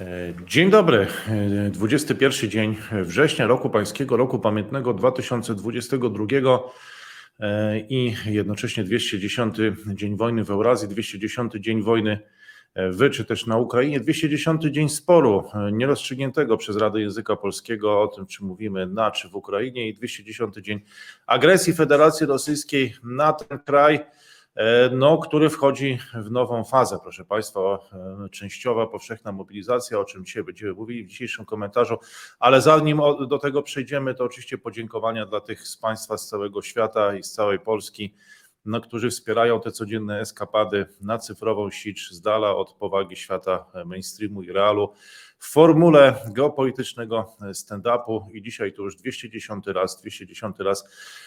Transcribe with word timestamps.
E, 0.00 0.34
Dzień 0.46 0.70
dobry. 0.70 1.06
E, 1.66 1.70
21 1.70 2.50
dzień 2.50 2.76
września 2.92 3.46
roku 3.46 3.70
pańskiego, 3.70 4.16
roku 4.16 4.38
pamiętnego 4.38 4.94
2022 4.94 6.26
e, 7.40 7.78
i 7.78 8.14
jednocześnie 8.26 8.84
210 8.84 9.56
dzień 9.86 10.16
wojny 10.16 10.44
w 10.44 10.50
Eurazji, 10.50 10.88
210 10.88 11.52
dzień 11.52 11.82
wojny 11.82 12.18
w 12.76 13.10
czy 13.10 13.24
też 13.24 13.46
na 13.46 13.56
Ukrainie, 13.56 14.00
210 14.00 14.62
dzień 14.62 14.88
sporu 14.88 15.44
e, 15.54 15.72
nierozstrzygniętego 15.72 16.56
przez 16.56 16.76
Radę 16.76 17.00
Języka 17.00 17.36
Polskiego 17.36 18.02
o 18.02 18.08
tym, 18.08 18.26
czy 18.26 18.44
mówimy 18.44 18.86
na 18.86 19.10
czy 19.10 19.28
w 19.28 19.34
Ukrainie 19.34 19.88
i 19.88 19.94
210 19.94 20.54
dzień 20.54 20.80
agresji 21.26 21.72
Federacji 21.72 22.26
Rosyjskiej 22.26 22.94
na 23.04 23.32
ten 23.32 23.58
kraj 23.58 23.94
e, 23.94 24.04
no, 24.92 25.18
który 25.18 25.50
wchodzi 25.50 25.98
w 26.14 26.30
nową 26.30 26.64
fazę, 26.64 26.98
proszę 27.02 27.24
Państwa, 27.24 27.60
e, 27.60 28.28
częściowa, 28.28 28.86
powszechna 28.86 29.32
mobilizacja, 29.32 29.98
o 29.98 30.04
czym 30.04 30.24
dzisiaj 30.24 30.44
będziemy 30.44 30.72
mówili 30.72 31.04
w 31.04 31.08
dzisiejszym 31.08 31.44
komentarzu, 31.44 31.98
ale 32.38 32.60
zanim 32.60 33.00
do 33.28 33.38
tego 33.38 33.62
przejdziemy, 33.62 34.14
to 34.14 34.24
oczywiście 34.24 34.58
podziękowania 34.58 35.26
dla 35.26 35.40
tych 35.40 35.68
z 35.68 35.76
Państwa 35.76 36.18
z 36.18 36.28
całego 36.28 36.62
świata 36.62 37.14
i 37.14 37.22
z 37.22 37.32
całej 37.32 37.58
Polski, 37.58 38.14
no, 38.64 38.80
którzy 38.80 39.10
wspierają 39.10 39.60
te 39.60 39.72
codzienne 39.72 40.20
eskapady 40.20 40.86
na 41.00 41.18
cyfrową 41.18 41.70
sicz 41.70 42.10
z 42.10 42.20
dala 42.20 42.56
od 42.56 42.72
powagi 42.72 43.16
świata 43.16 43.66
mainstreamu 43.84 44.42
i 44.42 44.52
realu 44.52 44.92
w 45.38 45.52
formule 45.52 46.14
geopolitycznego 46.26 47.36
stand-upu. 47.52 48.20
I 48.32 48.42
dzisiaj 48.42 48.72
to 48.72 48.82
już 48.82 48.96
210 48.96 49.66
raz, 49.66 50.00
210 50.00 50.56
raz 50.58 50.84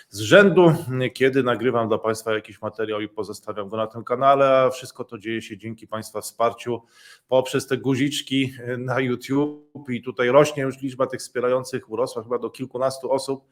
z 0.10 0.20
rzędu, 0.20 0.74
kiedy 1.14 1.44
nagrywam 1.44 1.88
dla 1.88 1.98
Państwa 1.98 2.34
jakiś 2.34 2.62
materiał 2.62 3.02
i 3.02 3.10
pozostawiam 3.10 3.70
go 3.70 3.78
na 3.78 3.88
tym 3.88 4.04
kanale, 4.04 4.50
a 4.50 4.70
wszystko 4.70 5.04
to 5.04 5.18
dzieje 5.18 5.42
się 5.42 5.58
dzięki 5.58 5.88
Państwa 5.88 6.22
wsparciu 6.22 6.82
poprzez 7.28 7.68
te 7.68 7.78
guziczki 7.78 8.54
na 8.78 9.00
YouTube. 9.00 9.90
I 9.90 10.02
tutaj 10.02 10.30
rośnie 10.30 10.64
już 10.64 10.82
liczba 10.82 11.08
tych 11.08 11.20
wspierających, 11.20 11.90
urosła 11.90 12.24
chyba 12.24 12.40
do 12.40 12.50
kilkunastu 12.50 13.12
osób 13.12 13.46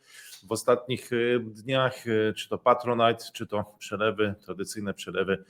w 0.47 0.51
ostatnich 0.51 1.13
y, 1.13 1.39
dniach, 1.45 2.07
y, 2.07 2.33
czy 2.37 2.49
to 2.49 2.57
Patronite, 2.57 3.25
czy 3.33 3.47
to 3.47 3.75
przelewy, 3.79 4.35
tradycyjne 4.45 4.93
przelewy 4.93 5.43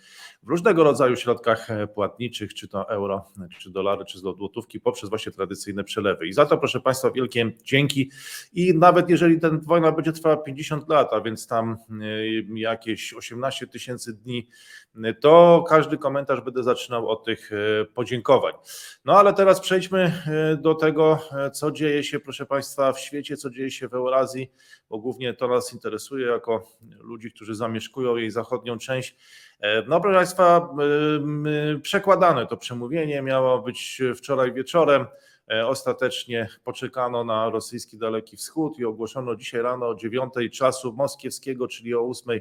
w 0.43 0.47
różnego 0.47 0.83
rodzaju 0.83 1.15
środkach 1.15 1.71
e, 1.71 1.87
płatniczych, 1.87 2.53
czy 2.53 2.67
to 2.67 2.89
euro, 2.89 3.25
czy 3.59 3.71
dolary, 3.71 4.05
czy 4.05 4.19
złotówki, 4.19 4.79
poprzez 4.79 5.09
właśnie 5.09 5.31
tradycyjne 5.31 5.83
przelewy. 5.83 6.27
I 6.27 6.33
za 6.33 6.45
to, 6.45 6.57
proszę 6.57 6.79
Państwa, 6.79 7.11
wielkie 7.11 7.51
dzięki. 7.63 8.11
I 8.53 8.77
nawet 8.77 9.09
jeżeli 9.09 9.39
ta 9.39 9.49
wojna 9.49 9.91
będzie 9.91 10.11
trwała 10.11 10.37
50 10.37 10.89
lat, 10.89 11.13
a 11.13 11.21
więc 11.21 11.47
tam 11.47 11.77
y, 12.01 12.45
jakieś 12.55 13.13
18 13.13 13.67
tysięcy 13.67 14.13
dni, 14.13 14.47
to 15.21 15.63
każdy 15.69 15.97
komentarz 15.97 16.41
będę 16.41 16.63
zaczynał 16.63 17.09
od 17.09 17.25
tych 17.25 17.51
podziękowań. 17.93 18.53
No 19.05 19.13
ale 19.19 19.33
teraz 19.33 19.59
przejdźmy 19.59 20.13
do 20.61 20.75
tego, 20.75 21.19
y, 21.47 21.51
co 21.51 21.71
dzieje 21.71 22.03
się, 22.03 22.19
proszę 22.19 22.45
Państwa, 22.45 22.93
w 22.93 22.99
świecie, 22.99 23.37
co 23.37 23.49
dzieje 23.49 23.71
się 23.71 23.87
w 23.87 23.93
Eurazji, 23.93 24.51
bo 24.93 24.99
głównie 24.99 25.33
to 25.33 25.47
nas 25.47 25.73
interesuje 25.73 26.27
jako 26.27 26.67
ludzi, 26.99 27.31
którzy 27.31 27.55
zamieszkują 27.55 28.15
jej 28.15 28.31
zachodnią 28.31 28.77
część. 28.77 29.15
E, 29.59 29.83
No, 29.87 30.01
proszę 30.01 30.17
Państwa, 30.17 30.69
y, 31.75 31.79
przekładane 31.79 32.47
to 32.47 32.57
przemówienie 32.57 33.21
miało 33.21 33.61
być 33.61 34.01
wczoraj 34.15 34.53
wieczorem. 34.53 35.05
E, 35.51 35.67
Ostatecznie 35.67 36.49
poczekano 36.63 37.23
na 37.23 37.49
rosyjski 37.49 37.97
Daleki 37.97 38.37
Wschód 38.37 38.79
i 38.79 38.85
ogłoszono 38.85 39.35
dzisiaj 39.35 39.61
rano 39.61 39.87
o 39.87 39.95
9 39.95 40.33
czasu 40.51 40.93
moskiewskiego, 40.93 41.67
czyli 41.67 41.95
o 41.95 42.01
8 42.09 42.39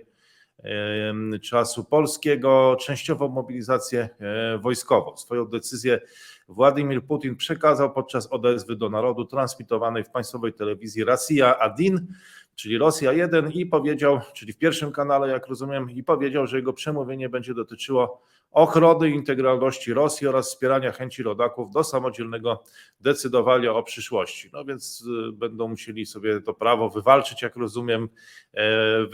em, 0.63 1.41
czasu 1.43 1.85
polskiego, 1.85 2.77
częściową 2.81 3.29
mobilizację 3.29 4.09
e, 4.21 4.59
wojskową. 4.59 5.17
Swoją 5.17 5.45
decyzję 5.45 6.01
Władimir 6.49 7.05
Putin 7.05 7.37
przekazał 7.37 7.93
podczas 7.93 8.27
odezwy 8.33 8.77
do 8.77 8.91
narodu 8.91 9.25
transmitowanej 9.25 10.05
w 10.05 10.11
państwowej 10.11 10.53
telewizji 10.53 11.05
Rosja 11.05 11.59
Adin, 11.59 12.07
czyli 12.55 12.79
Rosja 12.79 13.13
1 13.13 13.53
i 13.53 13.67
powiedział, 13.67 14.21
czyli 14.35 14.53
w 14.53 14.59
pierwszym 14.59 14.93
kanale, 14.93 15.29
jak 15.29 15.47
rozumiem, 15.47 15.91
i 15.91 16.03
powiedział, 16.03 16.47
że 16.47 16.57
jego 16.57 16.73
przemówienie 16.73 17.29
będzie 17.29 17.55
dotyczyło 17.55 18.23
ochrony 18.53 19.11
integralności 19.11 19.93
Rosji 19.93 20.27
oraz 20.27 20.49
wspierania 20.49 20.93
chęci 20.93 21.23
rodaków 21.23 21.71
do 21.71 21.85
samodzielnego 21.85 22.65
decydowania 23.01 23.75
o 23.75 23.83
przyszłości. 23.83 24.51
No 24.53 24.65
więc 24.65 25.05
y, 25.29 25.33
będą 25.33 25.69
musieli 25.69 26.07
sobie 26.07 26.41
to 26.41 26.55
prawo 26.55 26.91
wywalczyć, 26.91 27.43
jak 27.43 27.57
rozumiem, 27.57 28.09
e, 28.55 29.07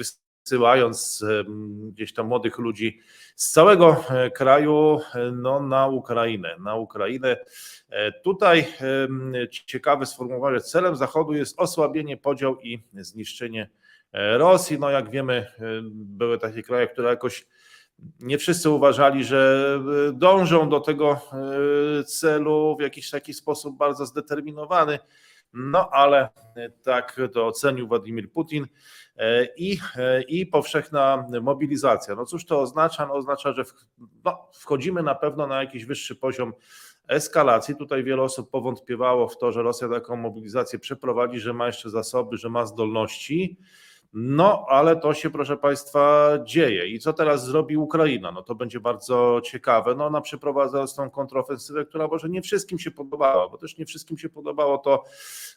wysyłając 0.49 1.25
gdzieś 1.93 2.13
tam 2.13 2.27
młodych 2.27 2.59
ludzi 2.59 3.01
z 3.37 3.51
całego 3.51 4.05
e, 4.11 4.31
kraju 4.31 5.01
e, 5.15 5.31
no, 5.31 5.61
na 5.61 5.87
Ukrainę. 5.87 6.57
Na 6.61 6.75
Ukrainę. 6.75 7.37
E, 7.91 8.13
Tutaj 8.13 8.67
ciekawe 9.67 10.07
sformułowanie, 10.07 10.61
celem 10.61 10.97
Zachodu 10.97 11.33
jest 11.33 11.61
osłabienie, 11.61 12.17
podział 12.17 12.61
i 12.61 12.83
zniszczenie 12.93 13.69
Rosji. 14.13 14.79
No 14.79 14.91
jak 14.91 15.11
wiemy, 15.11 15.47
były 15.93 16.39
takie 16.39 16.63
kraje, 16.63 16.87
które 16.87 17.11
jakoś 17.11 17.47
nie 18.21 18.39
wszyscy 18.39 18.71
uważali, 18.71 19.25
że 19.25 19.81
dążą 20.13 20.69
do 20.69 20.81
tego 20.81 21.21
celu 22.07 22.77
w 22.79 22.83
jakiś 22.83 23.11
taki 23.11 23.35
sposób 23.35 23.77
bardzo 23.77 24.07
zdeterminowany. 24.07 24.99
No 25.53 25.91
ale 25.91 26.29
e, 26.57 26.71
tak 26.71 27.21
to 27.33 27.47
ocenił 27.47 27.89
Władimir 27.89 28.33
Putin 28.33 28.67
E, 29.19 29.49
i, 29.57 29.79
e, 29.97 30.23
i 30.23 30.47
powszechna 30.47 31.27
mobilizacja. 31.43 32.15
No 32.15 32.27
cóż 32.27 32.45
to 32.45 32.61
oznacza? 32.61 33.07
No 33.07 33.15
oznacza, 33.15 33.53
że 33.53 33.65
w, 33.65 33.75
no, 34.25 34.49
wchodzimy 34.55 35.03
na 35.03 35.15
pewno 35.15 35.47
na 35.47 35.63
jakiś 35.63 35.85
wyższy 35.85 36.17
poziom 36.17 36.53
eskalacji. 37.09 37.77
Tutaj 37.77 38.05
wiele 38.05 38.23
osób 38.23 38.51
powątpiewało 38.51 39.29
w 39.29 39.39
to, 39.39 39.53
że 39.53 39.63
Rosja 39.63 39.89
taką 39.89 40.17
mobilizację 40.17 40.79
przeprowadzi, 40.79 41.41
że 41.41 41.53
ma 41.53 41.67
jeszcze 41.67 41.91
zasoby, 41.91 42.37
że 42.37 42.49
ma 42.49 42.67
zdolności. 42.67 43.59
No, 44.13 44.67
ale 44.69 44.97
to 44.97 45.15
się, 45.15 45.31
proszę 45.31 45.57
Państwa, 45.57 46.31
dzieje. 46.45 46.87
I 46.87 46.99
co 46.99 47.13
teraz 47.13 47.45
zrobi 47.45 47.77
Ukraina? 47.77 48.33
No 48.33 48.43
to 48.43 48.55
będzie 48.55 48.81
bardzo 48.81 49.41
ciekawe. 49.45 49.95
No, 49.95 50.07
ona 50.07 50.21
przeprowadza 50.21 50.85
tą 50.97 51.11
kontrofensywę, 51.11 51.85
która 51.85 52.09
może 52.09 52.29
nie 52.29 52.43
wszystkim 52.43 52.79
się 52.79 52.91
podobała, 52.91 53.49
bo 53.49 53.59
też 53.59 53.79
nie 53.79 53.87
wszystkim 53.87 54.19
się 54.19 54.29
podobało 54.29 54.79
to 54.79 55.05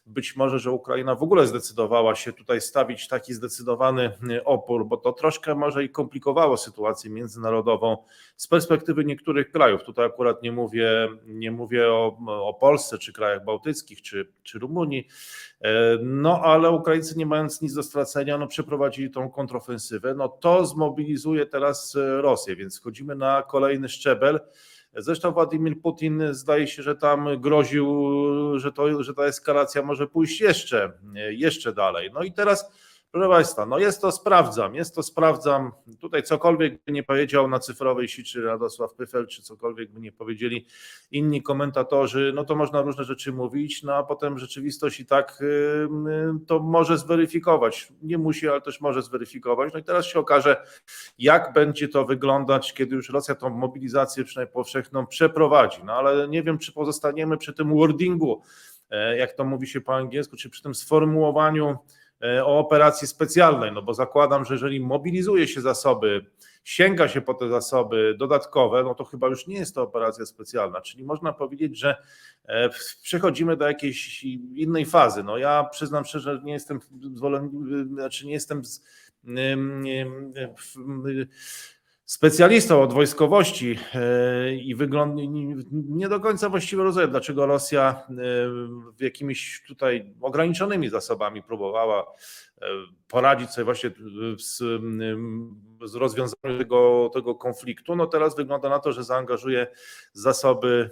być 0.06 0.36
może, 0.36 0.60
że 0.60 0.72
Ukraina 0.72 1.16
w 1.16 1.24
ogóle 1.24 1.48
zdecydowała 1.48 2.16
się 2.16 2.34
tutaj 2.34 2.62
stawić 2.62 3.08
taki 3.08 3.34
zdecydowany 3.34 4.12
y, 4.32 4.44
opór, 4.44 4.86
bo 4.86 4.98
to 4.98 5.14
troszkę 5.14 5.56
może 5.56 5.84
i 5.84 5.90
komplikowało 5.90 6.58
sytuację 6.58 7.12
międzynarodową 7.12 7.98
z 8.36 8.48
perspektywy 8.48 9.06
niektórych 9.06 9.52
krajów. 9.52 9.84
Tutaj 9.84 10.06
akurat 10.06 10.44
nie 10.44 10.52
mówię, 10.52 11.10
nie 11.26 11.52
mówię 11.52 11.88
o, 11.88 12.18
o 12.28 12.54
Polsce, 12.54 12.98
czy 12.98 13.14
krajach 13.14 13.46
bałtyckich, 13.46 14.02
czy, 14.02 14.34
czy 14.44 14.60
Rumunii. 14.60 15.08
E, 15.62 15.98
No, 16.04 16.42
ale 16.44 16.72
Ukraińcy 16.72 17.18
nie 17.18 17.26
mając 17.26 17.62
nic 17.62 17.74
do 17.74 17.84
stracenia, 17.84 18.38
no 18.38 18.48
przeprowadzili 18.48 19.12
tą 19.12 19.30
kontrofensywę. 19.30 20.14
No 20.16 20.28
to 20.30 20.66
zmobilizuje 20.66 21.46
teraz 21.46 21.96
e, 21.96 22.22
Rosję, 22.22 22.56
więc 22.56 22.80
wchodzimy 22.80 23.16
na 23.16 23.44
kolejny 23.44 23.90
szczebel. 23.90 24.40
Zresztą 24.96 25.32
Władimir 25.32 25.82
Putin 25.82 26.24
zdaje 26.32 26.68
się, 26.68 26.84
że 26.84 26.96
tam 26.96 27.42
groził, 27.42 28.14
że, 28.60 28.72
to, 28.72 29.04
że 29.04 29.14
ta 29.14 29.24
eskalacja 29.24 29.82
może 29.82 30.08
pójść 30.08 30.42
jeszcze, 30.42 30.92
jeszcze 31.30 31.74
dalej. 31.74 32.10
No 32.14 32.24
i 32.24 32.32
teraz, 32.32 32.72
proszę 33.12 33.30
Państwa, 33.30 33.66
no 33.66 33.80
jest 33.80 34.02
to 34.02 34.12
sprawdzam, 34.12 34.76
jest 34.76 34.96
to 34.96 35.04
sprawdzam. 35.04 35.72
Tutaj 36.00 36.24
cokolwiek 36.24 36.84
by 36.86 36.92
nie 36.92 37.04
powiedział 37.04 37.48
na 37.48 37.60
cyfrowej 37.60 38.08
siczy 38.08 38.42
Radosław 38.42 38.94
Pyfel, 38.94 39.28
czy 39.28 39.42
cokolwiek 39.42 39.92
by 39.92 40.00
nie 40.00 40.12
powiedzieli 40.12 40.66
inni 41.12 41.44
komentatorzy, 41.44 42.32
no 42.36 42.44
to 42.44 42.56
można 42.56 42.82
różne 42.82 43.04
rzeczy 43.04 43.34
mówić, 43.34 43.84
no 43.84 43.96
a 43.96 44.04
potem 44.04 44.40
rzeczywistość 44.40 45.00
i 45.00 45.06
tak 45.06 45.42
y, 45.42 45.88
to 46.48 46.60
może 46.60 46.98
zweryfikować. 46.98 47.94
Nie 48.02 48.18
musi, 48.18 48.50
ale 48.50 48.62
też 48.62 48.82
może 48.82 49.02
zweryfikować. 49.02 49.74
No 49.74 49.80
i 49.80 49.84
teraz 49.84 50.06
się 50.06 50.20
okaże, 50.20 50.64
jak 51.18 51.54
będzie 51.54 51.88
to 51.88 52.06
wyglądać, 52.06 52.74
kiedy 52.74 52.96
już 52.96 53.10
Rosja 53.10 53.36
tą 53.36 53.50
mobilizację 53.50 54.24
przynajmniej 54.24 54.54
powszechną 54.54 55.08
przeprowadzi. 55.08 55.84
No 55.84 55.94
ale 55.94 56.28
nie 56.28 56.44
wiem, 56.44 56.58
czy 56.58 56.74
pozostaniemy 56.74 57.38
przy 57.38 57.54
tym 57.54 57.76
wordingu, 57.76 58.42
e, 58.90 59.18
jak 59.18 59.34
to 59.34 59.44
mówi 59.44 59.68
się 59.68 59.82
po 59.82 59.96
angielsku, 59.96 60.36
czy 60.38 60.50
przy 60.50 60.64
tym 60.64 60.76
sformułowaniu 60.76 61.78
o 62.44 62.60
operacji 62.60 63.08
specjalnej, 63.08 63.72
no 63.72 63.82
bo 63.82 63.94
zakładam, 63.94 64.46
że 64.46 64.54
jeżeli 64.54 64.80
mobilizuje 64.80 65.48
się 65.48 65.62
zasoby, 65.62 66.26
sięga 66.64 67.08
się 67.08 67.22
po 67.22 67.34
te 67.34 67.50
zasoby 67.50 68.16
dodatkowe, 68.20 68.84
no 68.84 68.96
to 68.96 69.04
chyba 69.04 69.28
już 69.28 69.48
nie 69.48 69.56
jest 69.56 69.76
to 69.76 69.82
operacja 69.82 70.26
specjalna, 70.26 70.82
czyli 70.82 71.04
można 71.04 71.34
powiedzieć, 71.34 71.78
że 71.78 71.96
e, 72.46 72.70
przechodzimy 73.04 73.58
do 73.58 73.68
jakiejś 73.68 74.24
innej 74.56 74.86
fazy. 74.86 75.24
No 75.24 75.38
ja 75.38 75.64
przyznam 75.64 76.06
szczerze, 76.06 76.36
że 76.36 76.44
nie 76.44 76.54
jestem 76.54 76.80
zwolennikiem, 77.14 77.90
znaczy 77.94 78.26
nie 78.26 78.34
jestem 78.34 78.66
z, 78.66 78.82
specjalistą 82.12 82.82
od 82.82 82.94
wojskowości 82.94 83.78
e, 83.96 84.56
i 84.56 84.76
wygląd 84.76 85.16
nie- 85.72 86.10
do 86.10 86.20
końca 86.20 86.50
właściwie 86.50 86.84
rozumiem, 86.84 87.10
dlaczego 87.12 87.46
Rosja 87.46 88.04
e, 89.00 89.04
jakimiś 89.04 89.64
tutaj 89.68 90.14
ograniczonymi 90.22 90.90
zasobami 90.90 91.44
próbowała 91.44 92.06
poradzić 93.08 93.52
sobie 93.52 93.66
właśnie 93.66 93.92
z, 94.38 94.58
z 95.86 95.96
rozwiązaniem 95.96 96.58
tego, 96.58 97.10
tego 97.14 97.36
konfliktu. 97.36 97.96
No 97.96 98.08
teraz 98.08 98.36
wygląda 98.36 98.70
na 98.70 98.80
to, 98.80 98.92
że 98.92 99.04
zaangażuje 99.04 99.68
zasoby 100.14 100.90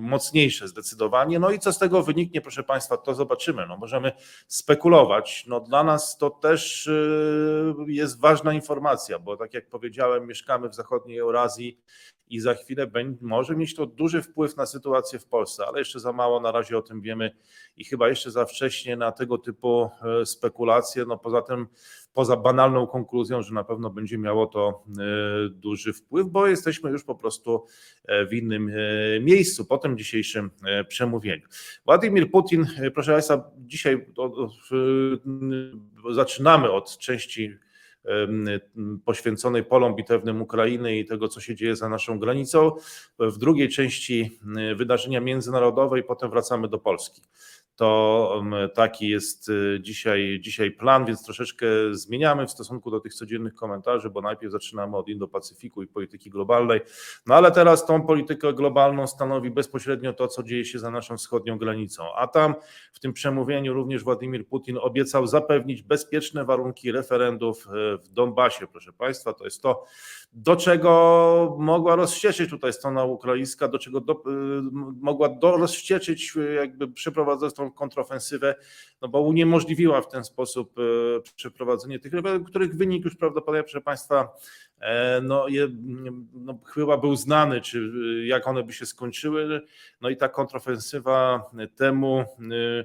mocniejsze 0.00 0.68
zdecydowanie. 0.68 1.38
No 1.38 1.50
i 1.50 1.58
co 1.58 1.72
z 1.72 1.78
tego 1.78 2.02
wyniknie, 2.02 2.40
proszę 2.40 2.62
Państwa, 2.62 2.96
to 2.96 3.14
zobaczymy. 3.14 3.66
No 3.66 3.76
możemy 3.76 4.12
spekulować. 4.46 5.44
No 5.46 5.60
dla 5.60 5.84
nas 5.84 6.18
to 6.18 6.30
też 6.30 6.86
y, 6.86 7.74
jest 7.86 8.20
ważna 8.20 8.52
informacja, 8.52 9.18
bo 9.18 9.36
tak 9.36 9.54
jak 9.54 9.68
powiedziałem, 9.68 10.26
mieszkamy 10.26 10.68
w 10.68 10.74
zachodniej 10.74 11.18
Eurazji 11.18 11.80
i 12.30 12.40
za 12.40 12.54
chwilę 12.54 12.90
może 13.20 13.56
mieć 13.56 13.74
to 13.74 13.86
duży 13.86 14.22
wpływ 14.22 14.56
na 14.56 14.66
sytuację 14.66 15.18
w 15.18 15.26
Polsce, 15.26 15.66
ale 15.66 15.78
jeszcze 15.78 16.00
za 16.00 16.12
mało 16.12 16.40
na 16.40 16.52
razie 16.52 16.78
o 16.78 16.82
tym 16.82 17.00
wiemy 17.00 17.30
i 17.76 17.84
chyba 17.84 18.08
jeszcze 18.08 18.30
za 18.30 18.44
wcześnie 18.44 18.96
na 18.96 19.12
tego 19.12 19.38
typu 19.38 19.90
e, 20.22 20.26
spekulacje. 20.26 21.04
No 21.04 21.18
poza 21.18 21.42
tym, 21.42 21.66
poza 22.14 22.36
banalną 22.36 22.86
konkluzją, 22.86 23.42
że 23.42 23.54
na 23.54 23.64
pewno 23.64 23.90
będzie 23.90 24.18
miało 24.18 24.46
to 24.46 24.84
e, 24.88 25.02
duży 25.48 25.92
wpływ, 25.92 26.26
bo 26.26 26.46
jesteśmy 26.46 26.90
już 26.90 27.04
po 27.04 27.14
prostu 27.14 27.64
e, 28.04 28.26
w 28.26 28.32
innym 28.32 28.72
miejscu 29.20 29.64
po 29.64 29.78
tym 29.78 29.98
dzisiejszym 29.98 30.50
przemówieniu. 30.88 31.46
Władimir 31.84 32.30
Putin, 32.30 32.66
proszę 32.94 33.12
Państwa, 33.12 33.50
dzisiaj 33.58 34.06
zaczynamy 36.10 36.70
od 36.70 36.98
części 36.98 37.58
poświęconej 39.04 39.64
polom 39.64 39.94
bitewnym 39.94 40.42
Ukrainy 40.42 40.98
i 40.98 41.04
tego, 41.04 41.28
co 41.28 41.40
się 41.40 41.54
dzieje 41.54 41.76
za 41.76 41.88
naszą 41.88 42.18
granicą. 42.18 42.72
W 43.18 43.38
drugiej 43.38 43.68
części 43.68 44.38
wydarzenia 44.76 45.20
międzynarodowe 45.20 46.00
i 46.00 46.02
potem 46.02 46.30
wracamy 46.30 46.68
do 46.68 46.78
Polski 46.78 47.22
to 47.78 48.42
taki 48.74 49.08
jest 49.08 49.48
y, 49.48 49.78
dzisiaj, 49.80 50.38
dzisiaj 50.42 50.70
plan, 50.70 51.04
więc 51.04 51.24
troszeczkę 51.24 51.66
zmieniamy 51.90 52.46
w 52.46 52.50
stosunku 52.50 52.90
do 52.90 53.00
tych 53.00 53.14
codziennych 53.14 53.54
komentarzy, 53.54 54.10
bo 54.10 54.20
najpierw 54.20 54.52
zaczynamy 54.52 54.96
od 54.96 55.08
Indo-Pacyfiku 55.08 55.82
i 55.82 55.86
polityki 55.86 56.30
globalnej, 56.30 56.80
no 57.26 57.34
ale 57.34 57.52
teraz 57.52 57.86
tą 57.86 58.02
politykę 58.02 58.52
globalną 58.52 59.06
stanowi 59.06 59.50
bezpośrednio 59.50 60.12
to, 60.12 60.28
co 60.28 60.42
dzieje 60.42 60.64
się 60.64 60.78
za 60.78 60.90
naszą 60.90 61.16
wschodnią 61.16 61.58
granicą, 61.58 62.04
a 62.16 62.26
tam 62.26 62.54
w 62.92 63.00
tym 63.00 63.12
przemówieniu 63.12 63.74
również 63.74 64.04
Władimir 64.04 64.46
Putin 64.46 64.78
obiecał 64.80 65.26
zapewnić 65.26 65.82
bezpieczne 65.82 66.44
warunki 66.44 66.92
referendów 66.92 67.66
y, 67.66 67.98
w 67.98 68.08
Donbasie, 68.08 68.66
proszę 68.66 68.92
Państwa, 68.92 69.32
to 69.32 69.44
jest 69.44 69.62
to, 69.62 69.84
do 70.32 70.56
czego 70.56 71.56
mogła 71.58 71.96
rozścieczyć 71.96 72.50
tutaj 72.50 72.72
strona 72.72 73.04
ukraińska, 73.04 73.68
do 73.68 73.78
czego 73.78 74.00
do, 74.00 74.22
mogła 75.00 75.28
do, 75.28 75.56
rozścieczyć, 75.56 76.32
jakby 76.56 76.88
przeprowadzać 76.88 77.54
tą 77.54 77.67
kontrofensywę, 77.70 78.54
no 79.02 79.08
bo 79.08 79.20
uniemożliwiła 79.20 80.00
w 80.00 80.08
ten 80.08 80.24
sposób 80.24 80.78
e, 80.78 80.82
przeprowadzenie 81.36 81.98
tych 81.98 82.12
rebeliów, 82.12 82.46
których 82.48 82.76
wynik 82.76 83.04
już 83.04 83.16
prawdopodobnie, 83.16 83.62
proszę 83.62 83.80
Państwa, 83.80 84.28
e, 84.80 85.20
no, 85.20 85.48
je, 85.48 85.68
no, 86.34 86.58
chyba 86.66 86.96
był 86.96 87.16
znany, 87.16 87.60
czy 87.60 87.92
jak 88.26 88.46
one 88.46 88.62
by 88.62 88.72
się 88.72 88.86
skończyły. 88.86 89.60
No 90.00 90.08
i 90.08 90.16
ta 90.16 90.28
kontrofensywa 90.28 91.50
temu 91.76 92.24
E, 92.52 92.84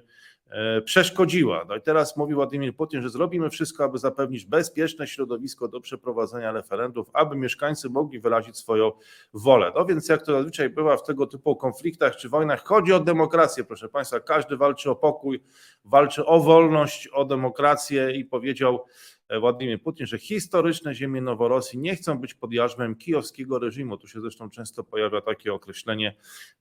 przeszkodziła. 0.86 1.66
No 1.70 1.76
i 1.76 1.82
teraz 1.82 2.18
mówi 2.18 2.34
Władimir 2.34 2.76
Putin, 2.76 3.02
że 3.02 3.10
zrobimy 3.10 3.50
wszystko, 3.50 3.84
aby 3.84 3.98
zapewnić 3.98 4.46
bezpieczne 4.46 5.08
środowisko 5.08 5.68
do 5.68 5.82
przeprowadzenia 5.82 6.52
referendów, 6.52 7.10
aby 7.14 7.36
mieszkańcy 7.36 7.90
mogli 7.90 8.20
wyrazić 8.20 8.58
swoją 8.58 8.92
wolę. 9.34 9.72
No 9.76 9.86
więc 9.86 10.10
jak 10.10 10.26
to 10.26 10.32
zazwyczaj 10.32 10.70
bywa 10.70 10.98
w 10.98 11.04
tego 11.04 11.28
typu 11.28 11.56
konfliktach 11.56 12.16
czy 12.16 12.30
wojnach, 12.30 12.64
chodzi 12.64 12.94
o 12.94 13.00
demokrację, 13.00 13.64
proszę 13.64 13.90
Państwa. 13.90 14.20
Każdy 14.20 14.58
walczy 14.58 14.90
o 14.90 14.96
pokój, 14.96 15.44
walczy 15.86 16.26
o 16.26 16.40
wolność, 16.40 17.08
o 17.08 17.26
demokrację 17.26 18.12
i 18.12 18.26
powiedział 18.26 18.86
e, 19.30 19.40
Władimir 19.40 19.82
Putin, 19.82 20.08
że 20.08 20.18
historyczne 20.18 20.96
ziemie 20.96 21.22
Noworosji 21.22 21.80
nie 21.80 21.96
chcą 21.96 22.18
być 22.18 22.34
pod 22.34 22.54
jarzmem 22.54 22.96
kijowskiego 22.96 23.60
reżimu. 23.60 23.98
Tu 23.98 24.08
się 24.08 24.22
zresztą 24.22 24.50
często 24.50 24.84
pojawia 24.84 25.22
takie 25.22 25.54
określenie, 25.54 26.16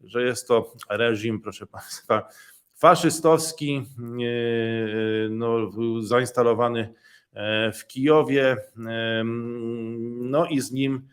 że 0.04 0.22
jest 0.22 0.48
to 0.48 0.72
reżim, 0.88 1.40
proszę 1.40 1.66
Państwa, 1.66 2.28
faszystowski, 2.82 3.86
e, 3.98 5.28
no, 5.30 5.70
zainstalowany 6.00 6.94
e, 7.34 7.72
w 7.72 7.86
Kijowie, 7.86 8.56
e, 8.86 9.22
no 10.20 10.46
i 10.46 10.60
z 10.60 10.72
nim, 10.72 11.08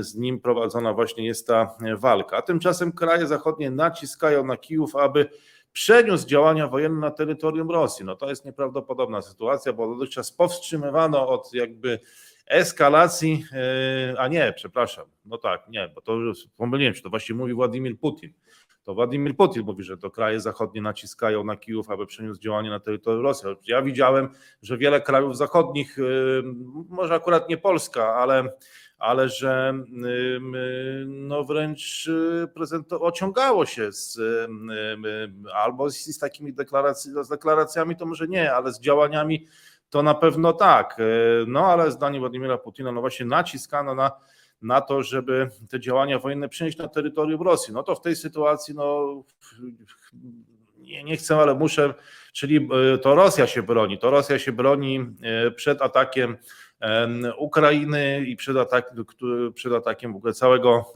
z 0.00 0.14
nim 0.14 0.40
prowadzona 0.40 0.92
właśnie 0.92 1.26
jest 1.26 1.46
ta 1.46 1.76
walka. 1.96 2.36
A 2.36 2.42
tymczasem 2.42 2.92
kraje 2.92 3.26
zachodnie 3.26 3.70
naciskają 3.70 4.46
na 4.46 4.56
Kijów, 4.56 4.96
aby 4.96 5.28
przeniósł 5.72 6.26
działania 6.26 6.68
wojenne 6.68 7.00
na 7.00 7.10
terytorium 7.10 7.70
Rosji. 7.70 8.04
No 8.04 8.16
to 8.16 8.28
jest 8.28 8.44
nieprawdopodobna 8.44 9.22
sytuacja, 9.22 9.72
bo 9.72 9.94
dotychczas 9.94 10.32
powstrzymywano 10.32 11.28
od 11.28 11.54
jakby 11.54 12.00
eskalacji, 12.46 13.44
a 14.18 14.28
nie, 14.28 14.52
przepraszam, 14.56 15.06
no 15.24 15.38
tak, 15.38 15.68
nie, 15.68 15.88
bo 15.94 16.00
to 16.00 16.18
pomyliłem 16.56 16.94
się, 16.94 17.02
to 17.02 17.10
właśnie 17.10 17.34
mówi 17.34 17.54
Władimir 17.54 17.98
Putin. 17.98 18.32
To 18.84 18.94
Władimir 18.94 19.36
Putin 19.36 19.62
mówi, 19.62 19.84
że 19.84 19.96
to 19.96 20.10
kraje 20.10 20.40
zachodnie 20.40 20.82
naciskają 20.82 21.44
na 21.44 21.56
Kijów, 21.56 21.90
aby 21.90 22.06
przeniósł 22.06 22.40
działanie 22.40 22.70
na 22.70 22.80
terytorium 22.80 23.22
Rosji. 23.22 23.48
Ja 23.66 23.82
widziałem, 23.82 24.28
że 24.62 24.78
wiele 24.78 25.00
krajów 25.00 25.36
zachodnich, 25.36 25.98
y, 25.98 26.42
może 26.88 27.14
akurat 27.14 27.48
nie 27.48 27.56
Polska, 27.58 28.14
ale, 28.14 28.52
ale 28.98 29.28
że 29.28 29.74
y, 30.04 30.40
no 31.06 31.44
wręcz 31.44 32.06
y, 32.06 32.98
ociągało 33.00 33.66
się 33.66 33.92
z, 33.92 34.18
albo 35.54 35.90
z, 35.90 35.96
z 35.96 36.18
takimi 36.18 36.52
z 37.22 37.28
deklaracjami, 37.28 37.96
to 37.96 38.06
może 38.06 38.28
nie, 38.28 38.54
ale 38.54 38.72
z 38.72 38.80
działaniami 38.80 39.46
to 39.90 40.02
na 40.02 40.14
pewno 40.14 40.52
tak. 40.52 40.96
No 41.46 41.66
ale 41.66 41.90
zdanie 41.90 42.20
Władimira 42.20 42.58
Putina, 42.58 42.92
no 42.92 43.00
właśnie 43.00 43.26
naciskano 43.26 43.94
na 43.94 44.10
na 44.62 44.80
to, 44.80 45.02
żeby 45.02 45.50
te 45.70 45.80
działania 45.80 46.18
wojenne 46.18 46.48
przenieść 46.48 46.78
na 46.78 46.88
terytorium 46.88 47.42
Rosji. 47.42 47.74
No 47.74 47.82
to 47.82 47.94
w 47.94 48.00
tej 48.00 48.16
sytuacji, 48.16 48.74
no 48.74 49.14
nie, 50.78 51.04
nie 51.04 51.16
chcę, 51.16 51.36
ale 51.36 51.54
muszę, 51.54 51.94
czyli 52.32 52.68
e, 52.94 52.98
to 52.98 53.14
Rosja 53.14 53.46
się 53.46 53.62
broni, 53.62 53.98
to 53.98 54.10
Rosja 54.10 54.38
się 54.38 54.52
broni 54.52 55.06
e, 55.22 55.50
przed 55.50 55.82
atakiem 55.82 56.36
Ukrainy 57.38 58.24
i 58.26 58.36
przed, 58.36 58.56
atak, 58.56 58.94
przed 59.54 59.72
atakiem 59.72 60.12
w 60.12 60.16
ogóle 60.16 60.32
całego 60.32 60.92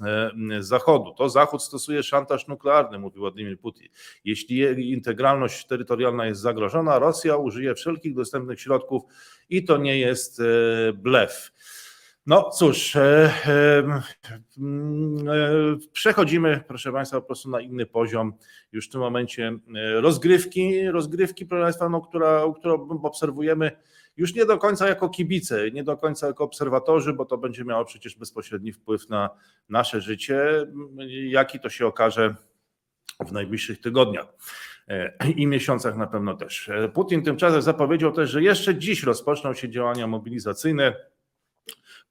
Zachodu. 0.61 1.15
To 1.19 1.29
Zachód 1.29 1.63
stosuje 1.63 2.03
szantaż 2.03 2.49
nuklearny, 2.49 2.99
mówi 2.99 3.19
Władimir 3.19 3.59
Putin. 3.59 3.89
Jeśli 4.25 4.93
integralność 4.93 5.67
terytorialna 5.67 6.27
jest 6.27 6.41
zagrożona, 6.41 6.99
Rosja 6.99 7.37
użyje 7.37 7.75
wszelkich 7.75 8.15
dostępnych 8.15 8.61
środków 8.61 9.03
i 9.51 9.65
to 9.65 9.77
nie 9.77 9.99
jest 9.99 10.41
e, 10.41 10.45
blef. 10.93 11.53
No 12.27 12.51
cóż, 12.51 12.97
e, 12.97 13.33
e, 13.47 14.01
przechodzimy, 15.93 16.65
proszę 16.69 16.93
Państwa, 16.93 17.21
po 17.21 17.27
prostu 17.27 17.51
na 17.51 17.61
inny 17.61 17.87
poziom 17.87 18.33
już 18.73 18.89
w 18.89 18.91
tym 18.91 19.01
momencie 19.01 19.59
e, 19.77 20.01
rozgrywki, 20.01 20.91
rozgrywki, 20.91 21.47
proszę 21.47 21.63
Państwa, 21.63 21.89
no, 21.89 22.01
która, 22.01 22.43
którą 22.59 23.03
obserwujemy 23.03 23.71
już 24.17 24.35
nie 24.35 24.47
do 24.47 24.59
końca 24.59 24.89
jako 24.89 25.09
kibice, 25.09 25.71
nie 25.71 25.85
do 25.85 25.97
końca 25.97 26.27
jako 26.27 26.45
obserwatorzy, 26.45 27.13
bo 27.13 27.25
to 27.25 27.39
będzie 27.39 27.65
miało 27.65 27.85
przecież 27.85 28.17
bezpośredni 28.17 28.73
wpływ 28.73 29.09
na 29.09 29.31
nasze 29.69 30.01
życie, 30.01 30.67
jaki 31.29 31.61
to 31.61 31.69
się 31.69 31.87
okaże 31.87 32.35
w 33.27 33.33
najbliższych 33.33 33.81
tygodniach 33.81 34.27
i 35.37 35.47
miesiącach 35.47 35.97
na 35.97 36.07
pewno 36.07 36.35
też. 36.35 36.71
Putin 36.95 37.23
tymczasem 37.23 37.63
zapowiedział 37.63 38.13
też, 38.13 38.31
że 38.31 38.43
jeszcze 38.43 38.75
dziś 38.75 39.03
rozpoczną 39.03 39.55
się 39.55 39.71
działania 39.71 40.07
mobilizacyjne 40.07 40.95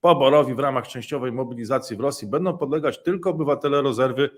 poborowi 0.04 0.56
w 0.56 0.60
ramach 0.60 0.88
częściowej 0.88 1.32
mobilizacji 1.32 1.98
w 1.98 2.00
Rosji 2.00 2.28
będą 2.28 2.58
podlegać 2.58 3.04
tylko 3.04 3.30
obywatele 3.30 3.82
rezerwy, 3.82 4.30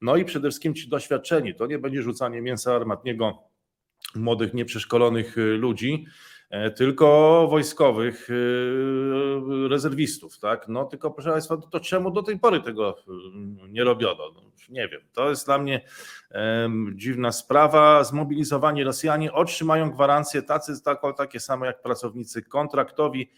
no 0.00 0.16
i 0.16 0.24
przede 0.24 0.48
wszystkim 0.48 0.74
ci 0.74 0.88
doświadczeni. 0.88 1.54
To 1.54 1.66
nie 1.66 1.78
będzie 1.78 2.02
rzucanie 2.02 2.42
mięsa 2.42 2.74
armatniego 2.74 3.38
młodych, 4.14 4.54
nieprzeszkolonych 4.54 5.38
y, 5.38 5.40
ludzi, 5.40 6.06
tylko 6.76 7.46
wojskowych 7.50 8.30
y, 8.30 9.68
rezerwistów, 9.68 10.38
tak? 10.38 10.68
No 10.68 10.84
tylko 10.84 11.10
proszę 11.10 11.30
Państwa, 11.30 11.56
to, 11.56 11.80
czemu 11.80 12.10
do 12.10 12.22
tej 12.22 12.38
pory 12.38 12.60
tego 12.60 12.98
y, 12.98 13.68
nie 13.68 13.84
robiono? 13.84 14.32
No, 14.34 14.42
nie 14.68 14.88
wiem. 14.88 15.00
To 15.12 15.30
jest 15.30 15.46
dla 15.46 15.58
mnie 15.58 15.80
dziwna 16.94 17.32
sprawa. 17.32 18.04
Zmobilizowani 18.04 18.84
Rosjanie 18.84 19.32
otrzymają 19.32 19.90
gwarancje 19.90 20.42
tacy, 20.42 20.72
takie 21.16 21.40
same 21.40 21.66
jak 21.66 21.82
pracownicy 21.82 22.42
kontraktowi 22.42 23.30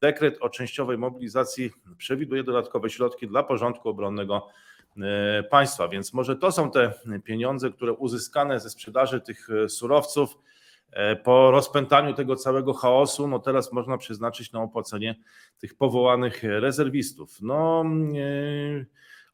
Dekret 0.00 0.36
o 0.40 0.48
częściowej 0.48 0.98
mobilizacji 0.98 1.70
przewiduje 1.98 2.44
dodatkowe 2.44 2.90
środki 2.90 3.28
dla 3.28 3.42
porządku 3.42 3.88
obronnego 3.88 4.48
e, 5.02 5.42
państwa, 5.42 5.88
więc 5.88 6.14
może 6.14 6.36
to 6.36 6.52
są 6.52 6.70
te 6.70 6.92
pieniądze, 7.24 7.70
które 7.70 7.92
uzyskane 7.92 8.60
ze 8.60 8.70
sprzedaży 8.70 9.20
tych 9.20 9.48
e, 9.50 9.68
surowców 9.68 10.30
e, 10.30 10.38
po 11.24 11.50
rozpętaniu 11.50 12.14
tego 12.14 12.36
całego 12.36 12.72
chaosu, 12.72 13.28
no 13.28 13.38
teraz 13.38 13.72
można 13.72 13.98
przeznaczyć 13.98 14.52
na 14.52 14.62
opłacenie 14.62 15.14
tych 15.58 15.74
powołanych 15.74 16.42
rezerwistów. 16.42 17.38
No, 17.42 17.84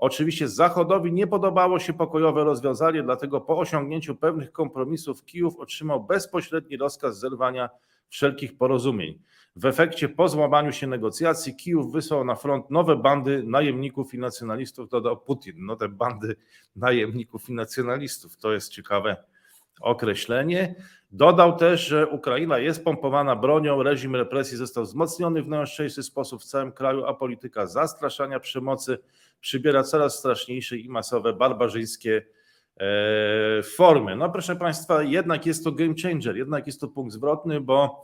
Oczywiście 0.00 0.49
Zachodowi 0.49 1.12
nie 1.12 1.26
podobało 1.26 1.79
się 1.79 1.93
pokojowe 1.93 2.45
rozwiązanie, 2.45 3.02
dlatego 3.02 3.40
po 3.40 3.59
osiągnięciu 3.59 4.17
pewnych 4.17 4.52
kompromisów 4.52 5.25
Kijów 5.25 5.57
otrzymał 5.59 6.05
bezpośredni 6.05 6.76
rozkaz 6.76 7.19
zerwania 7.19 7.71
wszelkich 8.09 8.57
porozumień. 8.57 9.19
W 9.57 9.67
efekcie 9.67 10.09
po 10.09 10.29
złamaniu 10.29 10.73
się 10.73 10.87
negocjacji 10.87 11.57
Kijów 11.57 11.93
wysłał 11.93 12.25
na 12.25 12.35
front 12.35 12.71
nowe 12.71 12.97
bandy 12.97 13.43
najemników 13.47 14.14
i 14.14 14.19
nacjonalistów, 14.19 14.88
dodał 14.88 15.21
Putin. 15.21 15.55
No 15.59 15.76
te 15.76 15.88
bandy 15.88 16.37
najemników 16.76 17.49
i 17.49 17.52
nacjonalistów, 17.52 18.37
to 18.37 18.52
jest 18.52 18.73
ciekawe 18.73 19.17
określenie. 19.81 20.75
Dodał 21.12 21.57
też, 21.57 21.87
że 21.87 22.07
Ukraina 22.07 22.59
jest 22.59 22.85
pompowana 22.85 23.37
bronią, 23.37 23.83
reżim 23.83 24.17
represji 24.17 24.57
został 24.57 24.85
wzmocniony 24.85 25.43
w 25.43 25.49
najostrzejszy 25.49 26.02
sposób 26.02 26.43
w 26.43 26.45
całym 26.45 26.73
kraju, 26.73 27.05
a 27.05 27.14
polityka 27.14 27.67
zastraszania 27.67 28.40
przemocy 28.40 28.99
przybiera 29.40 29.83
coraz 29.83 30.19
straszniejsze 30.19 30.76
i 30.76 30.88
masowe 30.88 31.33
barbarzyńskie 31.33 32.23
e, 32.76 33.62
formy. 33.62 34.17
No 34.17 34.31
proszę 34.31 34.57
Państwa, 34.57 35.02
jednak 35.02 35.47
jest 35.47 35.64
to 35.64 35.73
game 35.73 35.95
changer, 36.02 36.37
jednak 36.37 36.67
jest 36.67 36.81
to 36.81 36.88
punkt 36.88 37.12
zwrotny, 37.12 37.61
bo 37.61 38.02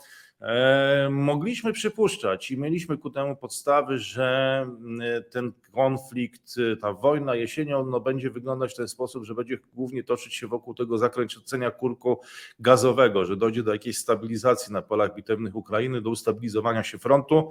mogliśmy 1.11 1.73
przypuszczać 1.73 2.51
i 2.51 2.59
mieliśmy 2.59 2.99
ku 2.99 3.11
temu 3.11 3.37
podstawy, 3.37 3.99
że 3.99 4.61
mm, 4.63 5.01
ten 5.31 5.53
konflikt, 5.73 6.55
ta 6.81 6.93
wojna 6.93 7.35
jesienią 7.35 7.87
no, 7.87 8.01
będzie 8.01 8.31
wyglądać 8.31 8.73
w 8.73 8.77
ten 8.77 8.89
sposób, 8.89 9.25
że 9.25 9.35
będzie 9.35 9.59
głównie 9.75 10.05
toczyć 10.05 10.35
się 10.35 10.47
wokół 10.47 10.75
tego 10.75 10.99
zakręcenia 10.99 11.71
kurku 11.71 12.21
gazowego, 12.61 13.25
że 13.25 13.37
dojdzie 13.37 13.63
do 13.63 13.73
jakiejś 13.73 13.99
stabilizacji 13.99 14.73
na 14.73 14.83
polach 14.83 15.15
bitewnych 15.15 15.57
Ukrainy, 15.57 16.01
do 16.01 16.11
ustabilizowania 16.11 16.83
się 16.83 16.99
frontu. 16.99 17.51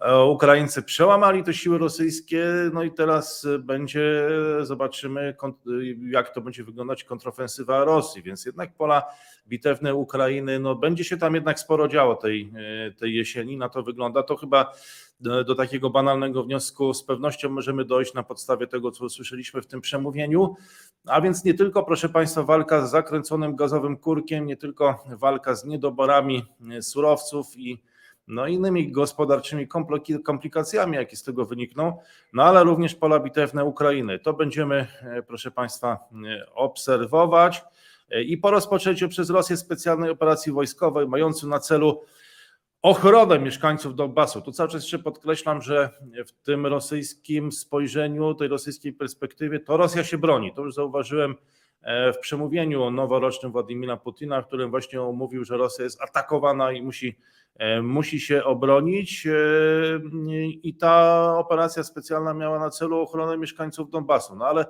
E, 0.00 0.24
Ukraińcy 0.24 0.82
przełamali 0.82 1.42
te 1.42 1.54
siły 1.54 1.78
rosyjskie, 1.78 2.46
no 2.72 2.82
i 2.82 2.90
teraz 2.90 3.46
będzie, 3.58 4.28
zobaczymy, 4.62 5.36
jak 6.10 6.34
to 6.34 6.40
będzie 6.40 6.64
wyglądać 6.64 7.04
kontrofensywa 7.04 7.84
Rosji, 7.84 8.22
więc 8.22 8.46
jednak 8.46 8.74
pola 8.74 9.02
bitewne 9.48 9.94
Ukrainy, 9.94 10.60
no 10.60 10.74
będzie 10.74 11.04
się 11.04 11.16
tam 11.16 11.34
jednak 11.34 11.60
sporo 11.60 11.88
działo 11.88 12.16
tej, 12.16 12.52
e, 12.88 12.92
tej 12.92 13.14
jesieni, 13.14 13.56
na 13.56 13.68
to 13.68 13.82
wygląda. 13.82 14.22
To 14.22 14.36
chyba 14.36 14.72
do, 15.20 15.44
do, 15.44 15.54
takiego 15.54 15.90
banalnego 15.90 16.44
wniosku 16.44 16.94
z 16.94 17.04
pewnością 17.04 17.50
możemy 17.50 17.84
dojść 17.84 18.14
na 18.14 18.22
podstawie 18.22 18.66
tego, 18.66 18.90
co 18.90 19.04
usłyszeliśmy 19.04 19.62
w 19.62 19.66
tym 19.66 19.80
przemówieniu. 19.80 20.54
A 21.06 21.20
więc 21.20 21.44
nie 21.44 21.54
tylko, 21.54 21.82
proszę 21.82 22.08
Państwa, 22.08 22.42
walka 22.42 22.86
z 22.86 22.90
zakręconym 22.90 23.56
gazowym 23.56 23.96
kurkiem, 23.96 24.46
nie 24.46 24.56
tylko 24.56 25.04
walka 25.08 25.54
z 25.54 25.64
niedoborami 25.64 26.44
e, 26.70 26.82
surowców 26.82 27.56
i 27.56 27.82
no, 28.28 28.46
innymi 28.46 28.92
gospodarczymi 28.92 29.68
komplikacjami, 30.24 30.96
jakie 30.96 31.16
z 31.16 31.22
tego 31.22 31.44
wynikną, 31.44 31.98
no 32.32 32.42
ale 32.42 32.64
również 32.64 32.94
pola 32.94 33.20
bitewne 33.20 33.64
Ukrainy. 33.64 34.18
To 34.18 34.32
będziemy, 34.32 34.86
e, 35.02 35.22
proszę 35.22 35.50
Państwa, 35.50 35.98
obserwować. 36.54 37.64
E, 38.10 38.22
i 38.22 38.38
po 38.38 38.50
rozpoczęciu 38.50 39.08
przez 39.08 39.30
Rosję 39.30 39.56
specjalnej 39.56 40.10
operacji 40.10 40.52
wojskowej 40.52 41.08
mającej 41.08 41.50
na 41.50 41.58
celu 41.58 42.00
ochronę 42.82 43.38
mieszkańców 43.38 43.94
Donbasu. 43.94 44.40
Tu 44.40 44.52
cały 44.52 44.68
czas 44.68 44.82
jeszcze 44.82 44.98
podkreślam, 44.98 45.62
że 45.62 45.90
w 46.26 46.32
tym 46.32 46.66
rosyjskim 46.66 47.52
spojrzeniu, 47.52 48.34
tej 48.34 48.48
rosyjskiej 48.48 48.92
perspektywie, 48.92 49.60
to 49.60 49.76
Rosja 49.76 50.04
się 50.04 50.18
broni. 50.18 50.54
To 50.54 50.62
już 50.62 50.74
zauważyłem 50.74 51.34
e, 51.82 52.12
w 52.12 52.18
przemówieniu 52.18 52.90
noworocznym 52.90 53.52
Władimira 53.52 53.96
Putina, 53.96 54.42
w 54.42 54.46
którym 54.46 54.70
właśnie 54.70 55.00
mówił, 55.00 55.44
że 55.44 55.56
Rosja 55.56 55.84
jest 55.84 56.02
atakowana 56.02 56.72
i 56.72 56.82
musi, 56.82 57.08
e, 57.08 57.14
musi 57.82 58.20
się 58.20 58.44
obronić. 58.44 59.26
I 60.62 60.76
ta 60.76 61.38
operacja 61.38 61.82
specjalna 61.82 62.34
miała 62.34 62.58
na 62.58 62.70
celu 62.70 63.00
ochronę 63.00 63.38
mieszkańców 63.38 63.90
Donbasu. 63.90 64.36
No 64.36 64.46
ale 64.46 64.66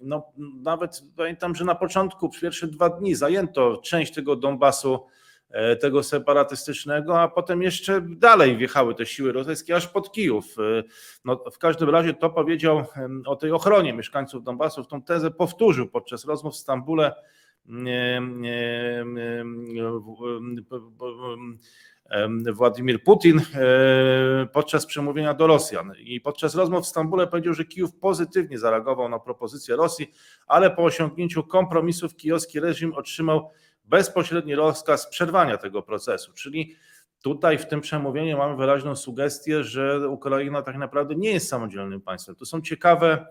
no, 0.00 0.32
nawet 0.62 1.02
pamiętam, 1.16 1.54
że 1.54 1.64
na 1.64 1.74
początku, 1.74 2.30
pierwsze 2.40 2.66
dwa 2.66 2.88
dni 2.88 3.14
zajęto 3.14 3.76
część 3.76 4.14
tego 4.14 4.36
Donbasu, 4.36 5.06
e, 5.50 5.76
tego 5.76 6.02
separatystycznego, 6.02 7.20
a 7.20 7.28
potem 7.28 7.62
jeszcze 7.62 8.00
dalej 8.00 8.56
wjechały 8.56 8.94
te 8.94 9.06
siły 9.06 9.32
rosyjskie 9.32 9.76
aż 9.76 9.86
pod 9.86 10.12
Kijów. 10.12 10.44
E, 10.58 10.82
no, 11.24 11.44
w 11.52 11.58
każdym 11.58 11.90
razie 11.90 12.14
to 12.14 12.30
powiedział 12.30 12.84
o 13.26 13.36
tej 13.36 13.52
ochronie 13.52 13.92
mieszkańców 13.92 14.42
Donbasu, 14.44 14.84
tą 14.84 15.02
tezę 15.02 15.30
powtórzył 15.30 15.88
podczas 15.88 16.24
rozmów 16.24 16.54
w 16.54 16.56
Stambule 16.56 17.14
Władimir 22.52 23.02
Putin 23.02 23.40
e, 23.54 24.46
podczas 24.52 24.86
przemówienia 24.86 25.34
do 25.34 25.46
Rosjan. 25.46 25.92
I 25.98 26.20
podczas 26.20 26.54
rozmów 26.54 26.84
w 26.84 26.88
Stambule 26.88 27.26
powiedział, 27.26 27.54
że 27.54 27.64
Kijów 27.64 27.94
pozytywnie 27.94 28.58
zareagował 28.58 29.08
na 29.08 29.18
propozycję 29.18 29.76
Rosji, 29.76 30.12
ale 30.46 30.70
po 30.70 30.84
osiągnięciu 30.84 31.44
kompromisów 31.44 32.16
kijowski 32.16 32.60
reżim 32.60 32.94
otrzymał 32.94 33.50
bezpośredni 33.84 34.54
rozkaz 34.54 35.08
przerwania 35.10 35.56
tego 35.56 35.82
procesu. 35.82 36.32
Czyli 36.32 36.76
tutaj 37.22 37.58
w 37.58 37.66
tym 37.66 37.80
przemówieniu 37.80 38.38
mamy 38.38 38.56
wyraźną 38.56 38.96
sugestię, 38.96 39.64
że 39.64 40.08
Ukraina 40.08 40.62
tak 40.62 40.76
naprawdę 40.76 41.14
nie 41.14 41.32
jest 41.32 41.48
samodzielnym 41.48 42.00
państwem. 42.00 42.36
To 42.36 42.46
są 42.46 42.60
ciekawe 42.60 43.26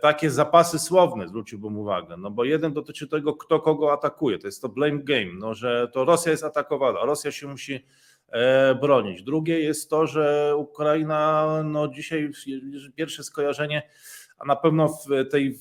takie 0.00 0.30
zapasy 0.30 0.78
słowne, 0.78 1.28
zwróciłbym 1.28 1.78
uwagę, 1.78 2.16
no 2.16 2.30
bo 2.30 2.44
jeden 2.44 2.72
dotyczy 2.72 3.08
tego, 3.08 3.34
kto 3.34 3.60
kogo 3.60 3.92
atakuje, 3.92 4.38
to 4.38 4.46
jest 4.46 4.62
to 4.62 4.68
blame 4.68 4.98
game, 4.98 5.32
no, 5.38 5.54
że 5.54 5.88
to 5.92 6.04
Rosja 6.04 6.32
jest 6.32 6.44
atakowana, 6.44 7.04
Rosja 7.04 7.32
się 7.32 7.46
musi 7.46 7.86
e, 8.28 8.74
bronić. 8.74 9.22
Drugie 9.22 9.60
jest 9.60 9.90
to, 9.90 10.06
że 10.06 10.54
Ukraina, 10.56 11.46
no 11.64 11.88
dzisiaj 11.88 12.30
pierwsze 12.94 13.24
skojarzenie 13.24 13.82
a 14.38 14.44
na 14.44 14.56
pewno 14.56 14.88
w 14.88 15.30
tej 15.30 15.58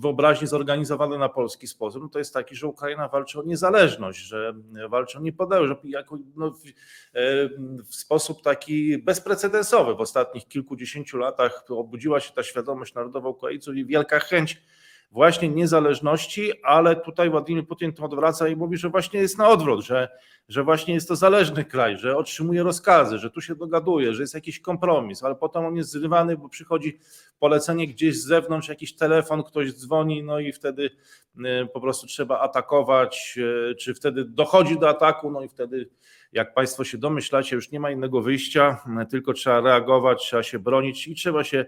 wyobraźni 0.00 0.46
zorganizowanej 0.46 1.18
na 1.18 1.28
polski 1.28 1.66
sposób, 1.66 2.02
no 2.02 2.08
to 2.08 2.18
jest 2.18 2.34
taki, 2.34 2.56
że 2.56 2.66
Ukraina 2.66 3.08
walczy 3.08 3.40
o 3.40 3.42
niezależność, 3.42 4.18
że 4.18 4.54
walczy 4.88 5.18
o 5.18 5.20
niepodległość, 5.20 5.72
że 5.82 5.88
jako, 5.90 6.18
no, 6.36 6.50
w, 6.50 6.62
e, 6.66 7.48
w 7.84 7.94
sposób 7.94 8.42
taki 8.42 8.98
bezprecedensowy 8.98 9.94
w 9.94 10.00
ostatnich 10.00 10.48
kilkudziesięciu 10.48 11.18
latach 11.18 11.64
obudziła 11.68 12.20
się 12.20 12.32
ta 12.32 12.42
świadomość 12.42 12.94
narodowa 12.94 13.28
Ukraińców 13.28 13.76
i 13.76 13.84
wielka 13.84 14.20
chęć 14.20 14.62
właśnie 15.10 15.48
niezależności, 15.48 16.52
ale 16.62 16.96
tutaj 16.96 17.30
Władimir 17.30 17.66
Putin 17.66 17.92
to 17.92 18.04
odwraca 18.04 18.48
i 18.48 18.56
mówi, 18.56 18.76
że 18.76 18.88
właśnie 18.88 19.20
jest 19.20 19.38
na 19.38 19.48
odwrót, 19.48 19.84
że, 19.84 20.08
że 20.48 20.64
właśnie 20.64 20.94
jest 20.94 21.08
to 21.08 21.16
zależny 21.16 21.64
kraj, 21.64 21.98
że 21.98 22.16
otrzymuje 22.16 22.62
rozkazy, 22.62 23.18
że 23.18 23.30
tu 23.30 23.40
się 23.40 23.54
dogaduje, 23.54 24.14
że 24.14 24.22
jest 24.22 24.34
jakiś 24.34 24.60
kompromis, 24.60 25.22
ale 25.22 25.34
potem 25.34 25.64
on 25.64 25.76
jest 25.76 25.90
zrywany, 25.90 26.36
bo 26.36 26.48
przychodzi 26.48 26.98
polecenie 27.38 27.86
gdzieś 27.86 28.16
z 28.16 28.26
zewnątrz, 28.26 28.68
jakiś 28.68 28.96
telefon, 28.96 29.42
ktoś 29.42 29.72
dzwoni, 29.72 30.22
no 30.22 30.40
i 30.40 30.52
wtedy 30.52 30.90
y, 31.36 31.68
po 31.72 31.80
prostu 31.80 32.06
trzeba 32.06 32.40
atakować, 32.40 33.38
y, 33.70 33.74
czy 33.74 33.94
wtedy 33.94 34.24
dochodzi 34.24 34.78
do 34.78 34.88
ataku, 34.88 35.30
no 35.30 35.42
i 35.42 35.48
wtedy 35.48 35.88
jak 36.32 36.54
Państwo 36.54 36.84
się 36.84 36.98
domyślacie, 36.98 37.56
już 37.56 37.70
nie 37.70 37.80
ma 37.80 37.90
innego 37.90 38.22
wyjścia, 38.22 38.84
tylko 39.10 39.32
trzeba 39.32 39.60
reagować, 39.60 40.22
trzeba 40.22 40.42
się 40.42 40.58
bronić 40.58 41.08
i 41.08 41.14
trzeba 41.14 41.44
się 41.44 41.64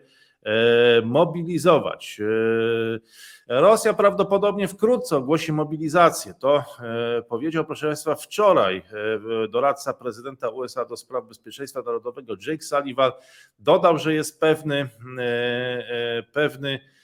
mobilizować. 1.05 2.21
E, 2.21 3.61
Rosja 3.61 3.95
prawdopodobnie 3.95 4.69
wkrótce 4.69 5.17
ogłosi 5.17 5.53
mobilizację. 5.53 6.35
To 6.35 6.57
e, 6.59 7.23
powiedział, 7.23 7.65
proszę 7.65 7.87
Państwa, 7.87 8.15
wczoraj 8.15 8.83
doradca 9.51 9.95
prezydenta 9.95 10.49
USA 10.49 10.85
do 10.85 10.97
spraw 10.97 11.27
bezpieczeństwa 11.27 11.83
narodowego 11.83 12.35
Jake 12.47 12.63
Sullivan. 12.63 13.13
Dodał, 13.59 13.99
że 13.99 14.15
jest 14.15 14.41
pewny, 14.41 14.89
pewny 16.33 16.81
E, 16.81 17.00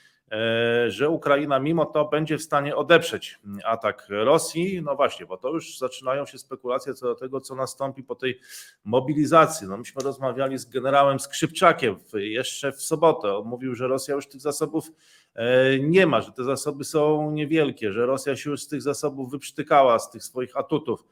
że 0.87 1.09
Ukraina 1.09 1.59
mimo 1.59 1.85
to 1.85 2.05
będzie 2.05 2.37
w 2.37 2.41
stanie 2.41 2.75
odeprzeć 2.75 3.39
atak 3.65 4.07
Rosji. 4.09 4.81
No 4.81 4.95
właśnie, 4.95 5.25
bo 5.25 5.37
to 5.37 5.49
już 5.49 5.77
zaczynają 5.77 6.25
się 6.25 6.37
spekulacje 6.37 6.93
co 6.93 7.05
do 7.05 7.15
tego, 7.15 7.41
co 7.41 7.55
nastąpi 7.55 8.03
po 8.03 8.15
tej 8.15 8.39
mobilizacji. 8.83 9.67
No 9.67 9.77
myśmy 9.77 10.03
rozmawiali 10.03 10.57
z 10.57 10.65
generałem 10.65 11.19
Skrzypczakiem 11.19 11.95
jeszcze 12.13 12.71
w 12.71 12.81
sobotę. 12.81 13.35
On 13.35 13.47
mówił, 13.47 13.75
że 13.75 13.87
Rosja 13.87 14.15
już 14.15 14.27
tych 14.27 14.41
zasobów 14.41 14.87
e, 14.87 14.91
nie 15.79 16.07
ma, 16.07 16.21
że 16.21 16.31
te 16.31 16.43
zasoby 16.43 16.83
są 16.83 17.31
niewielkie, 17.31 17.91
że 17.91 18.05
Rosja 18.05 18.35
się 18.35 18.49
już 18.49 18.61
z 18.61 18.67
tych 18.67 18.81
zasobów 18.81 19.31
wyprztykała, 19.31 19.99
z 19.99 20.11
tych 20.11 20.23
swoich 20.23 20.57
atutów. 20.57 21.05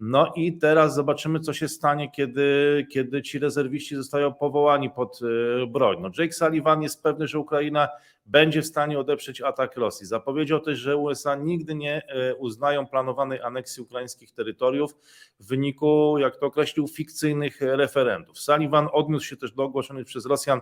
No 0.00 0.32
i 0.36 0.58
teraz 0.58 0.94
zobaczymy, 0.94 1.40
co 1.40 1.52
się 1.52 1.68
stanie, 1.68 2.10
kiedy, 2.10 2.86
kiedy 2.92 3.22
ci 3.22 3.38
rezerwiści 3.38 3.96
zostają 3.96 4.34
powołani 4.34 4.90
pod 4.90 5.20
e, 5.22 5.66
broń. 5.66 5.98
No 6.00 6.10
Jake 6.18 6.32
Sullivan 6.32 6.82
jest 6.82 7.02
pewny, 7.02 7.28
że 7.28 7.38
Ukraina 7.38 7.88
będzie 8.26 8.62
w 8.62 8.66
stanie 8.66 8.98
odeprzeć 8.98 9.40
atak 9.40 9.76
Rosji. 9.76 10.06
Zapowiedział 10.06 10.60
też, 10.60 10.78
że 10.78 10.96
USA 10.96 11.34
nigdy 11.34 11.74
nie 11.74 12.02
e, 12.06 12.34
uznają 12.34 12.86
planowanej 12.86 13.40
aneksji 13.40 13.82
ukraińskich 13.82 14.32
terytoriów 14.32 14.96
w 15.40 15.46
wyniku, 15.46 16.18
jak 16.18 16.36
to 16.36 16.46
określił, 16.46 16.88
fikcyjnych 16.88 17.60
referendów. 17.60 18.38
Sullivan 18.38 18.88
odniósł 18.92 19.26
się 19.26 19.36
też 19.36 19.52
do 19.52 19.62
ogłoszonych 19.62 20.06
przez 20.06 20.26
Rosjan 20.26 20.60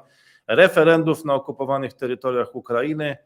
referendów 0.48 1.24
na 1.24 1.34
okupowanych 1.34 1.92
terytoriach 1.92 2.54
Ukrainy. 2.54 3.16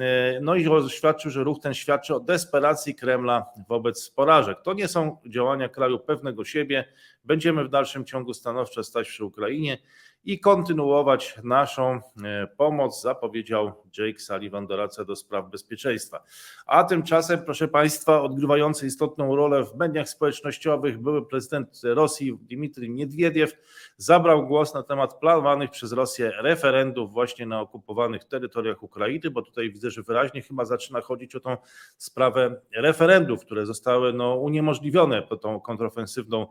E, 0.00 0.40
no 0.40 0.54
i 0.54 0.68
oświadczył, 0.68 1.30
że 1.30 1.44
ruch 1.44 1.60
ten 1.60 1.74
świadczy 1.74 2.14
o 2.14 2.20
desperacji 2.20 2.94
Kremla 2.94 3.46
wobec 3.68 4.10
porażek. 4.10 4.58
To 4.62 4.72
nie 4.72 4.88
są 4.88 5.16
działania 5.26 5.68
kraju 5.68 5.98
pewnego 5.98 6.44
siebie. 6.44 6.84
Będziemy 7.24 7.64
w 7.64 7.68
dalszym 7.68 8.04
ciągu 8.04 8.34
stanowczo 8.34 8.84
stać 8.84 9.08
przy 9.08 9.24
Ukrainie 9.24 9.78
i 10.24 10.40
kontynuować 10.40 11.38
naszą 11.44 12.00
e, 12.24 12.46
pomoc, 12.56 13.02
zapowiedział 13.02 13.72
Jake 13.98 14.18
Sullivan, 14.18 14.66
doradca 14.66 15.04
do 15.04 15.16
spraw 15.16 15.50
bezpieczeństwa. 15.50 16.22
A 16.66 16.84
tymczasem, 16.84 17.44
proszę 17.44 17.68
Państwa, 17.68 18.22
odgrywający 18.22 18.86
istotną 18.86 19.36
rolę 19.36 19.64
w 19.64 19.74
mediach 19.74 20.08
społecznościowych 20.08 20.98
były 20.98 21.26
prezydent 21.26 21.80
Rosji 21.84 22.38
Dmitrij 22.40 22.90
Niedwiediew 22.90 23.52
zabrał 23.96 24.46
głos 24.46 24.74
na 24.74 24.82
temat 24.82 25.20
planowanych 25.20 25.70
przez 25.70 25.92
Rosję 25.92 26.32
referendów 26.42 27.12
właśnie 27.12 27.46
na 27.46 27.60
okupowanych 27.60 28.24
terytoriach 28.24 28.82
Ukrainy, 28.82 29.30
bo 29.30 29.42
tutaj 29.42 29.72
widzę, 29.72 29.90
że 29.90 30.02
wyraźnie 30.02 30.42
chyba 30.42 30.64
zaczyna 30.64 31.00
chodzić 31.00 31.34
o 31.34 31.40
tą 31.40 31.56
sprawę 31.96 32.60
referendów, 32.74 33.44
które 33.44 33.66
zostały 33.66 34.12
no, 34.12 34.36
uniemożliwione 34.36 35.22
po 35.22 35.36
tą 35.36 35.60
kontrofensywną 35.60 36.46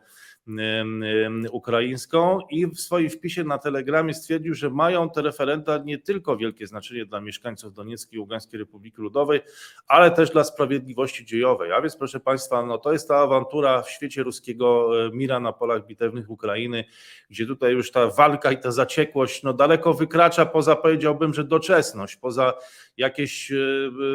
ukraińską 1.52 2.40
i 2.50 2.68
w 2.68 2.80
swoim 2.80 3.10
wpisie 3.10 3.44
na 3.44 3.58
Telegramie 3.58 4.14
stwierdził, 4.14 4.54
że 4.54 4.70
mają 4.70 5.10
te 5.10 5.22
referenda 5.22 5.78
nie 5.78 5.98
tylko 5.98 6.38
wielkie 6.38 6.68
znaczenie 6.68 7.06
dla 7.06 7.22
mieszkańców 7.22 7.74
Donieckiej 7.74 8.18
i 8.18 8.20
Ługańskiej 8.20 8.60
Republiki 8.60 9.02
Ludowej, 9.02 9.42
ale 9.88 10.12
też 10.12 10.32
dla 10.32 10.44
sprawiedliwości 10.44 11.26
dziejowej. 11.26 11.72
A 11.72 11.82
więc 11.82 11.96
proszę 11.96 12.20
Państwa, 12.20 12.66
no 12.66 12.78
to 12.78 12.94
jest 12.94 13.08
ta 13.08 13.18
awantura 13.18 13.82
w 13.82 13.90
świecie 13.90 14.24
ruskiego 14.24 14.92
e, 15.06 15.10
mira 15.14 15.40
na 15.40 15.54
polach 15.54 15.86
bitewnych 15.86 16.30
Ukrainy, 16.30 16.86
gdzie 17.30 17.46
tutaj 17.46 17.74
już 17.74 17.92
ta 17.92 18.08
walka 18.08 18.52
i 18.52 18.58
ta 18.58 18.72
zaciekłość 18.72 19.44
no 19.44 19.54
daleko 19.54 19.94
wykracza 19.94 20.46
poza, 20.46 20.76
powiedziałbym, 20.76 21.34
że 21.34 21.44
doczesność, 21.44 22.16
poza 22.16 22.54
jakieś 22.98 23.52
e, 23.52 23.56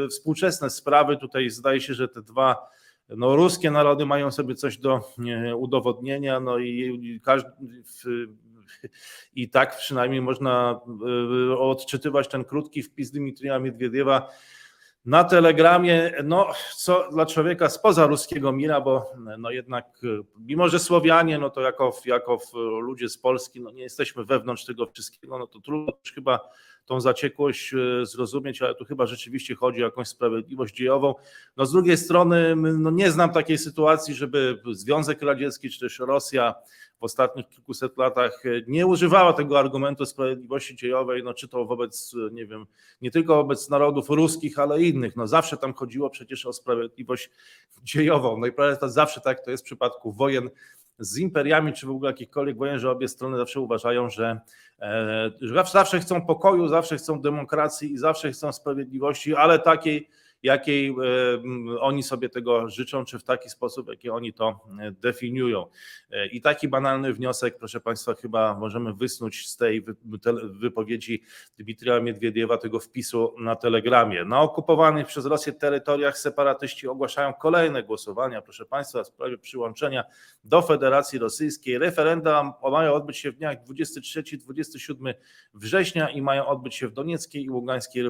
e, 0.04 0.08
współczesne 0.08 0.70
sprawy. 0.70 1.16
Tutaj 1.16 1.50
zdaje 1.50 1.80
się, 1.80 1.94
że 1.94 2.08
te 2.08 2.22
dwa 2.22 2.72
no, 3.16 3.37
ruskie 3.37 3.71
narody 3.71 4.07
mają 4.07 4.31
sobie 4.31 4.54
coś 4.54 4.78
do 4.78 5.00
udowodnienia, 5.57 6.40
no 6.40 6.59
i, 6.59 7.21
każdy. 7.25 7.50
I 9.35 9.49
tak 9.49 9.76
przynajmniej 9.76 10.21
można 10.21 10.81
e, 11.50 11.59
odczytywać 11.59 12.28
ten 12.28 12.45
krótki 12.45 12.83
wpis 12.83 13.11
Dmitrija 13.11 13.59
Miedwiediewa 13.59 14.28
na 15.04 15.25
Telegramie, 15.25 16.12
no 16.25 16.52
co 16.76 17.09
dla 17.12 17.26
człowieka 17.26 17.69
spoza 17.69 18.07
ruskiego 18.07 18.52
mira, 18.52 18.81
bo 18.81 19.12
no 19.38 19.50
jednak 19.50 19.87
mimo, 20.38 20.69
że 20.69 20.78
Słowianie, 20.78 21.38
no 21.38 21.50
to 21.50 21.61
jako, 21.61 21.92
jako 22.04 22.38
ludzie 22.81 23.09
z 23.09 23.19
Polski, 23.19 23.61
no 23.61 23.71
nie 23.71 23.83
jesteśmy 23.83 24.25
wewnątrz 24.25 24.64
tego 24.64 24.87
wszystkiego, 24.87 25.38
no 25.38 25.47
to 25.47 25.61
trudno 25.61 25.92
chyba 26.14 26.40
tą 26.86 27.00
zaciekłość 27.00 27.74
e, 27.74 28.06
zrozumieć, 28.06 28.62
ale 28.62 28.74
tu 28.74 28.84
chyba 28.84 29.06
rzeczywiście 29.06 29.54
chodzi 29.54 29.82
o 29.82 29.84
jakąś 29.84 30.08
sprawiedliwość 30.08 30.74
dziejową. 30.74 31.14
No 31.56 31.66
z 31.66 31.72
drugiej 31.72 31.96
strony 31.96 32.56
no 32.56 32.90
nie 32.90 33.10
znam 33.10 33.32
takiej 33.32 33.58
sytuacji, 33.58 34.14
żeby 34.14 34.62
Związek 34.72 35.22
Radziecki 35.22 35.70
czy 35.70 35.80
też 35.80 35.98
Rosja 35.98 36.54
w 37.00 37.04
ostatnich 37.04 37.48
kilkuset 37.48 37.98
latach 37.98 38.42
nie 38.66 38.86
używała 38.86 39.32
tego 39.32 39.58
argumentu 39.58 40.06
sprawiedliwości 40.06 40.76
dziejowej, 40.76 41.22
no 41.22 41.34
czy 41.34 41.48
to 41.48 41.64
wobec, 41.64 42.14
nie 42.32 42.46
wiem, 42.46 42.66
nie 43.00 43.10
tylko 43.10 43.36
wobec 43.36 43.70
narodów 43.70 44.10
ruskich, 44.10 44.58
ale 44.58 44.82
innych. 44.82 45.16
No 45.16 45.26
zawsze 45.26 45.56
tam 45.56 45.74
chodziło 45.74 46.10
przecież 46.10 46.46
o 46.46 46.52
sprawiedliwość 46.52 47.30
dziejową. 47.82 48.38
No 48.38 48.46
i 48.46 48.52
zawsze 48.82 49.20
tak 49.20 49.44
to 49.44 49.50
jest 49.50 49.62
w 49.62 49.66
przypadku 49.66 50.12
wojen 50.12 50.50
z 50.99 51.18
imperiami, 51.18 51.72
czy 51.72 51.87
w 51.87 51.90
ogóle 51.90 52.11
jakichkolwiek 52.11 52.56
wojen, 52.56 52.78
że 52.78 52.90
obie 52.90 53.08
strony 53.08 53.38
zawsze 53.38 53.61
uważają, 53.61 54.11
że, 54.11 54.40
e, 54.80 55.30
że 55.40 55.64
zawsze 55.72 56.00
chcą 56.00 56.26
pokoju, 56.26 56.68
zawsze 56.68 56.96
chcą 56.96 57.20
demokracji 57.20 57.92
i 57.92 57.99
zawsze 57.99 58.32
chcą 58.32 58.52
sprawiedliwości, 58.52 59.34
ale 59.34 59.58
takiej, 59.58 60.08
jakiej 60.42 60.88
e, 60.88 60.94
oni 61.80 62.02
sobie 62.02 62.28
tego 62.28 62.68
życzą, 62.68 63.04
czy 63.04 63.18
w 63.18 63.25
taki 63.25 63.50
sposób, 63.50 63.88
jaki 63.88 64.11
oni 64.11 64.32
to 64.32 64.61
e, 64.80 64.92
definiują. 64.92 65.66
E, 66.11 66.26
I 66.26 66.40
taki 66.40 66.68
banalny 66.68 67.12
wniosek, 67.12 67.58
proszę 67.58 67.80
Państwa, 67.80 68.14
chyba 68.14 68.54
możemy 68.54 68.94
wysnuć 68.94 69.49
z 69.49 69.56
tej 69.56 69.84
wypowiedzi 70.44 71.22
Dmitrija 71.58 72.00
Miedwiediewa, 72.00 72.58
tego 72.58 72.80
wpisu 72.80 73.34
na 73.38 73.56
Telegramie. 73.56 74.25
Na 74.25 74.40
okupowanych 74.40 75.06
przez 75.06 75.26
Rosję 75.26 75.52
terytoriach 75.52 76.18
separatyści 76.18 76.88
ogłaszają 76.88 77.32
kolejne 77.32 77.82
głosowania, 77.82 78.42
proszę 78.42 78.64
Państwa, 78.66 79.04
w 79.04 79.06
sprawie 79.06 79.38
przyłączenia 79.38 80.04
do 80.44 80.62
Federacji 80.62 81.18
Rosyjskiej. 81.18 81.78
Referenda 81.78 82.54
mają 82.70 82.92
odbyć 82.92 83.16
się 83.16 83.30
w 83.30 83.37
dniach 83.37 83.64
23-27 83.64 85.14
września 85.54 86.11
i 86.11 86.22
mają 86.22 86.46
odbyć 86.46 86.75
się 86.75 86.88
w 86.88 86.92
Donieckiej 86.92 87.44
i 87.44 87.50
Ługańskiej 87.50 88.02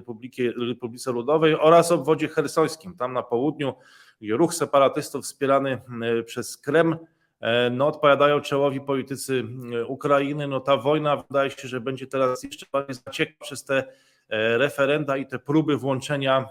Republice, 0.57 1.13
Ludowej 1.13 1.55
oraz 1.55 1.93
obwodzie 1.93 2.22
hersońskim, 2.29 2.97
tam 2.97 3.13
na 3.13 3.23
południu, 3.23 3.75
ruch 4.31 4.55
separatystów 4.55 5.25
wspierany 5.25 5.83
e, 6.03 6.23
przez 6.23 6.57
Kreml 6.57 6.97
e, 7.41 7.71
no, 7.71 7.87
odpowiadają 7.87 8.41
czołowi 8.41 8.81
politycy 8.81 9.45
e, 9.75 9.85
Ukrainy. 9.87 10.49
No, 10.49 10.61
ta 10.61 10.77
wojna 10.77 11.17
wydaje 11.17 11.51
się, 11.51 11.69
że 11.69 11.81
będzie 11.81 12.07
teraz 12.07 12.43
jeszcze 12.43 12.67
bardziej 12.73 12.95
zaciekła 13.07 13.47
przez 13.47 13.65
te 13.65 13.85
referenda 14.29 15.17
i 15.17 15.27
te 15.27 15.39
próby 15.39 15.77
włączenia 15.77 16.49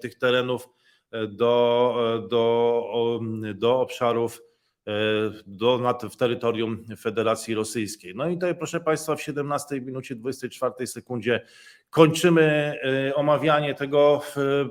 tych 0.00 0.18
terenów 0.18 0.68
do, 1.28 1.94
do, 2.30 3.20
do 3.54 3.80
obszarów 3.80 4.42
do, 5.46 5.98
w 6.10 6.16
terytorium 6.16 6.84
Federacji 6.98 7.54
Rosyjskiej. 7.54 8.14
No 8.14 8.28
i 8.28 8.34
tutaj, 8.34 8.54
proszę 8.54 8.80
Państwa, 8.80 9.16
w 9.16 9.22
17 9.22 9.80
minucie 9.80 10.14
24 10.14 10.86
sekundzie 10.86 11.40
kończymy 11.90 12.74
y, 13.08 13.14
omawianie 13.14 13.74
tego 13.74 14.22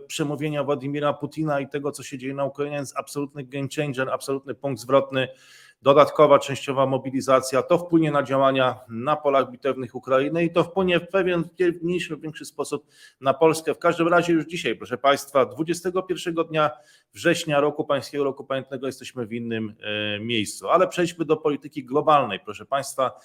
przemówienia 0.08 0.64
Władimira 0.64 1.14
Putina 1.14 1.60
i 1.60 1.70
tego, 1.70 1.92
co 1.92 2.04
się 2.04 2.18
dzieje 2.18 2.34
na 2.34 2.46
Ukrainie. 2.46 2.78
Jest 2.78 2.98
absolutny 2.98 3.44
game 3.44 3.68
changer, 3.76 4.10
absolutny 4.10 4.56
punkt 4.56 4.82
zwrotny 4.82 5.28
dodatkowa 5.86 6.40
częściowa 6.40 6.86
mobilizacja, 6.86 7.64
to 7.64 7.78
wpłynie 7.78 8.12
na 8.12 8.24
działania 8.24 8.80
na 8.90 9.16
polach 9.16 9.52
bitewnych 9.52 9.96
Ukrainy 9.96 10.44
i 10.44 10.52
to 10.52 10.64
wpłynie 10.64 11.00
w 11.00 11.08
pewien 11.08 11.44
mniejszy 11.82 12.12
lub 12.14 12.22
większy 12.22 12.46
sposób 12.46 12.88
na 13.22 13.34
Polskę. 13.34 13.74
W 13.74 13.80
każdym 13.80 14.08
razie 14.08 14.34
już 14.34 14.46
dzisiaj, 14.46 14.76
proszę 14.76 14.98
Państwa, 14.98 15.46
21 15.46 16.34
dnia 16.34 16.72
września 17.14 17.60
roku 17.60 17.86
Pańskiego 17.86 18.24
Roku 18.24 18.44
Pamiętnego 18.44 18.88
jesteśmy 18.88 19.26
w 19.26 19.34
innym 19.34 19.76
e, 19.82 20.20
miejscu. 20.20 20.70
Ale 20.70 20.88
przejdźmy 20.88 21.26
do 21.26 21.38
polityki 21.38 21.86
globalnej, 21.86 22.40
proszę 22.40 22.66
Państwa. 22.66 23.20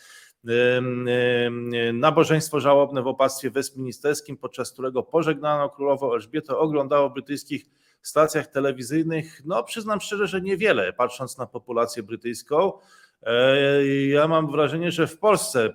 Nabożeństwo 1.92 2.60
żałobne 2.60 3.02
w 3.02 3.06
opactwie 3.06 3.50
westministerskim, 3.50 4.36
podczas 4.36 4.72
którego 4.72 5.02
pożegnano 5.02 5.68
królową 5.68 6.14
Elżbietę, 6.14 6.56
oglądało 6.56 7.10
brytyjskich 7.10 7.64
stacjach 8.02 8.46
telewizyjnych, 8.46 9.42
no 9.44 9.64
przyznam 9.64 10.00
szczerze, 10.00 10.26
że 10.26 10.40
niewiele, 10.40 10.92
patrząc 10.92 11.38
na 11.38 11.46
populację 11.46 12.02
brytyjską. 12.02 12.72
E, 13.22 13.86
ja 13.86 14.28
mam 14.28 14.50
wrażenie, 14.50 14.92
że 14.92 15.06
w 15.06 15.18
Polsce 15.18 15.74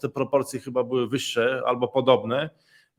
te 0.00 0.08
proporcje 0.08 0.60
chyba 0.60 0.84
były 0.84 1.08
wyższe 1.08 1.62
albo 1.66 1.88
podobne, 1.88 2.50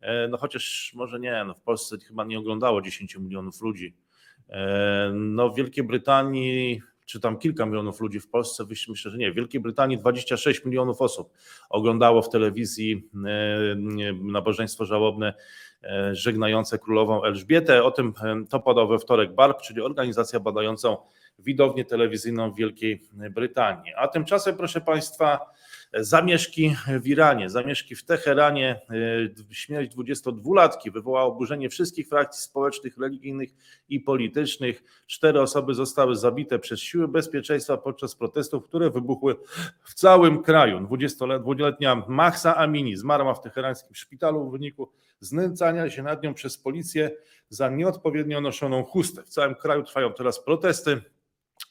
e, 0.02 0.28
no 0.28 0.38
chociaż 0.38 0.92
może 0.96 1.20
nie, 1.20 1.44
no 1.48 1.54
w 1.54 1.62
Polsce 1.62 1.98
chyba 2.08 2.24
nie 2.24 2.40
oglądało 2.40 2.82
10 2.82 3.16
milionów 3.20 3.62
ludzi. 3.62 3.96
E, 4.50 5.12
no 5.14 5.50
w 5.50 5.56
Wielkiej 5.56 5.84
Brytanii 5.84 6.82
czy 7.06 7.20
tam 7.20 7.38
kilka 7.38 7.66
milionów 7.66 8.00
ludzi 8.00 8.20
w 8.20 8.30
Polsce, 8.30 8.66
myślę, 8.90 9.12
że 9.12 9.18
nie. 9.18 9.32
W 9.32 9.36
Wielkiej 9.36 9.62
Brytanii 9.62 9.98
26 9.98 10.66
milionów 10.66 11.02
osób 11.02 11.34
oglądało 11.70 12.22
w 12.22 12.30
telewizji 12.30 13.10
nabożeństwo 14.24 14.86
żałobne 14.86 15.34
żegnające 16.12 16.80
królową 16.80 17.24
Elżbietę. 17.24 17.84
O 17.84 17.92
tym 17.92 18.14
e, 18.24 18.46
to 18.50 18.60
podał 18.60 18.88
we 18.88 19.00
wtorek 19.00 19.34
BARP, 19.34 19.62
czyli 19.62 19.82
organizacja 19.82 20.40
badającą 20.40 20.98
widownię 21.40 21.86
telewizyjną 21.86 22.52
w 22.52 22.56
Wielkiej 22.56 23.02
Brytanii. 23.14 23.94
A 23.98 24.08
tymczasem, 24.08 24.58
proszę 24.58 24.82
Państwa, 24.82 25.40
zamieszki 26.00 26.76
w 27.02 27.08
Iranie, 27.08 27.50
zamieszki 27.50 27.96
w 27.96 28.06
Teheranie, 28.06 28.82
e, 29.50 29.54
śmierć 29.54 29.96
22-latki 29.96 30.92
wywołała 30.92 31.26
oburzenie 31.26 31.70
wszystkich 31.70 32.08
frakcji 32.08 32.44
społecznych, 32.44 32.98
religijnych 32.98 33.50
i 33.90 34.00
politycznych. 34.00 34.84
Cztery 35.08 35.42
osoby 35.42 35.74
zostały 35.74 36.16
zabite 36.16 36.60
przez 36.60 36.80
siły 36.80 37.08
bezpieczeństwa 37.08 37.78
podczas 37.78 38.16
protestów, 38.16 38.68
które 38.68 38.90
wybuchły 38.90 39.36
w 39.84 39.94
całym 39.94 40.44
kraju. 40.44 40.80
20-letnia 40.80 42.04
Mahsa 42.08 42.56
Amini 42.56 42.96
zmarła 42.96 43.34
w 43.34 43.42
teherańskim 43.42 43.96
szpitalu 43.96 44.50
w 44.50 44.52
wyniku 44.52 44.92
znęcania 45.20 45.90
się 45.90 46.04
nad 46.04 46.24
nią 46.24 46.34
przez 46.34 46.58
policję 46.58 47.12
za 47.50 47.70
nieodpowiednio 47.70 48.42
noszoną 48.42 48.84
chustę. 48.84 49.24
W 49.24 49.30
całym 49.30 49.56
kraju 49.56 49.84
trwają 49.84 50.14
teraz 50.14 50.44
protesty. 50.44 51.02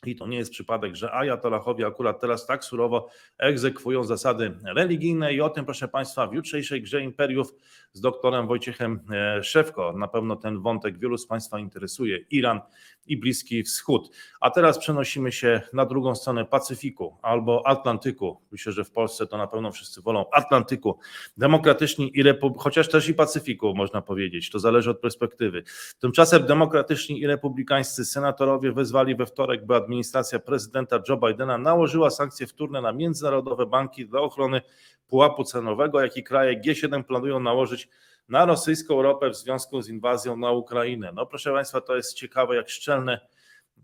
I 0.07 0.17
to 0.17 0.27
nie 0.27 0.39
jest 0.39 0.51
przypadek, 0.51 0.97
że 0.97 1.13
ajatolahowie 1.13 1.87
akurat 1.87 2.21
teraz 2.21 2.47
tak 2.47 2.65
surowo 2.65 3.09
egzekwują 3.39 4.05
zasady 4.05 4.59
religijne. 4.65 5.35
I 5.35 5.41
o 5.41 5.51
tym, 5.51 5.65
proszę 5.65 5.89
Państwa, 5.89 6.27
w 6.27 6.35
jutrzejszej 6.35 6.83
grze 6.83 7.01
imperiów 7.01 7.55
z 7.95 8.01
doktorem 8.01 8.47
Wojciechem 8.47 9.01
e, 9.11 9.43
Szewko. 9.43 9.93
Na 9.93 10.09
pewno 10.09 10.37
ten 10.37 10.61
wątek 10.61 10.99
wielu 10.99 11.19
z 11.19 11.27
Państwa 11.27 11.59
interesuje. 11.59 12.19
Iran 12.31 12.61
i 13.07 13.17
Bliski 13.17 13.63
Wschód. 13.63 14.11
A 14.41 14.51
teraz 14.51 14.79
przenosimy 14.79 15.33
się 15.33 15.61
na 15.73 15.87
drugą 15.87 16.15
stronę 16.15 16.45
Pacyfiku 16.45 17.17
albo 17.23 17.67
Atlantyku. 17.67 18.41
Myślę, 18.53 18.73
że 18.73 18.85
w 18.85 18.91
Polsce 18.91 19.27
to 19.27 19.37
na 19.39 19.47
pewno 19.47 19.73
wszyscy 19.73 20.03
wolą 20.03 20.25
Atlantyku. 20.33 20.99
Demokratyczni 21.37 22.19
i 22.19 22.23
Repub- 22.25 22.59
chociaż 22.59 22.89
też 22.89 23.09
i 23.09 23.15
Pacyfiku 23.15 23.75
można 23.75 24.03
powiedzieć, 24.03 24.51
to 24.51 24.59
zależy 24.59 24.91
od 24.91 25.01
perspektywy. 25.01 25.63
Tymczasem 25.99 26.47
demokratyczni 26.47 27.21
i 27.21 27.27
republikańscy 27.27 28.05
senatorowie 28.05 28.73
wezwali 28.73 29.17
we 29.17 29.27
wtorek, 29.27 29.67
by 29.67 29.77
administracja 29.77 30.39
prezydenta 30.39 31.01
Joe 31.09 31.17
Bidena 31.17 31.59
nałożyła 31.59 32.11
sankcje 32.11 32.47
wtórne 32.47 32.81
na 32.81 32.93
międzynarodowe 32.93 33.67
banki 33.67 34.07
dla 34.07 34.21
ochrony 34.21 34.61
pułapu 35.09 35.45
cenowego, 35.45 36.01
jaki 36.01 36.23
kraje 36.23 36.61
G7 36.61 37.05
planują 37.05 37.41
nałożyć 37.41 37.84
na 38.29 38.45
rosyjską 38.45 39.03
ropę 39.03 39.31
w 39.31 39.37
związku 39.37 39.83
z 39.83 39.89
inwazją 39.89 40.37
na 40.37 40.51
Ukrainę. 40.51 41.13
No 41.15 41.27
proszę 41.27 41.53
Państwa, 41.53 41.81
to 41.81 41.97
jest 41.97 42.15
ciekawe, 42.15 42.57
jak 42.57 42.69
szczelne, 42.69 43.21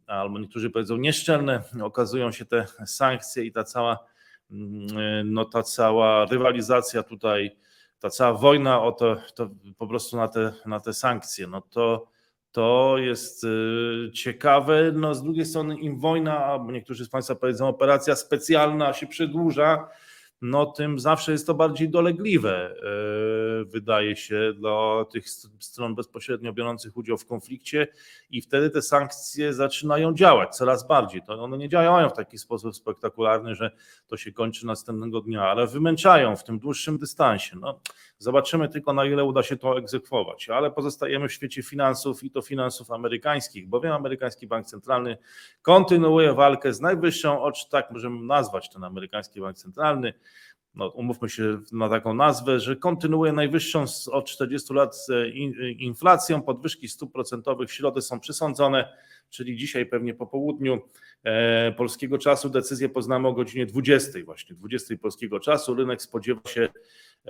albo 0.07 0.39
niektórzy 0.39 0.71
powiedzą 0.71 0.97
nieszczelne, 0.97 1.63
okazują 1.83 2.33
się 2.33 2.45
te 2.45 2.67
sankcje 2.87 3.45
i 3.45 3.53
ta 3.53 3.65
cała, 3.65 3.99
mm, 4.51 5.33
no 5.33 5.45
ta 5.45 5.63
cała 5.63 6.27
rywalizacja 6.27 7.03
tutaj, 7.03 7.57
ta 7.99 8.11
cała 8.11 8.39
wojna 8.39 8.83
o 8.83 8.93
to, 8.93 9.17
to 9.35 9.51
po 9.79 9.87
prostu 9.87 10.17
na 10.17 10.29
te, 10.29 10.53
na 10.67 10.81
te 10.81 10.93
sankcje. 10.93 11.47
No 11.47 11.61
to, 11.61 12.07
to 12.53 12.95
jest 12.99 13.45
y, 13.45 14.11
ciekawe. 14.15 14.93
No 14.93 15.15
z 15.15 15.23
drugiej 15.23 15.47
strony 15.47 15.79
im 15.79 15.99
wojna, 15.99 16.45
albo 16.45 16.73
niektórzy 16.73 17.05
z 17.05 17.09
Państwa 17.09 17.35
powiedzą 17.35 17.69
operacja 17.69 18.17
specjalna 18.17 18.93
się 18.93 19.07
przedłuża, 19.07 19.89
no 20.43 20.67
tym 20.67 20.99
zawsze 20.99 21.33
jest 21.33 21.47
to 21.47 21.55
bardziej 21.55 21.89
dolegliwe, 21.89 22.71
e, 22.71 23.65
wydaje 23.65 24.17
się, 24.17 24.53
dla 24.57 25.05
tych 25.13 25.31
stron 25.59 25.95
bezpośrednio 25.95 26.53
biorących 26.53 26.97
udział 26.97 27.19
w 27.19 27.27
konflikcie 27.27 27.89
i 28.31 28.41
wtedy 28.41 28.71
te 28.71 28.83
sankcje 28.83 29.55
zaczynają 29.55 30.15
działać 30.15 30.57
coraz 30.57 30.87
bardziej. 30.87 31.23
To 31.23 31.45
one 31.45 31.59
nie 31.59 31.69
działają 31.69 32.09
w 32.09 32.13
taki 32.13 32.39
sposób 32.39 32.77
spektakularny, 32.77 33.55
że 33.55 33.71
to 34.07 34.17
się 34.17 34.33
kończy 34.33 34.67
następnego 34.67 35.21
dnia, 35.21 35.43
ale 35.43 35.67
wymęczają 35.67 36.37
w 36.37 36.45
tym 36.45 36.59
dłuższym 36.59 36.99
dystansie. 36.99 37.57
No, 37.61 37.81
zobaczymy 38.19 38.69
tylko 38.69 38.93
na 38.93 39.05
ile 39.05 39.25
uda 39.25 39.43
się 39.43 39.57
to 39.57 39.79
egzekwować, 39.79 40.49
ale 40.49 40.71
pozostajemy 40.71 41.29
w 41.29 41.33
świecie 41.33 41.63
finansów 41.63 42.25
i 42.25 42.31
to 42.31 42.43
finansów 42.43 42.91
amerykańskich, 42.91 43.69
bowiem 43.69 43.93
amerykański 43.93 44.47
bank 44.47 44.67
centralny 44.67 45.19
kontynuuje 45.63 46.35
walkę 46.35 46.73
z 46.73 46.81
najwyższą, 46.81 47.43
ocz 47.43 47.69
tak 47.69 47.91
możemy 47.91 48.27
nazwać 48.27 48.71
ten 48.71 48.85
amerykański 48.85 49.41
bank 49.41 49.57
centralny, 49.57 50.15
no, 50.75 50.89
umówmy 50.89 51.29
się 51.29 51.59
na 51.73 51.89
taką 51.89 52.15
nazwę, 52.15 52.61
że 52.61 52.77
kontynuuje 52.77 53.33
najwyższą 53.33 53.85
od 54.13 54.27
40 54.27 54.75
lat 54.75 55.07
e, 55.09 55.29
inflacją, 55.73 56.43
podwyżki 56.43 56.89
stóp 56.89 57.13
procentowych 57.13 57.69
w 57.69 57.73
środę 57.73 58.03
są 58.03 58.21
przysądzone, 58.21 58.93
czyli 59.31 59.57
dzisiaj 59.57 59.87
pewnie 59.87 60.15
po 60.15 60.27
południu 60.27 60.81
e, 61.25 61.73
polskiego 61.73 62.19
czasu 62.19 62.51
decyzję 62.51 62.89
poznamy 62.89 63.29
o 63.29 63.33
godzinie 63.33 63.67
20, 63.67 64.19
właśnie 64.25 64.57
20 64.57 64.97
polskiego 64.97 65.41
czasu. 65.41 65.75
Rynek 65.75 66.03
spodziewa 66.03 66.41
się 66.49 66.69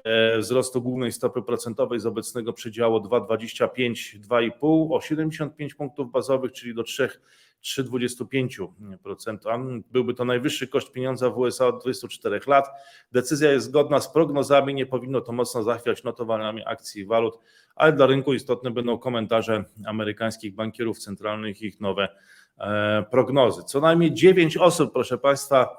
e, 0.05 0.39
wzrostu 0.39 0.83
głównej 0.83 1.13
stopy 1.13 1.43
procentowej 1.43 2.01
z 2.01 2.07
obecnego 2.07 2.53
przedziału 2.53 2.99
2,25-2,5 2.99 4.89
o 4.91 5.01
75 5.01 5.75
punktów 5.75 6.11
bazowych, 6.11 6.53
czyli 6.53 6.75
do 6.75 6.83
3 6.83 7.09
3,25%. 7.63 9.83
Byłby 9.91 10.15
to 10.15 10.25
najwyższy 10.25 10.69
koszt 10.69 10.93
pieniądza 10.93 11.31
w 11.31 11.39
USA 11.39 11.67
od 11.67 11.83
24 11.83 12.41
lat. 12.47 12.69
Decyzja 13.13 13.53
jest 13.53 13.67
zgodna 13.67 14.01
z 14.01 14.13
prognozami, 14.13 14.75
nie 14.75 14.87
powinno 14.87 15.21
to 15.21 15.33
mocno 15.33 15.63
zachwiać 15.63 16.05
notowaniami 16.05 16.63
akcji 16.67 17.03
i 17.03 17.07
walut, 17.07 17.39
ale 17.77 17.93
dla 17.93 18.07
rynku 18.07 18.35
istotne 18.35 18.71
będą 18.71 18.99
komentarze 18.99 19.65
amerykańskich 19.87 20.55
bankierów 20.55 20.99
centralnych 20.99 21.63
i 21.63 21.67
ich 21.67 21.81
nowe 21.81 22.09
e, 22.59 23.05
prognozy. 23.11 23.63
Co 23.63 23.81
najmniej 23.81 24.15
9 24.15 24.57
osób, 24.57 24.93
proszę 24.93 25.19
Państwa, 25.19 25.77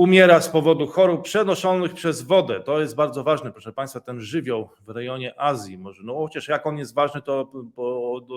umiera 0.00 0.40
z 0.40 0.48
powodu 0.48 0.86
chorób 0.86 1.22
przenoszonych 1.22 1.94
przez 1.94 2.22
wodę. 2.22 2.60
To 2.60 2.80
jest 2.80 2.94
bardzo 2.94 3.24
ważne, 3.24 3.52
proszę 3.52 3.72
Państwa, 3.72 4.00
ten 4.00 4.20
żywioł 4.20 4.68
w 4.86 4.88
rejonie 4.88 5.40
Azji. 5.40 5.78
Może, 5.78 6.02
no 6.04 6.14
chociaż 6.14 6.48
jak 6.48 6.66
on 6.66 6.78
jest 6.78 6.94
ważny, 6.94 7.22
to 7.22 7.52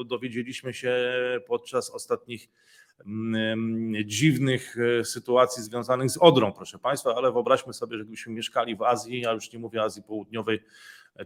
dowiedzieliśmy 0.06 0.74
się 0.74 0.96
podczas 1.48 1.90
ostatnich 1.90 2.50
mm, 3.06 3.94
dziwnych 4.06 4.76
e, 5.00 5.06
sytuacji 5.06 5.64
związanych 5.64 6.10
z 6.10 6.18
Odrą, 6.18 6.52
proszę 6.52 6.80
Państwa, 6.80 7.16
ale 7.16 7.32
wyobraźmy 7.32 7.74
sobie, 7.74 7.98
że 7.98 8.04
gdybyśmy 8.04 8.34
mieszkali 8.34 8.76
w 8.76 8.82
Azji, 8.82 9.22
ja 9.22 9.32
już 9.32 9.54
nie 9.54 9.60
mówię 9.60 9.84
Azji 9.84 10.04
Południowej, 10.04 10.60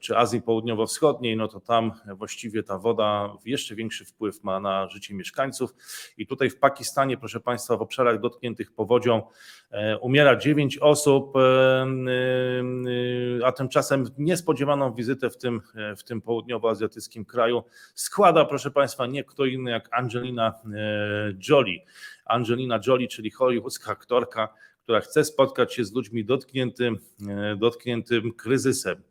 czy 0.01 0.17
Azji 0.17 0.41
Południowo-Wschodniej, 0.41 1.37
no 1.37 1.47
to 1.47 1.59
tam 1.59 1.91
właściwie 2.15 2.63
ta 2.63 2.77
woda 2.77 3.33
jeszcze 3.45 3.75
większy 3.75 4.05
wpływ 4.05 4.43
ma 4.43 4.59
na 4.59 4.89
życie 4.89 5.13
mieszkańców. 5.13 5.75
I 6.17 6.27
tutaj 6.27 6.49
w 6.49 6.59
Pakistanie, 6.59 7.17
proszę 7.17 7.39
Państwa, 7.39 7.77
w 7.77 7.81
obszarach 7.81 8.19
dotkniętych 8.19 8.71
powodzią 8.71 9.21
e, 9.71 9.97
umiera 9.97 10.35
9 10.35 10.77
osób, 10.77 11.37
e, 11.37 11.41
e, 11.41 13.45
a 13.45 13.51
tymczasem 13.51 14.05
niespodziewaną 14.17 14.93
wizytę 14.93 15.29
w 15.29 15.37
tym, 15.37 15.61
w 15.97 16.03
tym 16.03 16.21
południowoazjatyckim 16.21 17.25
kraju 17.25 17.63
składa, 17.95 18.45
proszę 18.45 18.71
Państwa, 18.71 19.05
nie 19.05 19.23
kto 19.23 19.45
inny 19.45 19.71
jak 19.71 19.89
Angelina 19.91 20.53
Jolie. 21.49 21.85
Angelina 22.25 22.79
Jolie, 22.87 23.07
czyli 23.07 23.31
hollywoodzka 23.31 23.91
aktorka, 23.91 24.53
która 24.83 24.99
chce 24.99 25.23
spotkać 25.23 25.73
się 25.73 25.85
z 25.85 25.93
ludźmi 25.93 26.25
dotkniętym, 26.25 26.97
dotkniętym 27.57 28.33
kryzysem. 28.33 29.01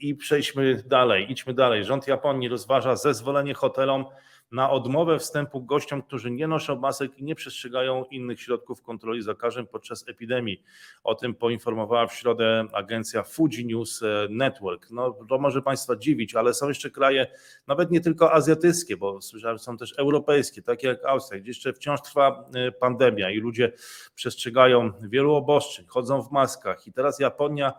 I 0.00 0.14
przejdźmy 0.14 0.82
dalej, 0.86 1.32
idźmy 1.32 1.54
dalej. 1.54 1.84
Rząd 1.84 2.08
Japonii 2.08 2.48
rozważa 2.48 2.96
zezwolenie 2.96 3.54
hotelom 3.54 4.04
na 4.52 4.70
odmowę 4.70 5.18
wstępu 5.18 5.62
gościom, 5.62 6.02
którzy 6.02 6.30
nie 6.30 6.48
noszą 6.48 6.76
masek 6.76 7.18
i 7.18 7.24
nie 7.24 7.34
przestrzegają 7.34 8.04
innych 8.04 8.40
środków 8.40 8.82
kontroli 8.82 9.22
zakażeń 9.22 9.66
podczas 9.66 10.08
epidemii. 10.08 10.62
O 11.04 11.14
tym 11.14 11.34
poinformowała 11.34 12.06
w 12.06 12.14
środę 12.14 12.64
agencja 12.72 13.22
Fuji 13.22 13.66
News 13.66 14.02
Network. 14.30 14.90
No, 14.90 15.16
to 15.28 15.38
może 15.38 15.62
Państwa 15.62 15.96
dziwić, 15.96 16.34
ale 16.34 16.54
są 16.54 16.68
jeszcze 16.68 16.90
kraje, 16.90 17.26
nawet 17.66 17.90
nie 17.90 18.00
tylko 18.00 18.32
azjatyckie, 18.32 18.96
bo 18.96 19.22
słyszałem, 19.22 19.58
są 19.58 19.76
też 19.76 19.98
europejskie, 19.98 20.62
takie 20.62 20.88
jak 20.88 21.04
Austria, 21.04 21.40
gdzie 21.40 21.50
jeszcze 21.50 21.72
wciąż 21.72 22.02
trwa 22.02 22.48
e, 22.54 22.72
pandemia 22.72 23.30
i 23.30 23.38
ludzie 23.38 23.72
przestrzegają 24.14 24.92
wielu 25.02 25.34
obostrzeń, 25.34 25.86
chodzą 25.88 26.22
w 26.22 26.32
maskach. 26.32 26.86
I 26.86 26.92
teraz 26.92 27.18
Japonia 27.18 27.72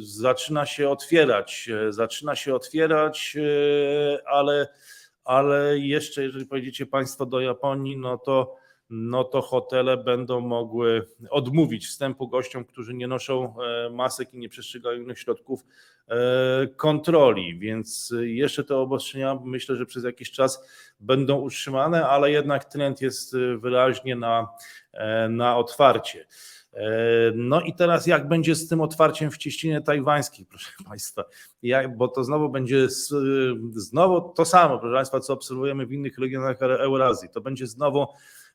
zaczyna 0.00 0.66
się 0.66 0.88
otwierać, 0.88 1.68
e, 1.88 1.92
zaczyna 1.92 2.36
się 2.36 2.54
otwierać, 2.54 3.36
e, 3.36 4.28
ale, 4.28 4.68
ale 5.24 5.78
jeszcze, 5.78 6.22
jeżeli 6.22 6.46
pojedziecie 6.46 6.86
Państwo 6.86 7.26
do 7.26 7.40
Japonii, 7.40 7.96
no 7.96 8.18
to, 8.18 8.56
no 8.90 9.24
to 9.24 9.42
hotele 9.42 9.96
będą 9.96 10.40
mogły 10.40 11.06
odmówić 11.30 11.86
wstępu 11.86 12.28
gościom, 12.28 12.64
którzy 12.64 12.94
nie 12.94 13.06
noszą 13.06 13.54
e, 13.60 13.90
masek 13.90 14.34
i 14.34 14.38
nie 14.38 14.48
przestrzegają 14.48 15.00
innych 15.00 15.18
środków 15.18 15.64
kontroli, 16.76 17.58
więc 17.58 18.14
jeszcze 18.20 18.64
te 18.64 18.76
obostrzenia 18.76 19.38
myślę, 19.44 19.76
że 19.76 19.86
przez 19.86 20.04
jakiś 20.04 20.30
czas 20.30 20.68
będą 21.00 21.40
utrzymane, 21.40 22.08
ale 22.08 22.30
jednak 22.30 22.64
trend 22.64 23.00
jest 23.00 23.36
wyraźnie 23.58 24.16
na, 24.16 24.48
na 25.28 25.56
otwarcie. 25.56 26.26
No 27.34 27.60
i 27.60 27.74
teraz 27.74 28.06
jak 28.06 28.28
będzie 28.28 28.54
z 28.54 28.68
tym 28.68 28.80
otwarciem 28.80 29.30
w 29.30 29.38
cieścinie 29.38 29.80
tajwańskiej, 29.80 30.46
proszę 30.46 30.70
Państwa, 30.88 31.24
jak, 31.62 31.96
bo 31.96 32.08
to 32.08 32.24
znowu 32.24 32.48
będzie 32.48 32.86
znowu 33.74 34.32
to 34.32 34.44
samo, 34.44 34.78
proszę 34.78 34.94
Państwa, 34.94 35.20
co 35.20 35.32
obserwujemy 35.32 35.86
w 35.86 35.92
innych 35.92 36.18
regionach 36.18 36.62
Eurazji. 36.62 37.28
To 37.28 37.40
będzie 37.40 37.66
znowu 37.66 38.06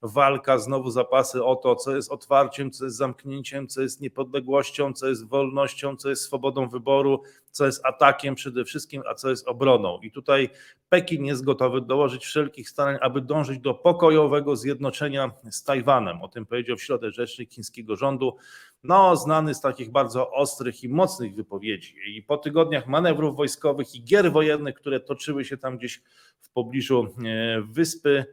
walka, 0.02 0.58
znowu 0.58 0.92
zapasy 0.92 1.44
o 1.44 1.56
to, 1.56 1.76
co 1.76 1.96
jest 1.96 2.12
otwarciem, 2.12 2.72
co 2.72 2.86
jest 2.86 2.98
zamknięciem, 2.98 3.68
co 3.68 3.82
jest 3.82 4.02
niepodległością, 4.02 4.94
co 4.94 5.08
jest 5.08 5.28
wolnością, 5.28 5.96
co 5.96 6.10
jest 6.10 6.22
swobodą 6.22 6.70
wyboru, 6.70 7.22
co 7.52 7.66
jest 7.66 7.86
atakiem 7.86 8.36
przede 8.36 8.66
wszystkim, 8.66 9.04
a 9.10 9.16
co 9.16 9.30
jest 9.30 9.48
obroną. 9.48 10.00
I 10.02 10.12
tutaj 10.12 10.50
Pekin 10.90 11.26
jest 11.26 11.46
gotowy 11.46 11.82
dołożyć 11.82 12.26
wszelkich 12.26 12.70
starań, 12.70 12.98
aby 13.02 13.22
dążyć 13.22 13.60
do 13.60 13.74
pokojowego 13.74 14.56
zjednoczenia 14.56 15.32
z 15.52 15.64
Tajwanem. 15.64 16.22
O 16.22 16.28
tym 16.28 16.46
powiedział 16.46 16.78
w 16.78 16.84
środę 16.84 17.12
rzecznik 17.12 17.54
chińskiego 17.54 17.96
rządu, 17.96 18.36
no, 18.84 19.16
znany 19.16 19.56
z 19.56 19.62
takich 19.62 19.92
bardzo 19.92 20.32
ostrych 20.32 20.84
i 20.84 20.90
mocnych 20.90 21.36
wypowiedzi. 21.36 21.96
I 22.08 22.24
po 22.24 22.38
tygodniach 22.38 22.88
manewrów 22.88 23.36
wojskowych 23.36 23.96
i 23.96 24.04
gier 24.04 24.32
wojennych, 24.32 24.76
które 24.76 25.00
toczyły 25.00 25.46
się 25.46 25.58
tam 25.58 25.78
gdzieś 25.78 26.02
w 26.40 26.50
pobliżu 26.50 27.08
e, 27.26 27.62
wyspy, 27.62 28.26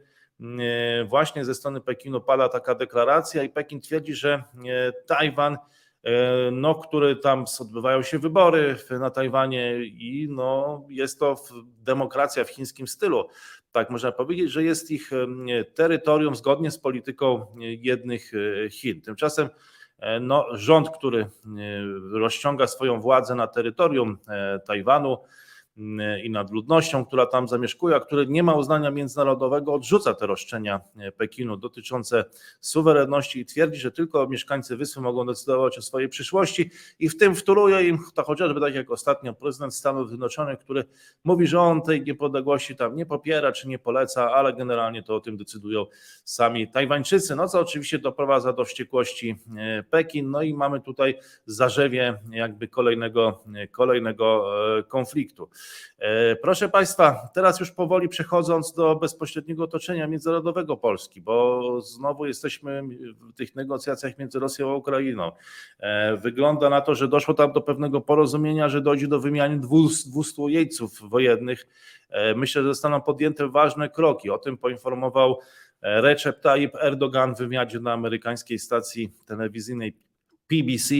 właśnie 1.05 1.45
ze 1.45 1.55
strony 1.55 1.81
Pekinu 1.81 2.21
pada 2.21 2.49
taka 2.49 2.75
deklaracja 2.75 3.43
i 3.43 3.49
Pekin 3.49 3.81
twierdzi, 3.81 4.13
że 4.13 4.33
e, 4.33 4.43
Tajwan, 5.05 5.57
e, 6.03 6.51
no, 6.51 6.75
który 6.75 7.15
tam 7.15 7.45
odbywają 7.59 8.01
się 8.01 8.19
wybory 8.19 8.75
na 8.99 9.09
Tajwanie 9.09 9.85
i 9.85 10.27
no, 10.29 10.83
jest 10.89 11.19
to 11.19 11.35
demokracja 11.83 12.43
w 12.43 12.49
chińskim 12.49 12.87
stylu. 12.87 13.27
Tak 13.71 13.89
można 13.89 14.11
powiedzieć, 14.11 14.51
że 14.51 14.63
jest 14.63 14.91
ich 14.91 15.11
terytorium 15.75 16.35
zgodnie 16.35 16.71
z 16.71 16.79
polityką 16.79 17.45
jednych 17.59 18.31
Chin. 18.71 19.01
Tymczasem 19.01 19.49
e, 19.99 20.19
no, 20.19 20.45
rząd, 20.51 20.89
który 20.89 21.21
e, 21.21 21.27
rozciąga 22.11 22.67
swoją 22.67 23.01
władzę 23.01 23.35
na 23.35 23.47
terytorium 23.47 24.17
e, 24.27 24.59
Tajwanu, 24.59 25.17
i 26.23 26.29
nad 26.29 26.51
ludnością, 26.51 27.05
która 27.05 27.25
tam 27.25 27.47
zamieszkuje, 27.47 27.95
a 27.95 27.99
który 27.99 28.27
nie 28.27 28.43
ma 28.43 28.55
uznania 28.55 28.91
międzynarodowego, 28.91 29.73
odrzuca 29.73 30.13
te 30.13 30.27
roszczenia 30.27 30.81
Pekinu 31.17 31.57
dotyczące 31.57 32.25
suwerenności 32.61 33.39
i 33.39 33.45
twierdzi, 33.45 33.79
że 33.79 33.91
tylko 33.91 34.27
mieszkańcy 34.27 34.77
wyspy 34.77 35.01
mogą 35.01 35.25
decydować 35.25 35.77
o 35.77 35.81
swojej 35.81 36.09
przyszłości. 36.09 36.71
I 36.99 37.09
w 37.09 37.17
tym 37.17 37.35
wtóruje 37.35 37.87
im 37.87 37.99
to 38.13 38.23
chociażby 38.23 38.61
tak 38.61 38.75
jak 38.75 38.91
ostatnio 38.91 39.33
prezydent 39.33 39.75
Stanów 39.75 40.07
Zjednoczonych, 40.07 40.59
który 40.59 40.83
mówi, 41.23 41.47
że 41.47 41.59
on 41.59 41.81
tej 41.81 42.01
niepodległości 42.01 42.75
tam 42.75 42.95
nie 42.95 43.05
popiera 43.05 43.51
czy 43.51 43.67
nie 43.67 43.79
poleca, 43.79 44.31
ale 44.31 44.53
generalnie 44.53 45.03
to 45.03 45.15
o 45.15 45.19
tym 45.19 45.37
decydują 45.37 45.85
sami 46.23 46.71
Tajwańczycy, 46.71 47.35
no 47.35 47.47
co 47.47 47.59
oczywiście 47.59 47.99
doprowadza 47.99 48.53
do 48.53 48.65
wściekłości 48.65 49.35
e, 49.57 49.83
Pekin, 49.83 50.31
no 50.31 50.41
i 50.41 50.53
mamy 50.53 50.81
tutaj 50.81 51.19
zarzewie 51.45 52.19
jakby 52.31 52.67
kolejnego, 52.67 53.43
kolejnego 53.71 54.51
e, 54.79 54.83
konfliktu. 54.83 55.49
E, 55.99 56.35
proszę 56.35 56.69
Państwa, 56.69 57.29
teraz 57.33 57.59
już 57.59 57.71
powoli 57.71 58.09
przechodząc 58.09 58.73
do 58.73 58.95
bezpośredniego 58.95 59.63
otoczenia 59.63 60.07
międzynarodowego 60.07 60.77
Polski, 60.77 61.21
bo 61.21 61.81
znowu 61.81 62.25
jesteśmy 62.25 62.83
w 63.31 63.33
tych 63.33 63.55
negocjacjach 63.55 64.17
między 64.17 64.39
Rosją 64.39 64.71
a 64.71 64.75
Ukrainą. 64.75 65.31
E, 65.79 66.17
wygląda 66.17 66.69
na 66.69 66.81
to, 66.81 66.95
że 66.95 67.07
doszło 67.07 67.33
tam 67.33 67.53
do 67.53 67.61
pewnego 67.61 68.01
porozumienia, 68.01 68.69
że 68.69 68.81
dojdzie 68.81 69.07
do 69.07 69.19
wymiany 69.19 69.59
200 69.59 70.41
jeńców 70.47 71.09
wojennych. 71.09 71.67
E, 72.09 72.35
myślę, 72.35 72.61
że 72.61 72.67
zostaną 72.67 73.01
podjęte 73.01 73.49
ważne 73.49 73.89
kroki. 73.89 74.29
O 74.29 74.37
tym 74.37 74.57
poinformował 74.57 75.39
Recep 75.81 76.39
Tayyip 76.39 76.75
Erdogan 76.75 77.35
w 77.35 77.37
wywiadzie 77.37 77.79
na 77.79 77.93
amerykańskiej 77.93 78.59
stacji 78.59 79.09
telewizyjnej 79.25 79.97
PBC. 80.47 80.95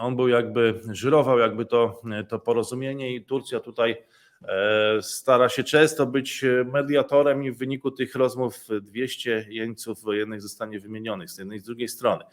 On 0.00 0.16
był 0.16 0.28
jakby, 0.28 0.80
żyrował 0.90 1.38
jakby 1.38 1.66
to, 1.66 2.02
to 2.28 2.38
porozumienie 2.38 3.14
i 3.14 3.24
Turcja 3.24 3.60
tutaj 3.60 3.96
e, 4.42 5.02
stara 5.02 5.48
się 5.48 5.64
często 5.64 6.06
być 6.06 6.44
mediatorem 6.64 7.44
i 7.44 7.50
w 7.50 7.58
wyniku 7.58 7.90
tych 7.90 8.14
rozmów 8.14 8.54
200 8.82 9.46
jeńców 9.48 10.02
wojennych 10.02 10.42
zostanie 10.42 10.80
wymienionych 10.80 11.30
z 11.30 11.38
jednej 11.38 11.58
i 11.58 11.60
z 11.60 11.64
drugiej 11.64 11.88
strony. 11.88 12.24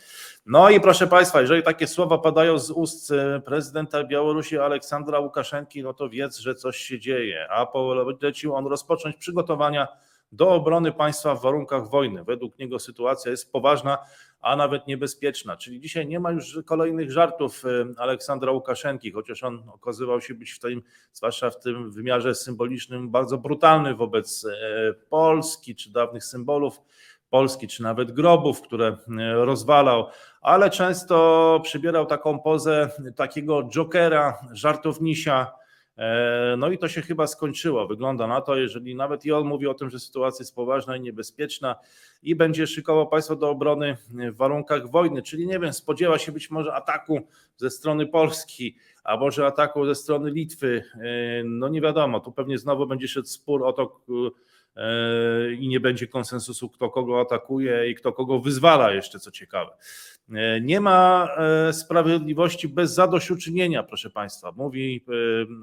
No 0.45 0.69
i 0.69 0.81
proszę 0.81 1.08
Państwa, 1.08 1.41
jeżeli 1.41 1.63
takie 1.63 1.88
słowa 1.88 2.17
padają 2.17 2.60
z 2.60 2.71
ust 2.71 3.12
e, 3.12 3.41
prezydenta 3.45 4.03
Białorusi 4.03 4.58
Aleksandra 4.58 5.19
Łukaszenki, 5.19 5.84
no 5.84 5.93
to 5.93 6.10
wiedz, 6.10 6.38
że 6.38 6.55
coś 6.55 6.77
się 6.77 6.99
dzieje, 6.99 7.47
a 7.49 7.65
polecił 7.65 8.55
on 8.55 8.67
rozpocząć 8.67 9.17
przygotowania 9.17 9.88
do 10.36 10.50
obrony 10.50 10.91
państwa 10.91 11.36
w 11.36 11.41
warunkach 11.41 11.89
wojny. 11.89 12.24
Według 12.24 12.60
niego 12.60 12.80
sytuacja 12.80 13.32
jest 13.32 13.52
poważna, 13.52 13.98
a 14.41 14.56
nawet 14.56 14.88
niebezpieczna. 14.88 15.58
Czyli 15.58 15.80
dzisiaj 15.80 16.08
nie 16.08 16.19
ma 16.19 16.32
już 16.32 16.60
kolejnych 16.65 17.12
żartów 17.12 17.65
y, 17.65 17.86
Aleksandra 17.98 18.52
Łukaszenki, 18.52 19.12
chociaż 19.12 19.43
on 19.43 19.69
okazywał 19.74 20.21
się 20.21 20.34
być 20.34 20.52
w 20.52 20.60
tym, 20.60 20.84
zwłaszcza 21.13 21.50
w 21.50 21.60
tym 21.60 21.91
wymiarze 21.91 22.36
symbolicznym, 22.36 23.10
bardzo 23.10 23.38
brutalny 23.38 23.95
wobec 23.95 24.45
e, 24.45 24.93
Polski 25.10 25.76
czy 25.76 25.91
dawnych 25.91 26.24
symbolów. 26.24 26.82
Polski, 27.30 27.67
czy 27.67 27.84
nawet 27.84 28.12
grobów, 28.12 28.62
które 28.62 28.88
e, 28.88 28.98
rozwalał, 29.45 30.08
ale 30.41 30.69
często 30.69 31.60
przybierał 31.63 32.06
taką 32.06 32.39
pozę 32.39 32.89
takiego 33.15 33.63
jokera, 33.63 34.38
żartownisia, 34.54 35.52
no 36.58 36.69
i 36.69 36.77
to 36.77 36.88
się 36.88 37.01
chyba 37.01 37.27
skończyło. 37.27 37.88
Wygląda 37.88 38.27
na 38.27 38.41
to, 38.41 38.55
jeżeli 38.55 38.95
nawet 38.95 39.25
i 39.25 39.31
on 39.31 39.47
mówi 39.47 39.67
o 39.67 39.73
tym, 39.73 39.89
że 39.89 39.99
sytuacja 39.99 40.43
jest 40.43 40.55
poważna 40.55 40.97
i 40.97 41.01
niebezpieczna 41.01 41.75
i 42.23 42.36
będzie 42.36 42.67
szykował 42.67 43.08
państwo 43.08 43.36
do 43.36 43.49
obrony 43.49 43.97
w 44.31 44.36
warunkach 44.36 44.91
wojny, 44.91 45.21
czyli 45.21 45.47
nie 45.47 45.60
wiem, 45.60 45.73
spodziewa 45.73 46.17
się 46.17 46.31
być 46.31 46.51
może 46.51 46.73
ataku 46.73 47.27
ze 47.58 47.69
strony 47.69 48.08
Polski, 48.08 48.75
a 49.03 49.17
może 49.17 49.45
ataku 49.45 49.86
ze 49.86 49.95
strony 49.95 50.31
Litwy. 50.31 50.84
E, 50.95 51.43
no 51.43 51.67
nie 51.67 51.81
wiadomo, 51.81 52.19
tu 52.19 52.31
pewnie 52.31 52.58
znowu 52.58 52.88
będzie 52.88 53.08
szedł 53.08 53.27
spór 53.27 53.63
o 53.63 53.73
to, 53.73 54.01
e, 54.75 55.53
i 55.53 55.67
nie 55.67 55.79
będzie 55.79 56.08
konsensusu, 56.08 56.69
kto 56.69 56.89
kogo 56.89 57.21
atakuje 57.21 57.89
i 57.89 57.95
kto 57.95 58.13
kogo 58.13 58.39
wyzwala, 58.39 58.93
jeszcze 58.93 59.19
co 59.19 59.31
ciekawe. 59.31 59.71
E, 60.34 60.62
nie 60.62 60.82
ma 60.82 61.30
e, 61.38 61.74
sprawiedliwości 61.74 62.68
bez 62.68 62.94
zadośćuczynienia, 62.94 63.84
proszę 63.84 64.10
Państwa, 64.10 64.52
mówi 64.56 65.06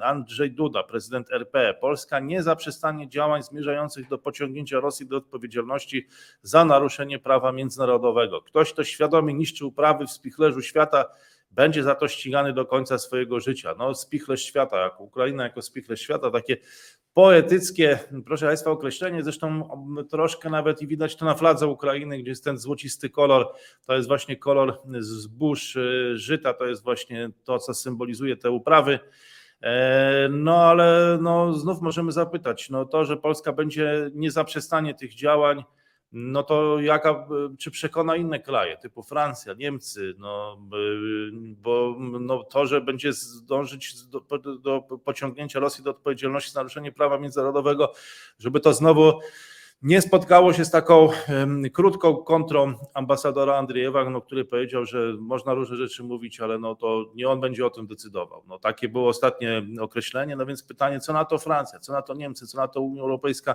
e, 0.00 0.04
Andrzej 0.04 0.50
Duda, 0.50 0.82
prezydent 0.82 1.32
RP. 1.32 1.74
Polska 1.80 2.20
nie 2.20 2.42
zaprzestanie 2.42 3.08
działań 3.08 3.42
zmierzających 3.42 4.08
do 4.08 4.18
pociągnięcia 4.18 4.80
Rosji 4.80 5.06
do 5.06 5.16
odpowiedzialności 5.16 6.06
za 6.42 6.64
naruszenie 6.64 7.18
prawa 7.18 7.52
międzynarodowego. 7.52 8.42
Ktoś, 8.42 8.72
kto 8.72 8.84
świadomie 8.84 9.34
niszczył 9.34 9.72
prawy 9.72 10.06
w 10.06 10.10
spichlerzu 10.10 10.62
świata, 10.62 11.04
będzie 11.50 11.82
za 11.82 11.94
to 11.94 12.08
ścigany 12.08 12.52
do 12.52 12.66
końca 12.66 12.98
swojego 12.98 13.40
życia. 13.40 13.74
No, 13.78 13.94
spichlerz 13.94 14.42
świata, 14.42 14.80
jak 14.80 15.00
Ukraina 15.00 15.42
jako 15.42 15.62
spichlerz 15.62 16.00
świata, 16.00 16.30
takie 16.30 16.56
poetyckie, 17.14 17.98
proszę 18.26 18.46
Państwa, 18.46 18.70
określenie, 18.70 19.22
zresztą 19.22 19.68
troszkę 20.10 20.50
nawet 20.50 20.82
i 20.82 20.86
widać 20.86 21.16
to 21.16 21.24
na 21.24 21.34
fladze 21.34 21.66
Ukrainy, 21.66 22.18
gdzie 22.18 22.30
jest 22.30 22.44
ten 22.44 22.58
złocisty 22.58 23.10
kolor, 23.10 23.52
to 23.86 23.96
jest 23.96 24.08
właśnie 24.08 24.36
kolor 24.36 24.78
zbóż 24.98 25.76
y, 25.76 26.12
żyta, 26.18 26.54
to 26.54 26.66
jest 26.66 26.84
właśnie 26.84 27.30
to, 27.44 27.58
co 27.58 27.74
symbolizuje 27.74 28.36
te 28.36 28.50
uprawy. 28.50 28.98
E, 29.62 30.28
no 30.30 30.56
ale 30.56 31.18
no, 31.22 31.52
znów 31.52 31.82
możemy 31.82 32.12
zapytać, 32.12 32.70
no 32.70 32.84
to, 32.84 33.04
że 33.04 33.16
Polska 33.16 33.52
będzie 33.52 34.10
nie 34.14 34.30
zaprzestanie 34.30 34.94
tych 34.94 35.14
działań, 35.14 35.64
no 36.12 36.42
to 36.42 36.80
jaka, 36.80 37.26
czy 37.58 37.70
przekona 37.70 38.16
inne 38.16 38.40
kraje, 38.40 38.76
typu 38.76 39.02
Francja, 39.02 39.54
Niemcy, 39.54 40.14
no, 40.18 40.58
bo 41.62 41.96
no 42.20 42.44
to, 42.44 42.66
że 42.66 42.80
będzie 42.80 43.12
zdążyć 43.12 43.94
do, 44.04 44.20
do 44.58 44.80
pociągnięcia 44.80 45.60
Rosji 45.60 45.84
do 45.84 45.90
odpowiedzialności 45.90 46.50
za 46.50 46.60
naruszenie 46.60 46.92
prawa 46.92 47.18
międzynarodowego, 47.18 47.92
żeby 48.38 48.60
to 48.60 48.72
znowu 48.74 49.20
nie 49.82 50.02
spotkało 50.02 50.52
się 50.52 50.64
z 50.64 50.70
taką 50.70 51.08
krótką 51.72 52.16
kontrą 52.16 52.74
ambasadora 52.94 53.56
Andriejewa, 53.56 54.10
no, 54.10 54.20
który 54.20 54.44
powiedział, 54.44 54.84
że 54.84 55.14
można 55.18 55.54
różne 55.54 55.76
rzeczy 55.76 56.02
mówić, 56.02 56.40
ale 56.40 56.58
no 56.58 56.74
to 56.74 57.04
nie 57.14 57.28
on 57.28 57.40
będzie 57.40 57.66
o 57.66 57.70
tym 57.70 57.86
decydował. 57.86 58.42
No, 58.48 58.58
takie 58.58 58.88
było 58.88 59.08
ostatnie 59.08 59.62
określenie, 59.80 60.36
no 60.36 60.46
więc 60.46 60.62
pytanie, 60.62 61.00
co 61.00 61.12
na 61.12 61.24
to 61.24 61.38
Francja, 61.38 61.78
co 61.78 61.92
na 61.92 62.02
to 62.02 62.14
Niemcy, 62.14 62.46
co 62.46 62.58
na 62.58 62.68
to 62.68 62.80
Unia 62.80 63.02
Europejska, 63.02 63.54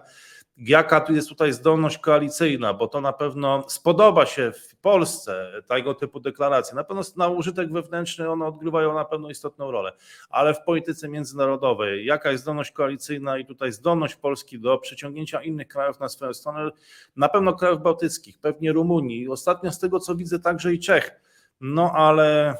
jaka 0.58 1.02
tu 1.02 1.14
jest 1.14 1.30
tutaj 1.30 1.54
zdolność 1.54 1.98
koalicyjna, 1.98 2.74
bo 2.74 2.88
to 2.88 3.02
na 3.02 3.14
pewno 3.14 3.64
spodoba 3.68 4.26
się 4.26 4.52
w 4.52 4.76
Polsce 4.76 5.52
tego 5.68 5.94
typu 5.94 6.20
deklaracje. 6.20 6.76
Na 6.76 6.84
pewno 6.84 7.04
na 7.18 7.28
użytek 7.28 7.74
wewnętrzny 7.74 8.30
one 8.30 8.46
odgrywają 8.46 8.94
na 8.94 9.06
pewno 9.06 9.30
istotną 9.30 9.72
rolę, 9.72 9.94
ale 10.30 10.54
w 10.54 10.64
polityce 10.64 11.10
międzynarodowej, 11.10 12.06
jaka 12.06 12.32
jest 12.32 12.44
zdolność 12.44 12.72
koalicyjna 12.72 13.38
i 13.38 13.46
tutaj 13.46 13.72
zdolność 13.72 14.16
Polski 14.16 14.60
do 14.60 14.78
przyciągnięcia 14.78 15.42
innych 15.42 15.68
krajów 15.68 16.00
na 16.00 16.10
swoją 16.18 16.34
stronę, 16.34 16.70
na 17.16 17.30
pewno 17.30 17.54
krajów 17.54 17.82
bałtyckich, 17.82 18.40
pewnie 18.40 18.72
Rumunii, 18.72 19.30
ostatnio 19.30 19.72
z 19.72 19.80
tego 19.80 20.00
co 20.00 20.16
widzę 20.16 20.40
także 20.40 20.74
i 20.74 20.80
Czech 20.80 21.27
no 21.62 21.92
ale 21.92 22.56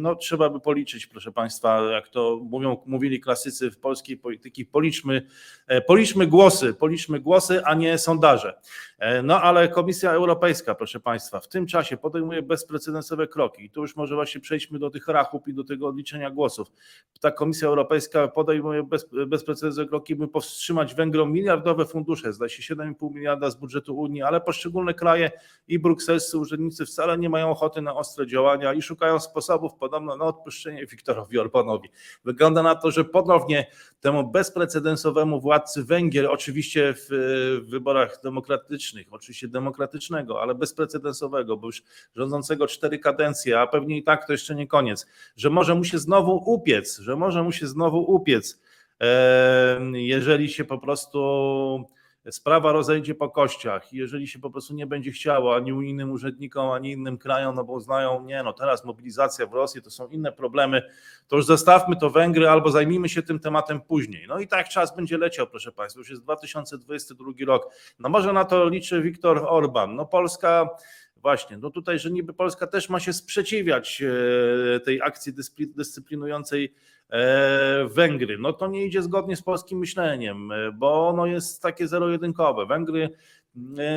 no, 0.00 0.14
trzeba 0.14 0.50
by 0.50 0.60
policzyć, 0.60 1.06
proszę 1.06 1.32
Państwa, 1.32 1.90
jak 1.90 2.08
to 2.08 2.40
mówią, 2.42 2.82
mówili 2.86 3.20
klasycy 3.20 3.70
w 3.70 3.78
polskiej 3.78 4.16
polityki, 4.16 4.66
policzmy, 4.66 5.26
e, 5.66 5.80
policzmy 5.80 6.26
głosy, 6.26 6.74
policzmy 6.74 7.20
głosy, 7.20 7.64
a 7.64 7.74
nie 7.74 7.98
sondaże. 7.98 8.60
E, 8.98 9.22
no 9.22 9.42
ale 9.42 9.68
Komisja 9.68 10.12
Europejska, 10.12 10.74
proszę 10.74 11.00
Państwa, 11.00 11.40
w 11.40 11.48
tym 11.48 11.66
czasie 11.66 11.96
podejmuje 11.96 12.42
bezprecedensowe 12.42 13.28
kroki 13.28 13.64
i 13.64 13.70
tu 13.70 13.80
już 13.80 13.96
może 13.96 14.14
właśnie 14.14 14.40
przejdźmy 14.40 14.78
do 14.78 14.90
tych 14.90 15.08
rachub 15.08 15.48
i 15.48 15.54
do 15.54 15.64
tego 15.64 15.86
odliczenia 15.86 16.30
głosów. 16.30 16.72
Ta 17.20 17.30
Komisja 17.30 17.68
Europejska 17.68 18.28
podejmuje 18.28 18.82
bez, 18.82 19.06
bezprecedensowe 19.26 19.88
kroki, 19.88 20.16
by 20.16 20.28
powstrzymać 20.28 20.94
Węgrom 20.94 21.32
miliardowe 21.32 21.86
fundusze, 21.86 22.32
zdaje 22.32 22.50
się 22.50 22.74
7,5 22.74 23.14
miliarda 23.14 23.50
z 23.50 23.54
budżetu 23.56 23.98
Unii, 23.98 24.22
ale 24.22 24.40
poszczególne 24.40 24.94
kraje 24.94 25.30
i 25.68 25.78
brukselscy 25.78 26.38
urzędnicy 26.38 26.86
wcale 26.86 26.99
wcale 27.00 27.18
nie 27.18 27.28
mają 27.28 27.50
ochoty 27.50 27.82
na 27.82 27.94
ostre 27.94 28.26
działania 28.26 28.74
i 28.74 28.82
szukają 28.82 29.20
sposobów 29.20 29.74
podobno 29.74 30.16
na 30.16 30.24
odpuszczenie 30.24 30.86
Wiktorowi 30.86 31.38
Orbanowi. 31.38 31.88
Wygląda 32.24 32.62
na 32.62 32.74
to, 32.74 32.90
że 32.90 33.04
ponownie 33.04 33.66
temu 34.00 34.30
bezprecedensowemu 34.30 35.40
władcy 35.40 35.84
Węgier, 35.84 36.26
oczywiście 36.30 36.94
w, 36.96 37.08
wyborach 37.68 38.20
demokratycznych, 38.22 39.06
oczywiście 39.10 39.48
demokratycznego, 39.48 40.42
ale 40.42 40.54
bezprecedensowego, 40.54 41.56
bo 41.56 41.66
już 41.66 41.82
rządzącego 42.16 42.66
cztery 42.66 42.98
kadencje, 42.98 43.60
a 43.60 43.66
pewnie 43.66 43.98
i 43.98 44.02
tak 44.02 44.26
to 44.26 44.32
jeszcze 44.32 44.54
nie 44.54 44.66
koniec, 44.66 45.06
że 45.36 45.50
może 45.50 45.74
mu 45.74 45.84
się 45.84 45.98
znowu 45.98 46.42
upiec, 46.46 46.98
że 46.98 47.16
może 47.16 47.42
mu 47.42 47.52
się 47.52 47.66
znowu 47.66 47.98
upiec, 47.98 48.60
jeżeli 49.92 50.48
się 50.48 50.64
po 50.64 50.78
prostu 50.78 51.20
sprawa 52.30 52.72
rozejdzie 52.72 53.14
po 53.14 53.30
kościach. 53.30 53.92
Jeżeli 53.92 54.28
się 54.28 54.38
po 54.38 54.50
prostu 54.50 54.74
nie 54.74 54.86
będzie 54.86 55.12
chciało 55.12 55.56
ani 55.56 55.72
unijnym 55.72 56.12
urzędnikom, 56.12 56.70
ani 56.70 56.92
innym 56.92 57.18
krajom, 57.18 57.54
no 57.54 57.64
bo 57.64 57.72
uznają, 57.72 58.24
nie 58.24 58.42
no 58.42 58.52
teraz 58.52 58.84
mobilizacja 58.84 59.46
w 59.46 59.52
Rosji 59.54 59.82
to 59.82 59.90
są 59.90 60.08
inne 60.08 60.32
problemy, 60.32 60.82
to 61.28 61.36
już 61.36 61.46
zostawmy 61.46 61.96
to 61.96 62.10
Węgry 62.10 62.48
albo 62.48 62.70
zajmijmy 62.70 63.08
się 63.08 63.22
tym 63.22 63.40
tematem 63.40 63.80
później. 63.80 64.26
No 64.28 64.38
i 64.38 64.48
tak 64.48 64.68
czas 64.68 64.96
będzie 64.96 65.18
leciał, 65.18 65.46
proszę 65.46 65.72
Państwa, 65.72 65.98
już 65.98 66.10
jest 66.10 66.22
2022 66.22 67.32
rok. 67.46 67.74
No 67.98 68.08
może 68.08 68.32
na 68.32 68.44
to 68.44 68.68
liczy 68.68 69.02
Viktor 69.02 69.44
Orban. 69.48 69.96
No 69.96 70.06
Polska 70.06 70.68
Właśnie, 71.22 71.58
no 71.58 71.70
tutaj, 71.70 71.98
że 71.98 72.10
niby 72.10 72.32
Polska 72.32 72.66
też 72.66 72.88
ma 72.88 73.00
się 73.00 73.12
sprzeciwiać 73.12 74.02
e, 74.02 74.80
tej 74.80 75.02
akcji 75.02 75.32
dyscypli- 75.32 75.74
dyscyplinującej 75.76 76.74
e, 77.10 77.88
Węgry. 77.88 78.38
No 78.38 78.52
to 78.52 78.66
nie 78.66 78.86
idzie 78.86 79.02
zgodnie 79.02 79.36
z 79.36 79.42
polskim 79.42 79.78
myśleniem, 79.78 80.52
e, 80.52 80.72
bo 80.72 81.08
ono 81.08 81.26
jest 81.26 81.62
takie 81.62 81.88
zero-jedynkowe. 81.88 82.66
Węgry 82.66 83.10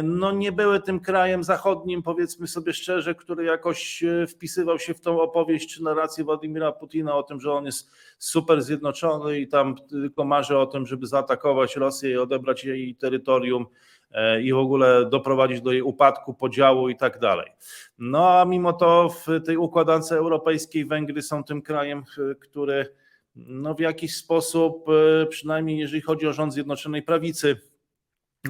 no 0.03 0.31
nie 0.31 0.51
były 0.51 0.79
tym 0.79 0.99
krajem 0.99 1.43
zachodnim, 1.43 2.03
powiedzmy 2.03 2.47
sobie 2.47 2.73
szczerze, 2.73 3.15
który 3.15 3.45
jakoś 3.45 4.03
wpisywał 4.27 4.79
się 4.79 4.93
w 4.93 5.01
tą 5.01 5.21
opowieść 5.21 5.73
czy 5.73 5.83
narrację 5.83 6.23
Władimira 6.23 6.71
Putina 6.71 7.15
o 7.15 7.23
tym, 7.23 7.41
że 7.41 7.51
on 7.51 7.65
jest 7.65 7.91
super 8.17 8.62
zjednoczony 8.62 9.39
i 9.39 9.47
tam 9.47 9.75
tylko 9.89 10.23
marzy 10.23 10.57
o 10.57 10.65
tym, 10.65 10.86
żeby 10.86 11.07
zaatakować 11.07 11.75
Rosję 11.75 12.12
i 12.12 12.17
odebrać 12.17 12.63
jej 12.63 12.95
terytorium 12.95 13.65
i 14.43 14.54
w 14.54 14.58
ogóle 14.58 15.10
doprowadzić 15.10 15.62
do 15.62 15.71
jej 15.71 15.82
upadku, 15.82 16.34
podziału 16.34 16.89
i 16.89 16.95
tak 16.95 17.19
dalej. 17.19 17.52
No 17.97 18.39
a 18.39 18.45
mimo 18.45 18.73
to 18.73 19.10
w 19.10 19.45
tej 19.45 19.58
układance 19.58 20.12
europejskiej 20.12 20.86
Węgry 20.86 21.21
są 21.21 21.43
tym 21.43 21.62
krajem, 21.62 21.99
e, 21.99 22.36
który 22.36 22.95
no 23.36 23.76
w 23.76 23.80
jakiś 23.80 24.15
sposób, 24.15 24.86
e, 24.89 25.26
przynajmniej 25.26 25.78
jeżeli 25.78 26.02
chodzi 26.02 26.28
o 26.28 26.34
rząd 26.34 26.54
Zjednoczonej 26.54 27.04
Prawicy, 27.04 27.60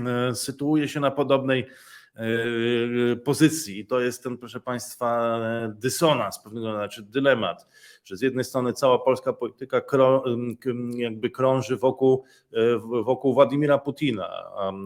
e, 0.06 0.36
sytuuje 0.36 0.88
się 0.88 1.00
na 1.00 1.12
podobnej 1.12 1.60
e, 1.62 1.66
pozycji. 3.24 3.80
I 3.80 3.86
to 3.86 4.00
jest 4.00 4.24
ten, 4.24 4.38
proszę 4.38 4.60
Państwa, 4.60 5.40
dysonans, 5.76 6.40
pewnego 6.40 6.72
znaczy 6.72 7.04
dylemat, 7.04 7.68
że 8.06 8.18
z 8.18 8.22
jednej 8.22 8.44
strony 8.44 8.74
cała 8.74 9.00
polska 9.00 9.34
polityka 9.34 9.82
krą, 9.82 10.22
jakby 10.96 11.30
krąży 11.30 11.78
wokół, 11.78 12.24
e, 12.54 12.78
wokół 13.04 13.34
Władimira 13.34 13.78
Putina, 13.78 14.30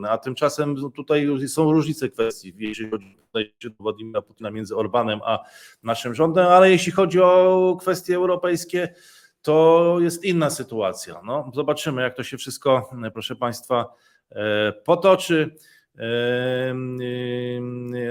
a, 0.10 0.18
tymczasem 0.18 0.76
tutaj 0.96 1.28
są 1.48 1.74
różnice 1.74 2.10
kwestii, 2.10 2.54
jeżeli 2.58 2.90
chodzi 3.34 3.68
o 3.68 3.84
Władimira 3.84 4.22
Putina 4.22 4.52
między 4.52 4.76
Orbanem 4.76 5.20
a 5.24 5.40
naszym 5.84 6.16
rządem, 6.16 6.48
ale 6.48 6.72
jeśli 6.72 6.92
chodzi 6.92 7.22
o 7.22 7.78
kwestie 7.80 8.16
europejskie, 8.16 8.94
to 9.42 9.98
jest 10.02 10.26
inna 10.26 10.50
sytuacja. 10.50 11.22
No, 11.26 11.52
zobaczymy, 11.54 12.02
jak 12.02 12.16
to 12.16 12.24
się 12.24 12.38
wszystko, 12.38 12.90
proszę 13.14 13.36
Państwa, 13.36 13.94
e, 14.32 14.74
potoczy. 14.74 15.56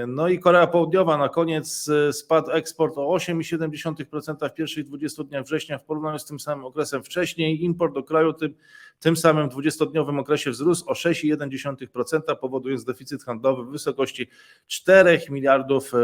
No 0.07 0.27
i 0.27 0.39
Korea 0.39 0.67
Południowa 0.67 1.17
na 1.17 1.29
koniec 1.29 1.89
e, 1.89 2.13
spadł 2.13 2.51
eksport 2.51 2.97
o 2.97 3.01
8,7% 3.01 4.49
w 4.49 4.53
pierwszych 4.53 4.85
20 4.85 5.23
dniach 5.23 5.43
września 5.43 5.77
w 5.77 5.83
porównaniu 5.83 6.19
z 6.19 6.25
tym 6.25 6.39
samym 6.39 6.65
okresem 6.65 7.03
wcześniej. 7.03 7.63
Import 7.63 7.93
do 7.93 8.03
kraju 8.03 8.33
tym, 8.33 8.55
tym 8.99 9.17
samym 9.17 9.49
20-dniowym 9.49 10.19
okresie 10.19 10.51
wzrósł 10.51 10.89
o 10.89 10.93
6,1%, 10.93 12.35
powodując 12.35 12.83
deficyt 12.83 13.23
handlowy 13.23 13.63
w 13.63 13.71
wysokości 13.71 14.29
4 14.67 15.21
miliardów 15.29 15.91
e, 15.93 15.97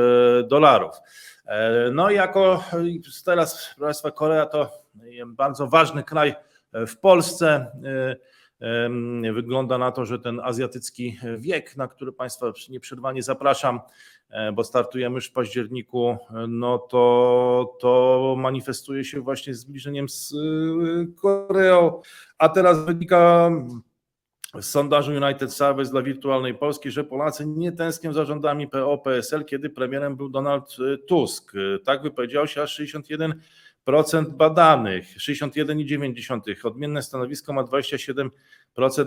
dolarów. 0.43 0.95
E, 1.45 1.91
No 1.91 2.09
i 2.09 2.15
jako 2.15 2.63
teraz, 3.25 3.53
proszę 3.75 3.79
Państwa, 3.79 4.11
Korea 4.11 4.45
to 4.45 4.83
bardzo 5.27 5.67
ważny 5.67 6.03
kraj 6.03 6.35
w 6.73 6.97
Polsce. 6.97 7.71
E, 8.63 9.33
Wygląda 9.33 9.77
na 9.77 9.91
to, 9.91 10.05
że 10.05 10.19
ten 10.19 10.39
azjatycki 10.39 11.19
wiek, 11.37 11.77
na 11.77 11.87
który 11.87 12.11
Państwa 12.11 12.51
nieprzerwanie 12.69 13.23
zapraszam, 13.23 13.79
e, 14.29 14.51
bo 14.51 14.63
startujemy 14.63 15.15
już 15.15 15.29
w 15.29 15.31
październiku, 15.31 16.17
no 16.47 16.77
to, 16.77 17.77
to 17.79 18.35
manifestuje 18.37 19.05
się 19.05 19.21
właśnie 19.21 19.53
zbliżeniem 19.53 20.09
z 20.09 20.31
y, 20.31 21.07
Koreą. 21.21 22.01
A 22.37 22.49
teraz 22.49 22.85
wynika 22.85 23.51
z 24.59 24.65
sondażu 24.65 25.11
United 25.11 25.53
Surveys 25.53 25.89
dla 25.89 26.01
Wirtualnej 26.01 26.53
Polski, 26.53 26.91
że 26.91 27.03
Polacy 27.03 27.45
nie 27.45 27.71
tęsknią 27.71 28.13
za 28.13 28.25
rządami 28.25 28.67
PO-PSL, 28.67 29.45
kiedy 29.45 29.69
premierem 29.69 30.15
był 30.15 30.29
Donald 30.29 30.75
Tusk. 31.07 31.53
Tak 31.85 32.03
wypowiedział 32.03 32.47
się 32.47 32.61
aż 32.61 32.79
61% 32.79 33.33
badanych, 34.29 35.05
61,9%. 35.17 36.65
Odmienne 36.65 37.01
stanowisko 37.01 37.53
ma 37.53 37.63
27% 37.63 38.29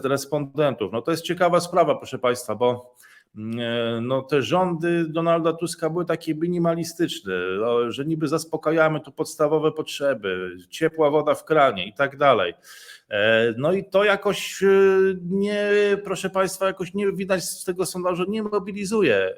respondentów. 0.05 0.93
No 0.93 1.03
to 1.03 1.11
jest 1.11 1.23
ciekawa 1.23 1.61
sprawa, 1.61 1.95
proszę 1.95 2.19
Państwa, 2.19 2.55
bo 2.55 2.95
mm, 3.37 4.07
no 4.07 4.23
te 4.23 4.43
rządy 4.43 5.05
Donalda 5.09 5.53
Tuska 5.53 5.91
były 5.91 6.05
takie 6.05 6.35
minimalistyczne, 6.35 7.33
że 7.89 8.05
niby 8.05 8.29
zaspokajamy 8.29 9.01
tu 9.01 9.13
podstawowe 9.13 9.73
potrzeby, 9.73 10.57
ciepła 10.71 11.11
woda 11.11 11.35
w 11.35 11.45
kranie 11.45 11.89
i 11.89 11.95
tak 11.95 12.17
dalej. 12.17 12.55
E, 13.09 13.55
No 13.59 13.73
i 13.73 13.85
to 13.85 14.05
jakoś 14.05 14.63
e, 14.63 14.67
nie, 15.23 15.71
proszę 16.05 16.31
Państwa, 16.31 16.67
jakoś 16.67 16.95
nie 16.95 17.13
widać 17.13 17.45
z 17.45 17.65
tego 17.65 17.87
sondażu, 17.87 18.25
nie 18.29 18.43
mobilizuje, 18.43 19.17
e, 19.17 19.35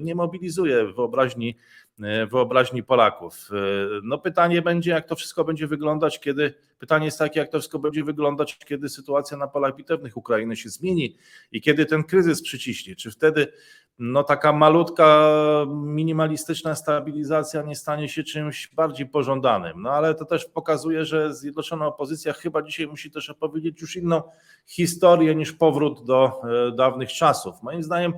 nie 0.00 0.14
mobilizuje 0.14 0.86
wyobraźni, 0.92 1.56
e, 1.58 1.89
wyobraźni 2.30 2.82
Polaków. 2.82 3.48
E, 3.52 3.56
No 4.02 4.18
pytanie 4.18 4.62
będzie, 4.62 4.90
jak 4.90 5.06
to 5.06 5.16
wszystko 5.16 5.44
będzie 5.44 5.66
wyglądać, 5.66 6.20
kiedy, 6.20 6.54
pytanie 6.78 7.04
jest 7.04 7.18
takie, 7.18 7.40
jak 7.40 7.50
to 7.50 7.58
wszystko 7.58 7.78
będzie 7.78 8.04
wyglądać, 8.04 8.58
kiedy 8.58 8.88
sytuacja 8.88 9.36
na 9.36 9.48
polach 9.48 9.76
bitewnych 9.76 10.16
Ukrainy 10.16 10.56
się 10.56 10.68
zmieni 10.68 11.16
i 11.52 11.60
kiedy 11.60 11.86
ten 11.86 12.04
kryzys 12.04 12.42
przyciśnie. 12.42 12.96
Czy 12.96 13.10
wtedy 13.10 13.52
no 14.00 14.24
taka 14.24 14.52
malutka, 14.52 15.30
minimalistyczna 15.68 16.74
stabilizacja 16.74 17.62
nie 17.62 17.76
stanie 17.76 18.08
się 18.08 18.22
czymś 18.22 18.74
bardziej 18.74 19.06
pożądanym. 19.06 19.82
No 19.82 19.90
ale 19.90 20.14
to 20.14 20.24
też 20.24 20.44
pokazuje, 20.44 21.04
że 21.04 21.34
zjednoczona 21.34 21.86
opozycja 21.86 22.32
chyba 22.32 22.62
dzisiaj 22.62 22.86
musi 22.86 23.10
też 23.10 23.30
opowiedzieć 23.30 23.80
już 23.80 23.96
inną 23.96 24.22
historię 24.66 25.34
niż 25.34 25.52
powrót 25.52 26.04
do 26.04 26.42
e, 26.68 26.72
dawnych 26.72 27.12
czasów. 27.12 27.62
Moim 27.62 27.82
zdaniem 27.82 28.12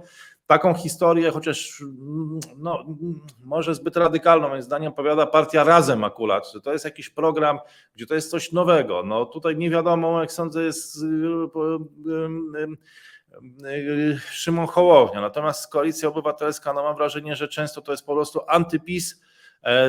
taką 0.47 0.75
historię, 0.75 1.31
chociaż 1.31 1.83
no, 2.57 2.85
może 3.45 3.75
zbyt 3.75 3.97
radykalną, 3.97 4.49
moim 4.49 4.63
zdaniem 4.63 4.93
opowiada 4.93 5.27
partia 5.27 5.65
Razem 5.65 6.05
akurat, 6.05 6.53
że 6.53 6.61
to 6.61 6.73
jest 6.73 6.85
jakiś 6.85 7.11
program, 7.11 7.59
gdzie 7.95 8.07
to 8.07 8.15
jest 8.15 8.31
coś 8.31 8.53
nowego. 8.53 9.03
No 9.03 9.27
tutaj 9.27 9.57
nie 9.57 9.71
wiadomo, 9.71 10.21
jak 10.21 10.33
sądzę, 10.33 10.63
jest 10.63 11.03
y, 11.03 11.07
y, 13.65 13.69
y, 13.69 14.19
Szymon 14.31 14.67
Hołownia. 14.67 15.21
Natomiast 15.21 15.73
Koalicja 15.73 16.09
Obywatelska, 16.09 16.73
no 16.73 16.83
mam 16.83 16.97
wrażenie, 16.97 17.37
że 17.37 17.49
często 17.49 17.83
to 17.83 17.93
jest 17.93 18.07
po 18.07 18.15
prostu 18.15 18.41
antypis, 18.49 19.23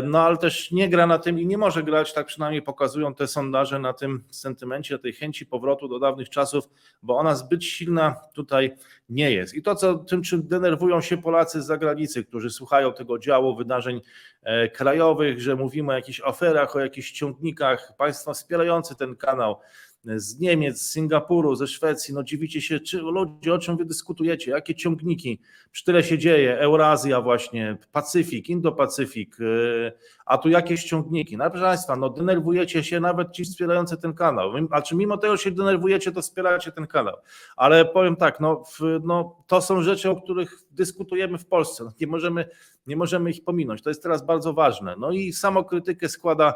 no 0.03 0.21
ale 0.21 0.38
też 0.38 0.71
nie 0.71 0.89
gra 0.89 1.07
na 1.07 1.19
tym 1.19 1.39
i 1.39 1.45
nie 1.45 1.57
może 1.57 1.83
grać, 1.83 2.13
tak 2.13 2.27
przynajmniej 2.27 2.62
pokazują 2.62 3.15
te 3.15 3.27
sondaże, 3.27 3.79
na 3.79 3.93
tym 3.93 4.23
sentymencie, 4.29 4.99
tej 4.99 5.13
chęci 5.13 5.45
powrotu 5.45 5.88
do 5.88 5.99
dawnych 5.99 6.29
czasów, 6.29 6.69
bo 7.03 7.17
ona 7.17 7.36
zbyt 7.36 7.63
silna 7.63 8.15
tutaj 8.33 8.75
nie 9.09 9.31
jest. 9.31 9.53
I 9.53 9.62
to, 9.62 9.75
co 9.75 9.95
tym, 9.95 10.21
czym 10.21 10.47
denerwują 10.47 11.01
się 11.01 11.17
Polacy 11.17 11.62
z 11.62 11.65
zagranicy, 11.65 12.23
którzy 12.23 12.49
słuchają 12.49 12.93
tego 12.93 13.19
działu 13.19 13.55
wydarzeń 13.55 14.01
e, 14.43 14.69
krajowych, 14.69 15.41
że 15.41 15.55
mówimy 15.55 15.91
o 15.91 15.95
jakichś 15.95 16.21
aferach, 16.21 16.75
o 16.75 16.79
jakichś 16.79 17.12
ciągnikach, 17.12 17.93
państwa 17.97 18.33
wspierający 18.33 18.95
ten 18.95 19.15
kanał, 19.15 19.59
z 20.06 20.39
Niemiec, 20.39 20.82
z 20.82 20.92
Singapuru, 20.92 21.56
ze 21.56 21.68
Szwecji, 21.68 22.13
no 22.13 22.24
dziwicie 22.24 22.62
się, 22.62 22.80
czy 22.80 22.98
ludzie, 22.98 23.54
o 23.54 23.60
czym 23.60 23.78
wy 23.78 23.86
dyskutujecie, 23.86 24.52
jakie 24.52 24.76
ciągniki, 24.76 25.39
czy 25.72 25.84
tyle 25.86 26.04
się 26.04 26.18
dzieje, 26.18 26.60
Eurazja 26.60 27.22
właśnie, 27.22 27.78
Pacyfik, 27.92 28.50
Indo-Pacyfik, 28.50 29.39
yy, 29.39 29.92
a 30.25 30.38
tu 30.38 30.49
jakieś 30.49 30.83
ciągniki. 30.83 31.38
No 31.38 31.49
proszę 31.49 31.65
Państwa, 31.65 31.95
no 31.95 32.09
denerwujecie 32.09 32.83
się 32.83 32.99
nawet 32.99 33.31
ci 33.31 33.43
wspierający 33.43 33.97
ten 33.97 34.13
kanał, 34.13 34.51
a 34.71 34.81
czy 34.81 34.95
mimo 34.95 35.17
tego 35.17 35.38
się 35.38 35.51
denerwujecie, 35.51 36.12
to 36.12 36.21
wspieracie 36.21 36.71
ten 36.71 36.88
kanał, 36.88 37.15
ale 37.55 37.86
powiem 37.86 38.15
tak, 38.15 38.39
no, 38.39 38.63
no 39.03 39.43
to 39.47 39.62
są 39.62 39.81
rzeczy, 39.81 40.09
o 40.09 40.21
których 40.21 40.59
dyskutujemy 40.71 41.38
w 41.38 41.45
Polsce, 41.45 41.83
no, 41.83 41.91
nie 42.01 42.07
możemy 42.07 42.45
nie 42.88 42.95
możemy 42.95 43.31
ich 43.31 43.43
pominąć. 43.43 43.81
To 43.81 43.89
jest 43.89 44.03
teraz 44.03 44.25
bardzo 44.25 44.53
ważne. 44.53 44.95
No 44.97 45.12
i 45.12 45.33
samokrytykę 45.33 46.09
składa 46.09 46.53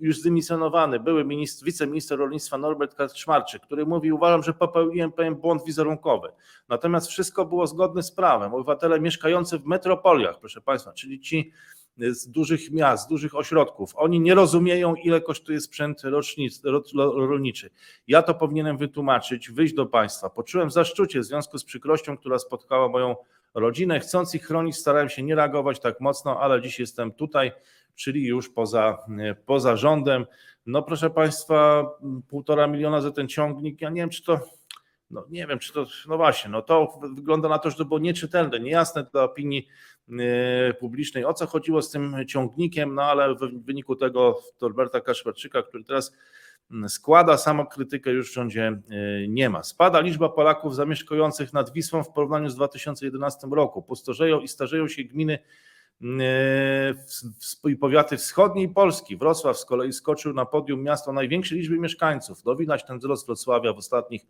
już 0.00 0.18
zdymisjonowany 0.18 1.00
były 1.00 1.24
ministr, 1.24 1.64
wiceminister 1.64 2.18
rolnictwa 2.18 2.58
Norbert 2.58 2.94
Kaczmarczyk, 2.94 3.62
który 3.62 3.86
mówi, 3.86 4.12
uważam, 4.12 4.42
że 4.42 4.52
popełniłem 4.52 5.12
pewien 5.12 5.34
błąd 5.34 5.64
wizerunkowy. 5.64 6.28
Natomiast 6.68 7.08
wszystko 7.08 7.44
było 7.44 7.66
zgodne 7.66 8.02
z 8.02 8.12
prawem. 8.12 8.54
Obywatele 8.54 9.00
mieszkający 9.00 9.58
w 9.58 9.66
metropoliach, 9.66 10.38
proszę 10.40 10.60
Państwa, 10.60 10.92
czyli 10.92 11.20
ci 11.20 11.52
z 11.98 12.28
dużych 12.28 12.70
miast, 12.70 13.04
z 13.04 13.08
dużych 13.08 13.34
ośrodków. 13.34 13.92
Oni 13.96 14.20
nie 14.20 14.34
rozumieją, 14.34 14.94
ile 14.94 15.20
kosztuje 15.20 15.60
sprzęt 15.60 16.02
rolniczy. 16.96 17.70
Ja 18.08 18.22
to 18.22 18.34
powinienem 18.34 18.78
wytłumaczyć, 18.78 19.50
wyjść 19.50 19.74
do 19.74 19.86
Państwa. 19.86 20.30
Poczułem 20.30 20.70
zaszczucie 20.70 21.20
w 21.20 21.24
związku 21.24 21.58
z 21.58 21.64
przykrością, 21.64 22.16
która 22.16 22.38
spotkała 22.38 22.88
moją 22.88 23.16
rodzinę. 23.54 24.00
Chcąc 24.00 24.34
ich 24.34 24.46
chronić, 24.46 24.76
starałem 24.76 25.08
się 25.08 25.22
nie 25.22 25.34
reagować 25.34 25.80
tak 25.80 26.00
mocno, 26.00 26.40
ale 26.40 26.62
dziś 26.62 26.78
jestem 26.78 27.12
tutaj, 27.12 27.52
czyli 27.94 28.26
już 28.26 28.48
poza, 28.48 28.98
poza 29.46 29.76
rządem. 29.76 30.26
No 30.66 30.82
proszę 30.82 31.10
Państwa, 31.10 31.90
półtora 32.28 32.66
miliona 32.66 33.00
za 33.00 33.10
ten 33.10 33.28
ciągnik, 33.28 33.80
ja 33.80 33.90
nie 33.90 34.00
wiem, 34.00 34.10
czy 34.10 34.22
to 34.22 34.40
no 35.10 35.24
nie 35.30 35.46
wiem, 35.46 35.58
czy 35.58 35.72
to, 35.72 35.86
no 36.08 36.16
właśnie, 36.16 36.50
no 36.50 36.62
to 36.62 37.00
wygląda 37.14 37.48
na 37.48 37.58
to, 37.58 37.70
że 37.70 37.76
to 37.76 37.84
było 37.84 38.00
nieczytelne, 38.00 38.60
niejasne 38.60 39.06
dla 39.12 39.22
opinii 39.22 39.68
publicznej, 40.80 41.24
o 41.24 41.34
co 41.34 41.46
chodziło 41.46 41.82
z 41.82 41.90
tym 41.90 42.16
ciągnikiem, 42.28 42.94
no 42.94 43.02
ale 43.02 43.34
w 43.34 43.64
wyniku 43.64 43.96
tego 43.96 44.42
Norberta 44.60 45.00
Kaszmarczyka, 45.00 45.62
który 45.62 45.84
teraz 45.84 46.12
składa, 46.88 47.36
samokrytykę 47.36 48.10
już 48.10 48.30
w 48.30 48.34
rządzie 48.34 48.66
e, 48.66 49.28
nie 49.28 49.50
ma. 49.50 49.62
Spada 49.62 50.00
liczba 50.00 50.28
Polaków 50.28 50.74
zamieszkujących 50.74 51.52
nad 51.52 51.72
Wisłą 51.72 52.02
w 52.02 52.12
porównaniu 52.12 52.50
z 52.50 52.54
2011 52.54 53.46
roku. 53.50 53.82
Pustoszeją 53.82 54.40
i 54.40 54.48
starzeją 54.48 54.88
się 54.88 55.04
gminy 55.04 55.38
i 57.64 57.76
powiaty 57.76 58.16
wschodniej 58.16 58.68
Polski. 58.68 59.16
Wrocław 59.16 59.58
z 59.58 59.64
kolei 59.64 59.92
skoczył 59.92 60.34
na 60.34 60.46
podium 60.46 60.82
miasta 60.82 61.10
o 61.10 61.14
największej 61.14 61.58
liczbie 61.58 61.78
mieszkańców. 61.78 62.44
No 62.44 62.56
widać 62.56 62.86
ten 62.86 62.98
wzrost 62.98 63.26
Wrocławia 63.26 63.72
w 63.72 63.78
ostatnich 63.78 64.26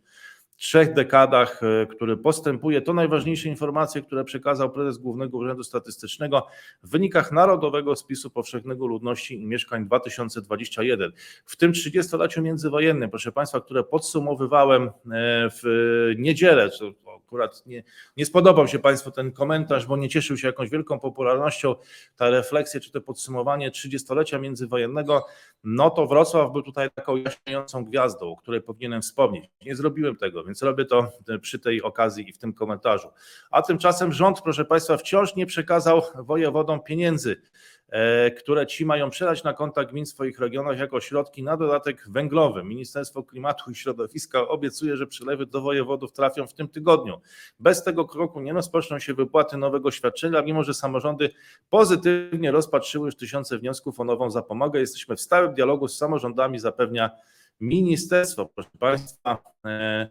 trzech 0.57 0.93
dekadach, 0.93 1.61
e, 1.63 1.85
który 1.85 2.17
postępuje. 2.17 2.81
To 2.81 2.93
najważniejsze 2.93 3.49
informacje, 3.49 4.01
które 4.01 4.23
przekazał 4.23 4.71
prezes 4.71 4.97
Głównego 4.97 5.37
Urzędu 5.37 5.63
Statystycznego 5.63 6.47
w 6.83 6.89
wynikach 6.89 7.31
Narodowego 7.31 7.95
Spisu 7.95 8.29
Powszechnego 8.29 8.87
Ludności 8.87 9.41
i 9.41 9.45
Mieszkań 9.45 9.85
2021. 9.85 11.11
W 11.45 11.55
tym 11.55 11.71
30-leciu 11.71 12.41
międzywojennym, 12.41 13.09
proszę 13.09 13.31
Państwa, 13.31 13.61
które 13.61 13.83
podsumowywałem 13.83 14.83
e, 14.83 14.91
w 15.49 15.63
niedzielę, 16.17 16.69
akurat 17.27 17.65
nie, 17.65 17.83
nie 18.17 18.25
spodobał 18.25 18.67
się 18.67 18.79
Państwu 18.79 19.11
ten 19.11 19.31
komentarz, 19.31 19.85
bo 19.85 19.97
nie 19.97 20.09
cieszył 20.09 20.37
się 20.37 20.47
jakąś 20.47 20.69
wielką 20.69 20.99
popularnością, 20.99 21.75
ta 22.15 22.29
refleksja 22.29 22.79
czy 22.79 22.91
to 22.91 23.01
podsumowanie 23.01 23.71
30-lecia 23.71 24.39
międzywojennego, 24.39 25.25
no 25.63 25.89
to 25.89 26.07
Wrocław 26.07 26.51
był 26.51 26.61
tutaj 26.61 26.89
taką 26.91 27.15
jaśniejącą 27.15 27.85
gwiazdą, 27.85 28.31
o 28.31 28.37
której 28.37 28.61
powinienem 28.61 29.01
wspomnieć. 29.01 29.45
Nie 29.65 29.75
zrobiłem 29.75 30.15
tego, 30.15 30.43
więc 30.47 30.61
robię 30.61 30.85
to 30.85 31.11
przy 31.41 31.59
tej 31.59 31.81
okazji 31.81 32.29
i 32.29 32.33
w 32.33 32.37
tym 32.37 32.53
komentarzu. 32.53 33.07
A 33.51 33.61
tymczasem 33.61 34.13
rząd, 34.13 34.41
proszę 34.41 34.65
Państwa, 34.65 34.97
wciąż 34.97 35.35
nie 35.35 35.45
przekazał 35.45 36.01
wojewodom 36.15 36.83
pieniędzy 36.83 37.41
E, 37.89 38.31
które 38.31 38.67
ci 38.67 38.85
mają 38.85 39.09
przelać 39.09 39.43
na 39.43 39.53
konta 39.53 39.85
gmin 39.85 40.05
w 40.05 40.09
swoich 40.09 40.39
regionach 40.39 40.79
jako 40.79 41.01
środki 41.01 41.43
na 41.43 41.57
dodatek 41.57 42.09
węglowy. 42.09 42.63
Ministerstwo 42.63 43.23
Klimatu 43.23 43.71
i 43.71 43.75
Środowiska 43.75 44.47
obiecuje, 44.47 44.97
że 44.97 45.07
przelewy 45.07 45.45
do 45.45 45.61
wojewodów 45.61 46.11
trafią 46.11 46.47
w 46.47 46.53
tym 46.53 46.67
tygodniu. 46.67 47.21
Bez 47.59 47.83
tego 47.83 48.05
kroku 48.05 48.41
nie 48.41 48.53
rozpoczną 48.53 48.99
się 48.99 49.13
wypłaty 49.13 49.57
nowego 49.57 49.91
świadczenia, 49.91 50.41
mimo 50.41 50.63
że 50.63 50.73
samorządy 50.73 51.29
pozytywnie 51.69 52.51
rozpatrzyły 52.51 53.05
już 53.05 53.15
tysiące 53.15 53.57
wniosków 53.57 53.99
o 53.99 54.03
nową 54.03 54.31
zapomogę. 54.31 54.79
Jesteśmy 54.79 55.15
w 55.15 55.21
stałym 55.21 55.53
dialogu 55.53 55.87
z 55.87 55.97
samorządami, 55.97 56.59
zapewnia 56.59 57.09
ministerstwo. 57.59 58.45
Proszę 58.45 58.69
Państwa, 58.79 59.37
e, 59.65 59.69
e, 59.69 60.09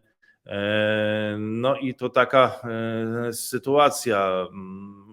no 1.39 1.77
i 1.77 1.95
to 1.95 2.09
taka 2.09 2.61
sytuacja. 3.33 4.47
Mm, 4.53 5.07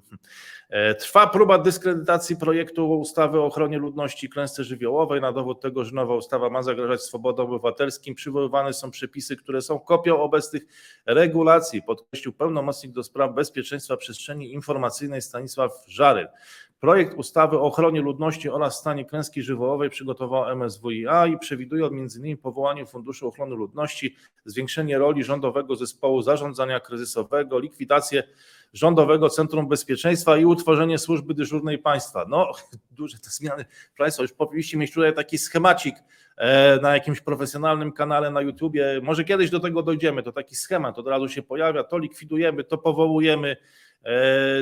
E, 0.73 0.95
trwa 0.95 1.27
próba 1.27 1.57
dyskredytacji 1.57 2.37
projektu 2.37 2.99
ustawy 2.99 3.39
o 3.39 3.45
ochronie 3.45 3.77
ludności 3.77 4.25
i 4.25 4.29
klęsce 4.29 4.63
żywiołowej. 4.63 5.21
Na 5.21 5.31
dowód 5.31 5.61
tego, 5.61 5.85
że 5.85 5.95
nowa 5.95 6.15
ustawa 6.15 6.49
ma 6.49 6.63
zagrażać 6.63 7.01
swobodom 7.01 7.47
obywatelskim, 7.47 8.15
przywoływane 8.15 8.73
są 8.73 8.91
przepisy, 8.91 9.37
które 9.37 9.61
są 9.61 9.79
kopią 9.79 10.21
obecnych 10.21 10.63
regulacji, 11.05 11.81
podkreślił 11.81 12.33
pełnomocnik 12.33 12.91
do 12.91 13.03
spraw 13.03 13.33
bezpieczeństwa 13.33 13.97
przestrzeni 13.97 14.53
informacyjnej 14.53 15.21
Stanisław 15.21 15.71
Żaryn. 15.87 16.27
Projekt 16.83 17.13
ustawy 17.13 17.57
o 17.57 17.61
ochronie 17.61 18.01
ludności 18.01 18.49
oraz 18.49 18.79
stanie 18.79 19.05
klęski 19.05 19.41
żywiołowej 19.41 19.89
przygotował 19.89 20.55
MSWiA 20.55 21.27
i 21.27 21.39
przewiduje 21.39 21.85
m.in. 21.85 22.37
powołanie 22.37 22.85
Funduszu 22.85 23.27
Ochrony 23.27 23.55
Ludności, 23.55 24.15
zwiększenie 24.45 24.97
roli 24.97 25.23
rządowego 25.23 25.75
zespołu 25.75 26.21
zarządzania 26.21 26.79
kryzysowego, 26.79 27.59
likwidację 27.59 28.23
Rządowego 28.73 29.29
Centrum 29.29 29.67
Bezpieczeństwa 29.67 30.37
i 30.37 30.45
utworzenie 30.45 30.97
służby 30.97 31.33
dyżurnej 31.33 31.77
państwa. 31.77 32.25
No, 32.29 32.51
duże 32.91 33.17
te 33.17 33.29
zmiany. 33.29 33.65
Państwo, 33.97 34.23
już 34.23 34.33
powinniście 34.33 34.77
mieć 34.77 34.93
tutaj 34.93 35.15
taki 35.15 35.37
schemacik 35.37 35.95
e, 36.37 36.79
na 36.81 36.93
jakimś 36.93 37.21
profesjonalnym 37.21 37.91
kanale 37.91 38.31
na 38.31 38.41
YouTubie. 38.41 39.01
Może 39.03 39.23
kiedyś 39.23 39.49
do 39.49 39.59
tego 39.59 39.83
dojdziemy. 39.83 40.23
To 40.23 40.31
taki 40.31 40.55
schemat 40.55 40.99
od 40.99 41.07
razu 41.07 41.29
się 41.29 41.41
pojawia. 41.41 41.83
To 41.83 41.97
likwidujemy, 41.97 42.63
to 42.63 42.77
powołujemy, 42.77 43.57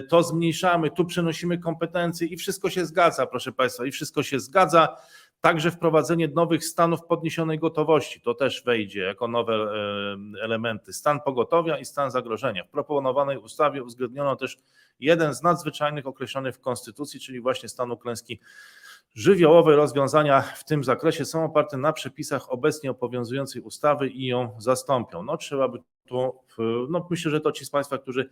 to 0.09 0.23
zmniejszamy, 0.23 0.91
tu 0.91 1.05
przenosimy 1.05 1.57
kompetencje 1.57 2.27
i 2.27 2.37
wszystko 2.37 2.69
się 2.69 2.85
zgadza, 2.85 3.25
proszę 3.25 3.51
Państwa, 3.51 3.85
i 3.85 3.91
wszystko 3.91 4.23
się 4.23 4.39
zgadza. 4.39 4.97
Także 5.41 5.71
wprowadzenie 5.71 6.27
nowych 6.27 6.65
stanów 6.65 7.05
podniesionej 7.05 7.59
gotowości, 7.59 8.21
to 8.21 8.33
też 8.33 8.63
wejdzie 8.63 9.01
jako 9.01 9.27
nowe 9.27 9.53
e, 9.53 10.43
elementy. 10.43 10.93
Stan 10.93 11.21
pogotowia 11.21 11.77
i 11.77 11.85
stan 11.85 12.11
zagrożenia. 12.11 12.63
W 12.63 12.69
proponowanej 12.69 13.37
ustawie 13.37 13.83
uwzględniono 13.83 14.35
też 14.35 14.57
jeden 14.99 15.33
z 15.33 15.41
nadzwyczajnych 15.41 16.07
określonych 16.07 16.55
w 16.55 16.59
Konstytucji, 16.59 17.19
czyli 17.19 17.41
właśnie 17.41 17.69
stanu 17.69 17.97
klęski 17.97 18.39
żywiołowej. 19.13 19.75
Rozwiązania 19.75 20.41
w 20.41 20.63
tym 20.63 20.83
zakresie 20.83 21.25
są 21.25 21.45
oparte 21.45 21.77
na 21.77 21.93
przepisach 21.93 22.51
obecnie 22.51 22.91
obowiązującej 22.91 23.61
ustawy 23.61 24.09
i 24.09 24.27
ją 24.27 24.55
zastąpią. 24.59 25.23
No 25.23 25.37
trzeba 25.37 25.67
by 25.67 25.79
tu, 26.05 26.43
no 26.89 27.07
myślę, 27.09 27.31
że 27.31 27.41
to 27.41 27.51
ci 27.51 27.65
z 27.65 27.69
Państwa, 27.69 27.97
którzy 27.97 28.29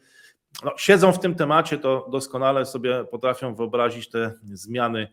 no, 0.63 0.71
siedzą 0.77 1.11
w 1.11 1.19
tym 1.19 1.35
temacie, 1.35 1.77
to 1.77 2.07
doskonale 2.11 2.65
sobie 2.65 3.05
potrafią 3.05 3.55
wyobrazić 3.55 4.09
te 4.09 4.33
zmiany 4.43 5.07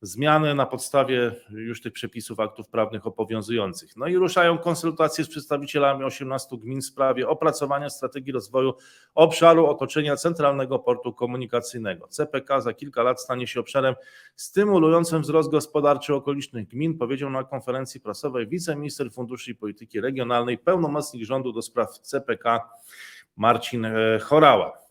zmiany 0.00 0.54
na 0.54 0.66
podstawie 0.66 1.34
już 1.50 1.80
tych 1.80 1.92
przepisów 1.92 2.40
aktów 2.40 2.68
prawnych 2.68 3.06
obowiązujących. 3.06 3.96
No 3.96 4.06
i 4.06 4.16
ruszają 4.16 4.58
konsultacje 4.58 5.24
z 5.24 5.28
przedstawicielami 5.28 6.04
18 6.04 6.56
gmin 6.56 6.80
w 6.80 6.84
sprawie 6.84 7.28
opracowania 7.28 7.90
strategii 7.90 8.32
rozwoju 8.32 8.74
obszaru 9.14 9.66
otoczenia 9.66 10.16
Centralnego 10.16 10.78
Portu 10.78 11.12
Komunikacyjnego. 11.12 12.08
CPK 12.08 12.60
za 12.60 12.74
kilka 12.74 13.02
lat 13.02 13.22
stanie 13.22 13.46
się 13.46 13.60
obszarem 13.60 13.94
stymulującym 14.36 15.22
wzrost 15.22 15.50
gospodarczy 15.50 16.14
okolicznych 16.14 16.68
gmin, 16.68 16.98
powiedział 16.98 17.30
na 17.30 17.44
konferencji 17.44 18.00
prasowej 18.00 18.48
wiceminister 18.48 19.12
Funduszy 19.12 19.50
i 19.50 19.54
Polityki 19.54 20.00
Regionalnej, 20.00 20.58
pełnomocnik 20.58 21.24
rządu 21.24 21.52
do 21.52 21.62
spraw 21.62 21.98
CPK 21.98 22.70
Marcin 23.36 23.84
e, 23.84 24.18
Chorała. 24.18 24.87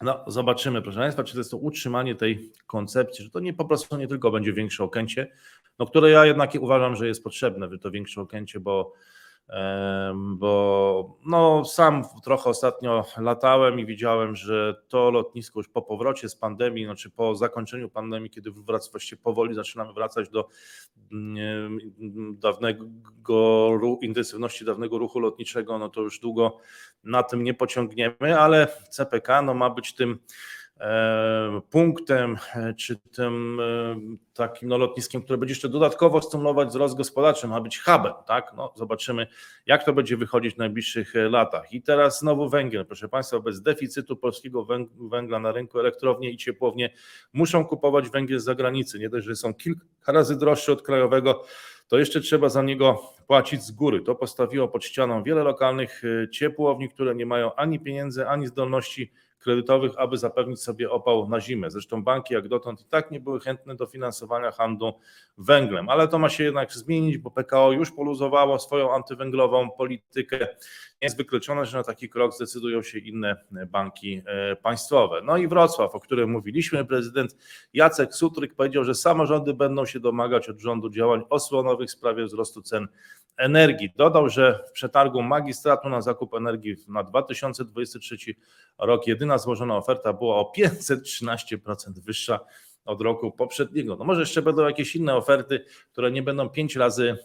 No, 0.00 0.24
zobaczymy, 0.26 0.82
proszę 0.82 0.98
Państwa, 0.98 1.24
czy 1.24 1.32
to 1.32 1.40
jest 1.40 1.50
to 1.50 1.56
utrzymanie 1.56 2.14
tej 2.14 2.50
koncepcji, 2.66 3.24
że 3.24 3.30
to 3.30 3.40
nie 3.40 3.54
po 3.54 3.64
prostu 3.64 3.96
nie 3.96 4.08
tylko 4.08 4.30
będzie 4.30 4.52
większe 4.52 4.84
okęcie, 4.84 5.32
no, 5.78 5.86
które 5.86 6.10
ja 6.10 6.26
jednak 6.26 6.50
uważam, 6.60 6.96
że 6.96 7.08
jest 7.08 7.24
potrzebne, 7.24 7.78
to 7.78 7.90
większe 7.90 8.20
okęcie, 8.20 8.60
bo 8.60 8.92
bo 10.24 11.18
no, 11.26 11.64
sam 11.64 12.04
trochę 12.24 12.50
ostatnio 12.50 13.04
latałem 13.18 13.80
i 13.80 13.86
widziałem, 13.86 14.36
że 14.36 14.74
to 14.88 15.10
lotnisko 15.10 15.60
już 15.60 15.68
po 15.68 15.82
powrocie 15.82 16.28
z 16.28 16.36
pandemii, 16.36 16.84
znaczy 16.84 17.10
po 17.10 17.34
zakończeniu 17.34 17.88
pandemii, 17.88 18.30
kiedy 18.30 18.50
właściwie 18.90 19.22
powoli 19.22 19.54
zaczynamy 19.54 19.92
wracać 19.92 20.28
do 20.28 20.48
mm, 21.12 21.78
dawnego 22.38 22.84
intensywności 24.02 24.64
dawnego 24.64 24.98
ruchu 24.98 25.20
lotniczego, 25.20 25.78
no 25.78 25.88
to 25.88 26.00
już 26.00 26.20
długo 26.20 26.58
na 27.04 27.22
tym 27.22 27.42
nie 27.42 27.54
pociągniemy, 27.54 28.40
ale 28.40 28.68
CPK 28.90 29.42
no, 29.42 29.54
ma 29.54 29.70
być 29.70 29.94
tym 29.94 30.18
punktem, 31.70 32.36
e, 32.54 32.74
czy 32.74 32.96
tym 32.96 33.60
e, 33.60 33.96
takim 34.34 34.68
no, 34.68 34.78
lotniskiem, 34.78 35.22
które 35.22 35.38
będzie 35.38 35.52
jeszcze 35.52 35.68
dodatkowo 35.68 36.22
stymulować 36.22 36.68
wzrost 36.68 36.96
gospodarczy, 36.96 37.48
ma 37.48 37.60
być 37.60 37.78
hubem, 37.78 38.12
tak? 38.26 38.52
No, 38.56 38.72
zobaczymy, 38.76 39.26
jak 39.66 39.84
to 39.84 39.92
będzie 39.92 40.16
wychodzić 40.16 40.54
w 40.54 40.58
najbliższych 40.58 41.12
latach. 41.30 41.72
I 41.72 41.82
teraz 41.82 42.20
znowu 42.20 42.48
węgiel. 42.48 42.86
Proszę 42.86 43.08
Państwa, 43.08 43.40
bez 43.40 43.62
deficytu 43.62 44.16
polskiego 44.16 44.66
węgla 45.10 45.38
na 45.38 45.52
rynku 45.52 45.78
elektrownie 45.78 46.30
i 46.30 46.36
ciepłownie 46.36 46.90
muszą 47.32 47.64
kupować 47.64 48.08
węgiel 48.08 48.40
z 48.40 48.44
zagranicy. 48.44 48.98
Nie 48.98 49.08
dość, 49.08 49.26
że 49.26 49.36
są 49.36 49.54
kilka 49.54 50.12
razy 50.12 50.36
droższy 50.36 50.72
od 50.72 50.82
krajowego, 50.82 51.44
to 51.88 51.98
jeszcze 51.98 52.20
trzeba 52.20 52.48
za 52.48 52.62
niego 52.62 53.02
płacić 53.26 53.62
z 53.62 53.70
góry. 53.70 54.00
To 54.00 54.14
postawiło 54.14 54.68
pod 54.68 54.84
ścianą 54.84 55.22
wiele 55.22 55.42
lokalnych 55.42 56.02
ciepłowni, 56.32 56.88
które 56.88 57.14
nie 57.14 57.26
mają 57.26 57.54
ani 57.54 57.80
pieniędzy, 57.80 58.28
ani 58.28 58.46
zdolności 58.46 59.12
kredytowych, 59.48 59.92
aby 59.96 60.18
zapewnić 60.18 60.62
sobie 60.62 60.90
opał 60.90 61.28
na 61.28 61.40
zimę. 61.40 61.70
Zresztą 61.70 62.02
banki 62.02 62.34
jak 62.34 62.48
dotąd 62.48 62.80
i 62.80 62.84
tak 62.84 63.10
nie 63.10 63.20
były 63.20 63.40
chętne 63.40 63.74
do 63.74 63.86
finansowania 63.86 64.50
handlu 64.50 64.92
węglem, 65.38 65.88
ale 65.88 66.08
to 66.08 66.18
ma 66.18 66.28
się 66.28 66.44
jednak 66.44 66.72
zmienić, 66.72 67.18
bo 67.18 67.30
PKO 67.30 67.72
już 67.72 67.92
poluzowało 67.92 68.58
swoją 68.58 68.94
antywęglową 68.94 69.70
politykę. 69.70 70.38
Nie 70.38 71.06
jest 71.06 71.16
wykluczone, 71.16 71.66
że 71.66 71.78
na 71.78 71.84
taki 71.84 72.08
krok 72.08 72.34
zdecydują 72.34 72.82
się 72.82 72.98
inne 72.98 73.36
banki 73.66 74.22
e, 74.26 74.56
państwowe. 74.56 75.20
No 75.24 75.36
i 75.36 75.48
Wrocław, 75.48 75.94
o 75.94 76.00
którym 76.00 76.30
mówiliśmy, 76.30 76.84
prezydent 76.84 77.36
Jacek 77.74 78.14
Sutryk 78.14 78.54
powiedział, 78.54 78.84
że 78.84 78.94
samorządy 78.94 79.54
będą 79.54 79.86
się 79.86 80.00
domagać 80.00 80.48
od 80.48 80.60
rządu 80.60 80.90
działań 80.90 81.22
osłonowych 81.30 81.88
w 81.88 81.92
sprawie 81.92 82.24
wzrostu 82.24 82.62
cen 82.62 82.88
energii. 83.38 83.92
Dodał, 83.96 84.28
że 84.28 84.64
w 84.68 84.72
przetargu 84.72 85.22
magistratu 85.22 85.88
na 85.88 86.00
zakup 86.00 86.34
energii 86.34 86.76
na 86.88 87.02
2023 87.02 88.16
rok 88.78 89.06
jedyna 89.06 89.38
złożona 89.38 89.76
oferta 89.76 90.12
była 90.12 90.36
o 90.36 90.52
513% 90.58 91.58
wyższa 92.04 92.40
od 92.84 93.00
roku 93.00 93.32
poprzedniego. 93.32 93.96
No 93.96 94.04
może 94.04 94.20
jeszcze 94.20 94.42
będą 94.42 94.62
jakieś 94.62 94.96
inne 94.96 95.16
oferty, 95.16 95.64
które 95.92 96.10
nie 96.10 96.22
będą 96.22 96.48
pięć 96.48 96.76
razy 96.76 97.18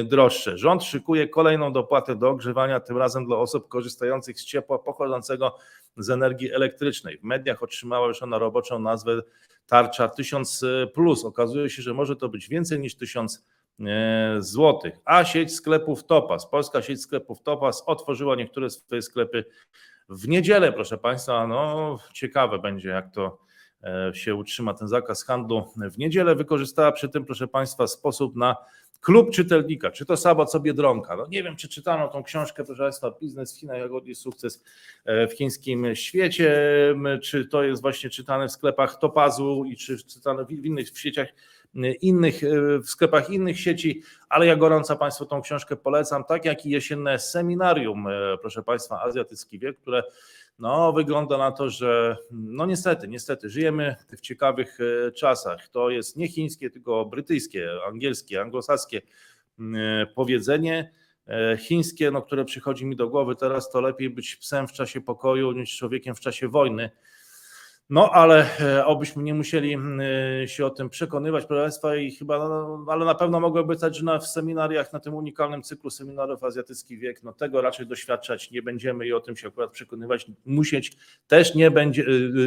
e, 0.00 0.04
droższe. 0.04 0.58
Rząd 0.58 0.84
szykuje 0.84 1.28
kolejną 1.28 1.72
dopłatę 1.72 2.16
do 2.16 2.28
ogrzewania, 2.28 2.80
tym 2.80 2.98
razem 2.98 3.26
dla 3.26 3.36
osób 3.36 3.68
korzystających 3.68 4.40
z 4.40 4.44
ciepła 4.44 4.78
pochodzącego 4.78 5.56
z 5.96 6.10
energii 6.10 6.52
elektrycznej. 6.52 7.18
W 7.18 7.22
mediach 7.22 7.62
otrzymała 7.62 8.08
już 8.08 8.22
ona 8.22 8.38
roboczą 8.38 8.78
nazwę 8.78 9.22
tarcza 9.66 10.08
1000. 10.08 10.64
Okazuje 11.24 11.70
się, 11.70 11.82
że 11.82 11.94
może 11.94 12.16
to 12.16 12.28
być 12.28 12.48
więcej 12.48 12.80
niż 12.80 12.94
1000 12.94 13.44
e, 13.80 14.36
złotych. 14.38 14.94
A 15.04 15.24
sieć 15.24 15.54
sklepów 15.54 16.04
Topas, 16.04 16.50
polska 16.50 16.82
sieć 16.82 17.02
sklepów 17.02 17.42
Topas 17.42 17.82
otworzyła 17.86 18.36
niektóre 18.36 18.70
swoje 18.70 19.02
sklepy 19.02 19.44
w 20.08 20.28
niedzielę, 20.28 20.72
proszę 20.72 20.98
Państwa. 20.98 21.46
No, 21.46 21.98
ciekawe 22.12 22.58
będzie, 22.58 22.88
jak 22.88 23.10
to 23.14 23.38
e, 23.84 24.14
się 24.14 24.34
utrzyma 24.34 24.74
ten 24.74 24.88
zakaz 24.88 25.24
handlu 25.24 25.72
w 25.90 25.98
niedzielę. 25.98 26.34
Wykorzystała 26.34 26.92
przy 26.92 27.08
tym, 27.08 27.24
proszę 27.24 27.48
Państwa, 27.48 27.86
sposób 27.86 28.36
na 28.36 28.56
klub 29.00 29.30
czytelnika. 29.30 29.90
Czy 29.90 30.06
to 30.06 30.16
Saba, 30.16 30.44
co 30.44 30.60
Biedronka? 30.60 31.16
No 31.16 31.26
nie 31.26 31.42
wiem, 31.42 31.56
czy 31.56 31.68
czytano 31.68 32.08
tą 32.08 32.22
książkę, 32.22 32.64
proszę 32.64 32.82
Państwa, 32.82 33.10
Biznes 33.20 33.56
w 33.56 33.60
Chinach, 33.60 33.78
jak 33.78 34.16
sukces 34.16 34.64
e, 35.04 35.28
w 35.28 35.32
chińskim 35.32 35.94
świecie, 35.94 36.54
czy 37.22 37.46
to 37.46 37.62
jest 37.62 37.82
właśnie 37.82 38.10
czytane 38.10 38.48
w 38.48 38.52
sklepach 38.52 38.98
Topazu 38.98 39.64
i 39.64 39.76
czy 39.76 40.04
czytane 40.04 40.44
w 40.44 40.50
innych 40.50 40.98
sieciach 40.98 41.28
innych, 41.84 42.44
e, 42.44 42.78
w 42.78 42.86
sklepach 42.86 43.30
innych 43.30 43.60
sieci, 43.60 44.02
ale 44.28 44.46
ja 44.46 44.56
gorąco 44.56 44.96
Państwu 44.96 45.26
tą 45.26 45.42
książkę 45.42 45.76
polecam, 45.76 46.24
tak 46.24 46.44
jak 46.44 46.66
i 46.66 46.70
jesienne 46.70 47.18
seminarium, 47.18 48.06
e, 48.06 48.12
proszę 48.40 48.62
Państwa, 48.62 49.02
Azjatycki 49.02 49.58
Wiek, 49.58 49.78
które 49.78 50.02
no, 50.58 50.92
wygląda 50.92 51.38
na 51.38 51.52
to, 51.52 51.70
że 51.70 52.16
no 52.30 52.66
niestety, 52.66 53.08
niestety 53.08 53.50
żyjemy 53.50 53.96
w 54.16 54.20
ciekawych 54.20 54.78
e, 54.80 55.12
czasach. 55.12 55.68
To 55.68 55.90
jest 55.90 56.16
nie 56.16 56.28
chińskie, 56.28 56.70
tylko 56.70 57.04
brytyjskie, 57.04 57.70
angielskie, 57.88 58.40
anglosaskie 58.40 59.02
powiedzenie. 60.14 60.92
Chińskie, 61.58 62.10
no, 62.10 62.22
które 62.22 62.44
przychodzi 62.44 62.86
mi 62.86 62.96
do 62.96 63.08
głowy 63.08 63.36
teraz, 63.36 63.70
to 63.70 63.80
lepiej 63.80 64.10
być 64.10 64.36
psem 64.36 64.68
w 64.68 64.72
czasie 64.72 65.00
pokoju 65.00 65.52
niż 65.52 65.76
człowiekiem 65.76 66.14
w 66.14 66.20
czasie 66.20 66.48
wojny. 66.48 66.90
No, 67.90 68.10
ale 68.10 68.60
e, 68.60 68.86
obyśmy 68.86 69.22
nie 69.22 69.34
musieli 69.34 69.76
e, 70.42 70.48
się 70.48 70.66
o 70.66 70.70
tym 70.70 70.90
przekonywać, 70.90 71.44
proszę 71.44 71.62
Państwa, 71.62 71.96
i 71.96 72.10
chyba, 72.10 72.38
no, 72.38 72.86
ale 72.88 73.04
na 73.04 73.14
pewno 73.14 73.40
mogę 73.40 73.60
obiecać, 73.60 73.96
że 73.96 74.04
na, 74.04 74.18
w 74.18 74.26
seminariach, 74.26 74.92
na 74.92 75.00
tym 75.00 75.14
unikalnym 75.14 75.62
cyklu 75.62 75.90
seminariów 75.90 76.44
Azjatycki 76.44 76.98
Wiek, 76.98 77.22
no 77.22 77.32
tego 77.32 77.60
raczej 77.60 77.86
doświadczać 77.86 78.50
nie 78.50 78.62
będziemy 78.62 79.06
i 79.06 79.12
o 79.12 79.20
tym 79.20 79.36
się 79.36 79.48
akurat 79.48 79.70
przekonywać 79.70 80.26
musieć 80.46 80.96
też 81.26 81.54
nie, 81.54 81.70
będzie, 81.70 82.04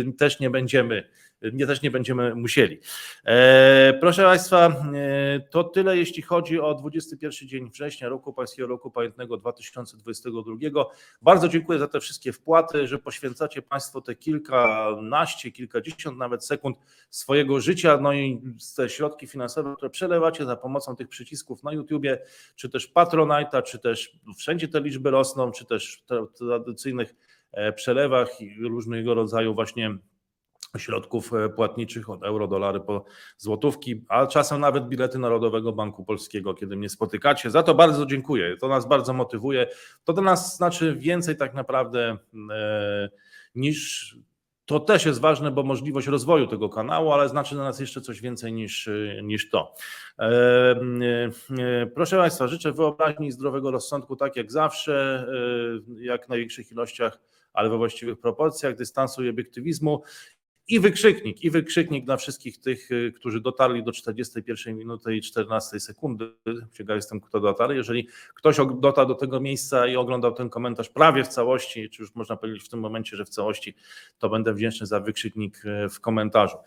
e, 0.09 0.13
też 0.13 0.39
nie 0.39 0.49
będziemy 0.49 1.09
nie, 1.53 1.67
też 1.67 1.81
nie 1.81 1.91
będziemy 1.91 2.35
musieli. 2.35 2.79
E, 3.25 3.93
proszę 4.01 4.23
Państwa, 4.23 4.67
e, 4.67 5.39
to 5.39 5.63
tyle 5.63 5.97
jeśli 5.97 6.21
chodzi 6.21 6.59
o 6.59 6.75
21 6.75 7.47
dzień 7.49 7.69
września 7.69 8.09
roku 8.09 8.33
Pańskiego 8.33 8.67
Roku 8.67 8.91
Pamiętnego 8.91 9.37
2022. 9.37 10.85
Bardzo 11.21 11.47
dziękuję 11.47 11.79
za 11.79 11.87
te 11.87 11.99
wszystkie 11.99 12.33
wpłaty, 12.33 12.87
że 12.87 12.99
poświęcacie 12.99 13.61
Państwo 13.61 14.01
te 14.01 14.15
kilkanaście, 14.15 15.51
kilkadziesiąt 15.51 16.17
nawet 16.17 16.45
sekund 16.45 16.77
swojego 17.09 17.61
życia, 17.61 17.97
no 18.01 18.13
i 18.13 18.41
te 18.75 18.89
środki 18.89 19.27
finansowe, 19.27 19.73
które 19.75 19.89
przelewacie 19.89 20.45
za 20.45 20.55
pomocą 20.55 20.95
tych 20.95 21.07
przycisków 21.07 21.63
na 21.63 21.73
YouTubie, 21.73 22.19
czy 22.55 22.69
też 22.69 22.93
Patronite'a, 22.93 23.63
czy 23.63 23.79
też 23.79 24.11
wszędzie 24.37 24.67
te 24.67 24.81
liczby 24.81 25.11
rosną, 25.11 25.51
czy 25.51 25.65
też 25.65 26.03
w 26.07 26.37
tradycyjnych 26.37 27.15
e, 27.51 27.73
przelewach 27.73 28.41
i 28.41 28.67
różnego 28.67 29.13
rodzaju 29.13 29.53
właśnie 29.53 29.97
środków 30.77 31.33
e, 31.33 31.49
płatniczych 31.49 32.09
od 32.09 32.23
euro, 32.23 32.47
dolary 32.47 32.79
po 32.79 33.05
złotówki, 33.37 34.05
a 34.09 34.27
czasem 34.27 34.61
nawet 34.61 34.87
bilety 34.87 35.19
Narodowego 35.19 35.71
Banku 35.71 36.05
Polskiego, 36.05 36.53
kiedy 36.53 36.75
mnie 36.75 36.89
spotykacie. 36.89 37.51
Za 37.51 37.63
to 37.63 37.75
bardzo 37.75 38.05
dziękuję. 38.05 38.57
To 38.57 38.67
nas 38.67 38.87
bardzo 38.87 39.13
motywuje. 39.13 39.67
To 40.03 40.13
dla 40.13 40.23
nas 40.23 40.57
znaczy 40.57 40.95
więcej 40.95 41.37
tak 41.37 41.53
naprawdę 41.53 42.17
e, 42.51 43.09
niż 43.55 44.15
to 44.65 44.79
też 44.79 45.05
jest 45.05 45.19
ważne, 45.19 45.51
bo 45.51 45.63
możliwość 45.63 46.07
rozwoju 46.07 46.47
tego 46.47 46.69
kanału, 46.69 47.11
ale 47.11 47.29
znaczy 47.29 47.55
dla 47.55 47.63
nas 47.63 47.79
jeszcze 47.79 48.01
coś 48.01 48.21
więcej 48.21 48.53
niż, 48.53 48.87
e, 48.87 49.21
niż 49.23 49.49
to. 49.49 49.73
Proszę 51.95 52.17
Państwa, 52.17 52.47
życzę 52.47 52.71
wyobraźni 52.71 53.27
i 53.27 53.31
zdrowego 53.31 53.71
rozsądku, 53.71 54.15
tak 54.15 54.35
jak 54.35 54.51
zawsze, 54.51 55.27
jak 55.99 56.25
w 56.25 56.29
największych 56.29 56.71
ilościach, 56.71 57.19
ale 57.53 57.69
we 57.69 57.77
właściwych 57.77 58.19
proporcjach, 58.19 58.75
dystansu 58.75 59.23
i 59.23 59.29
obiektywizmu 59.29 60.01
i 60.69 60.79
wykrzyknik, 60.79 61.43
i 61.43 61.49
wykrzyknik 61.49 62.05
dla 62.05 62.17
wszystkich 62.17 62.57
tych, 62.57 62.91
y, 62.91 63.13
którzy 63.15 63.41
dotarli 63.41 63.83
do 63.83 63.91
41 63.91 64.77
minuty 64.77 65.15
i 65.15 65.21
14 65.21 65.79
sekundy. 65.79 66.33
Ciekaw 66.73 66.95
jestem, 66.95 67.21
kto 67.21 67.39
dotarł. 67.39 67.73
Jeżeli 67.73 68.07
ktoś 68.35 68.57
dotarł 68.79 69.07
do 69.07 69.15
tego 69.15 69.39
miejsca 69.39 69.87
i 69.87 69.95
oglądał 69.95 70.33
ten 70.33 70.49
komentarz 70.49 70.89
prawie 70.89 71.23
w 71.23 71.27
całości, 71.27 71.89
czy 71.89 72.01
już 72.01 72.15
można 72.15 72.37
powiedzieć 72.37 72.63
w 72.63 72.69
tym 72.69 72.79
momencie, 72.79 73.17
że 73.17 73.25
w 73.25 73.29
całości, 73.29 73.75
to 74.19 74.29
będę 74.29 74.53
wdzięczny 74.53 74.87
za 74.87 74.99
wykrzyknik 74.99 75.65
y, 75.65 75.89
w 75.89 75.99
komentarzu. 75.99 76.57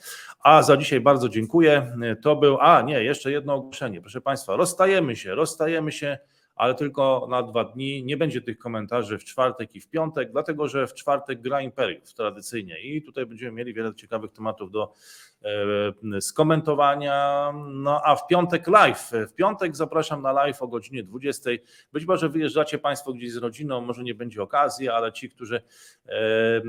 A 0.40 0.62
za 0.62 0.76
dzisiaj 0.76 1.00
bardzo 1.00 1.28
dziękuję. 1.28 1.96
Y, 2.12 2.16
to 2.16 2.36
był, 2.36 2.58
a 2.60 2.82
nie, 2.82 3.04
jeszcze 3.04 3.32
jedno 3.32 3.54
ogłoszenie. 3.54 4.00
Proszę 4.00 4.20
Państwa, 4.20 4.56
rozstajemy 4.56 5.16
się, 5.16 5.34
rozstajemy 5.34 5.92
się 5.92 6.18
ale 6.62 6.74
tylko 6.74 7.26
na 7.30 7.42
dwa 7.42 7.64
dni. 7.64 8.04
Nie 8.04 8.16
będzie 8.16 8.42
tych 8.42 8.58
komentarzy 8.58 9.18
w 9.18 9.24
czwartek 9.24 9.74
i 9.74 9.80
w 9.80 9.88
piątek, 9.88 10.32
dlatego 10.32 10.68
że 10.68 10.86
w 10.86 10.94
czwartek 10.94 11.40
gra 11.40 11.60
Imperiów 11.60 12.14
tradycyjnie 12.14 12.80
i 12.80 13.02
tutaj 13.02 13.26
będziemy 13.26 13.52
mieli 13.52 13.74
wiele 13.74 13.94
ciekawych 13.94 14.32
tematów 14.32 14.70
do 14.70 14.94
e, 15.42 16.20
skomentowania. 16.20 17.52
No 17.72 18.00
a 18.04 18.16
w 18.16 18.26
piątek 18.26 18.68
live. 18.68 19.10
W 19.28 19.34
piątek 19.34 19.76
zapraszam 19.76 20.22
na 20.22 20.32
live 20.32 20.62
o 20.62 20.68
godzinie 20.68 21.02
20. 21.02 21.50
Być 21.92 22.06
może 22.06 22.28
wyjeżdżacie 22.28 22.78
Państwo 22.78 23.12
gdzieś 23.12 23.32
z 23.32 23.36
rodziną, 23.36 23.80
może 23.80 24.02
nie 24.02 24.14
będzie 24.14 24.42
okazji, 24.42 24.88
ale 24.88 25.12
ci, 25.12 25.30
którzy 25.30 25.62
e, 26.06 26.62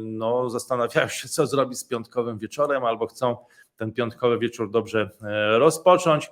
no, 0.00 0.50
zastanawiają 0.50 1.08
się, 1.08 1.28
co 1.28 1.46
zrobić 1.46 1.78
z 1.78 1.84
piątkowym 1.84 2.38
wieczorem, 2.38 2.84
albo 2.84 3.06
chcą 3.06 3.36
ten 3.76 3.92
piątkowy 3.92 4.38
wieczór 4.38 4.70
dobrze 4.70 5.10
e, 5.22 5.58
rozpocząć 5.58 6.30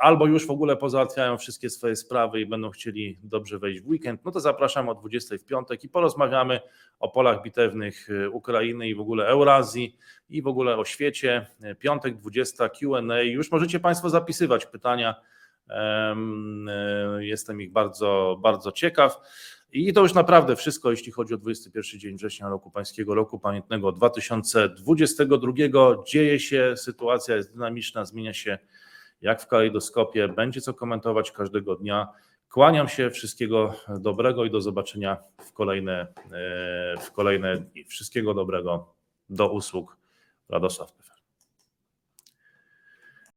albo 0.00 0.26
już 0.26 0.46
w 0.46 0.50
ogóle 0.50 0.76
pozałatwiają 0.76 1.38
wszystkie 1.38 1.70
swoje 1.70 1.96
sprawy 1.96 2.40
i 2.40 2.46
będą 2.46 2.70
chcieli 2.70 3.18
dobrze 3.22 3.58
wejść 3.58 3.80
w 3.80 3.88
weekend, 3.88 4.24
no 4.24 4.32
to 4.32 4.40
zapraszam 4.40 4.88
o 4.88 4.94
20 4.94 5.38
w 5.38 5.44
piątek 5.44 5.84
i 5.84 5.88
porozmawiamy 5.88 6.60
o 6.98 7.08
polach 7.08 7.42
bitewnych 7.42 8.08
e, 8.10 8.30
Ukrainy 8.30 8.88
i 8.88 8.94
w 8.94 9.00
ogóle 9.00 9.26
Eurazji 9.26 9.96
i 10.30 10.42
w 10.42 10.46
ogóle 10.46 10.76
o 10.76 10.84
świecie. 10.84 11.46
E, 11.62 11.74
piątek 11.74 12.16
20 12.16 12.68
Q&A. 12.68 13.22
Już 13.22 13.50
możecie 13.50 13.80
Państwo 13.80 14.10
zapisywać 14.10 14.66
pytania. 14.66 15.14
Jestem 17.18 17.60
ich 17.60 17.72
bardzo, 17.72 18.38
bardzo 18.42 18.72
ciekaw. 18.72 19.20
I 19.72 19.92
to 19.92 20.02
już 20.02 20.14
naprawdę 20.14 20.56
wszystko, 20.56 20.90
jeśli 20.90 21.12
chodzi 21.12 21.34
o 21.34 21.36
21 21.36 22.00
dzień 22.00 22.16
września 22.16 22.48
roku 22.48 22.70
pańskiego, 22.70 23.14
roku 23.14 23.38
pamiętnego 23.38 23.92
2022. 23.92 25.52
Dzieje 26.06 26.40
się, 26.40 26.74
sytuacja 26.76 27.36
jest 27.36 27.52
dynamiczna, 27.52 28.04
zmienia 28.04 28.34
się 28.34 28.58
jak 29.26 29.42
w 29.42 29.46
kalejdoskopie. 29.46 30.28
Będzie 30.28 30.60
co 30.60 30.74
komentować 30.74 31.32
każdego 31.32 31.76
dnia. 31.76 32.08
Kłaniam 32.50 32.88
się, 32.88 33.10
wszystkiego 33.10 33.74
dobrego 33.88 34.44
i 34.44 34.50
do 34.50 34.60
zobaczenia 34.60 35.16
w 35.38 35.52
kolejne, 35.52 36.00
e, 36.00 36.96
w 37.00 37.12
kolejne 37.12 37.56
dni. 37.56 37.84
Wszystkiego 37.84 38.34
dobrego, 38.34 38.94
do 39.28 39.52
usług. 39.52 39.96
Radosław 40.48 40.92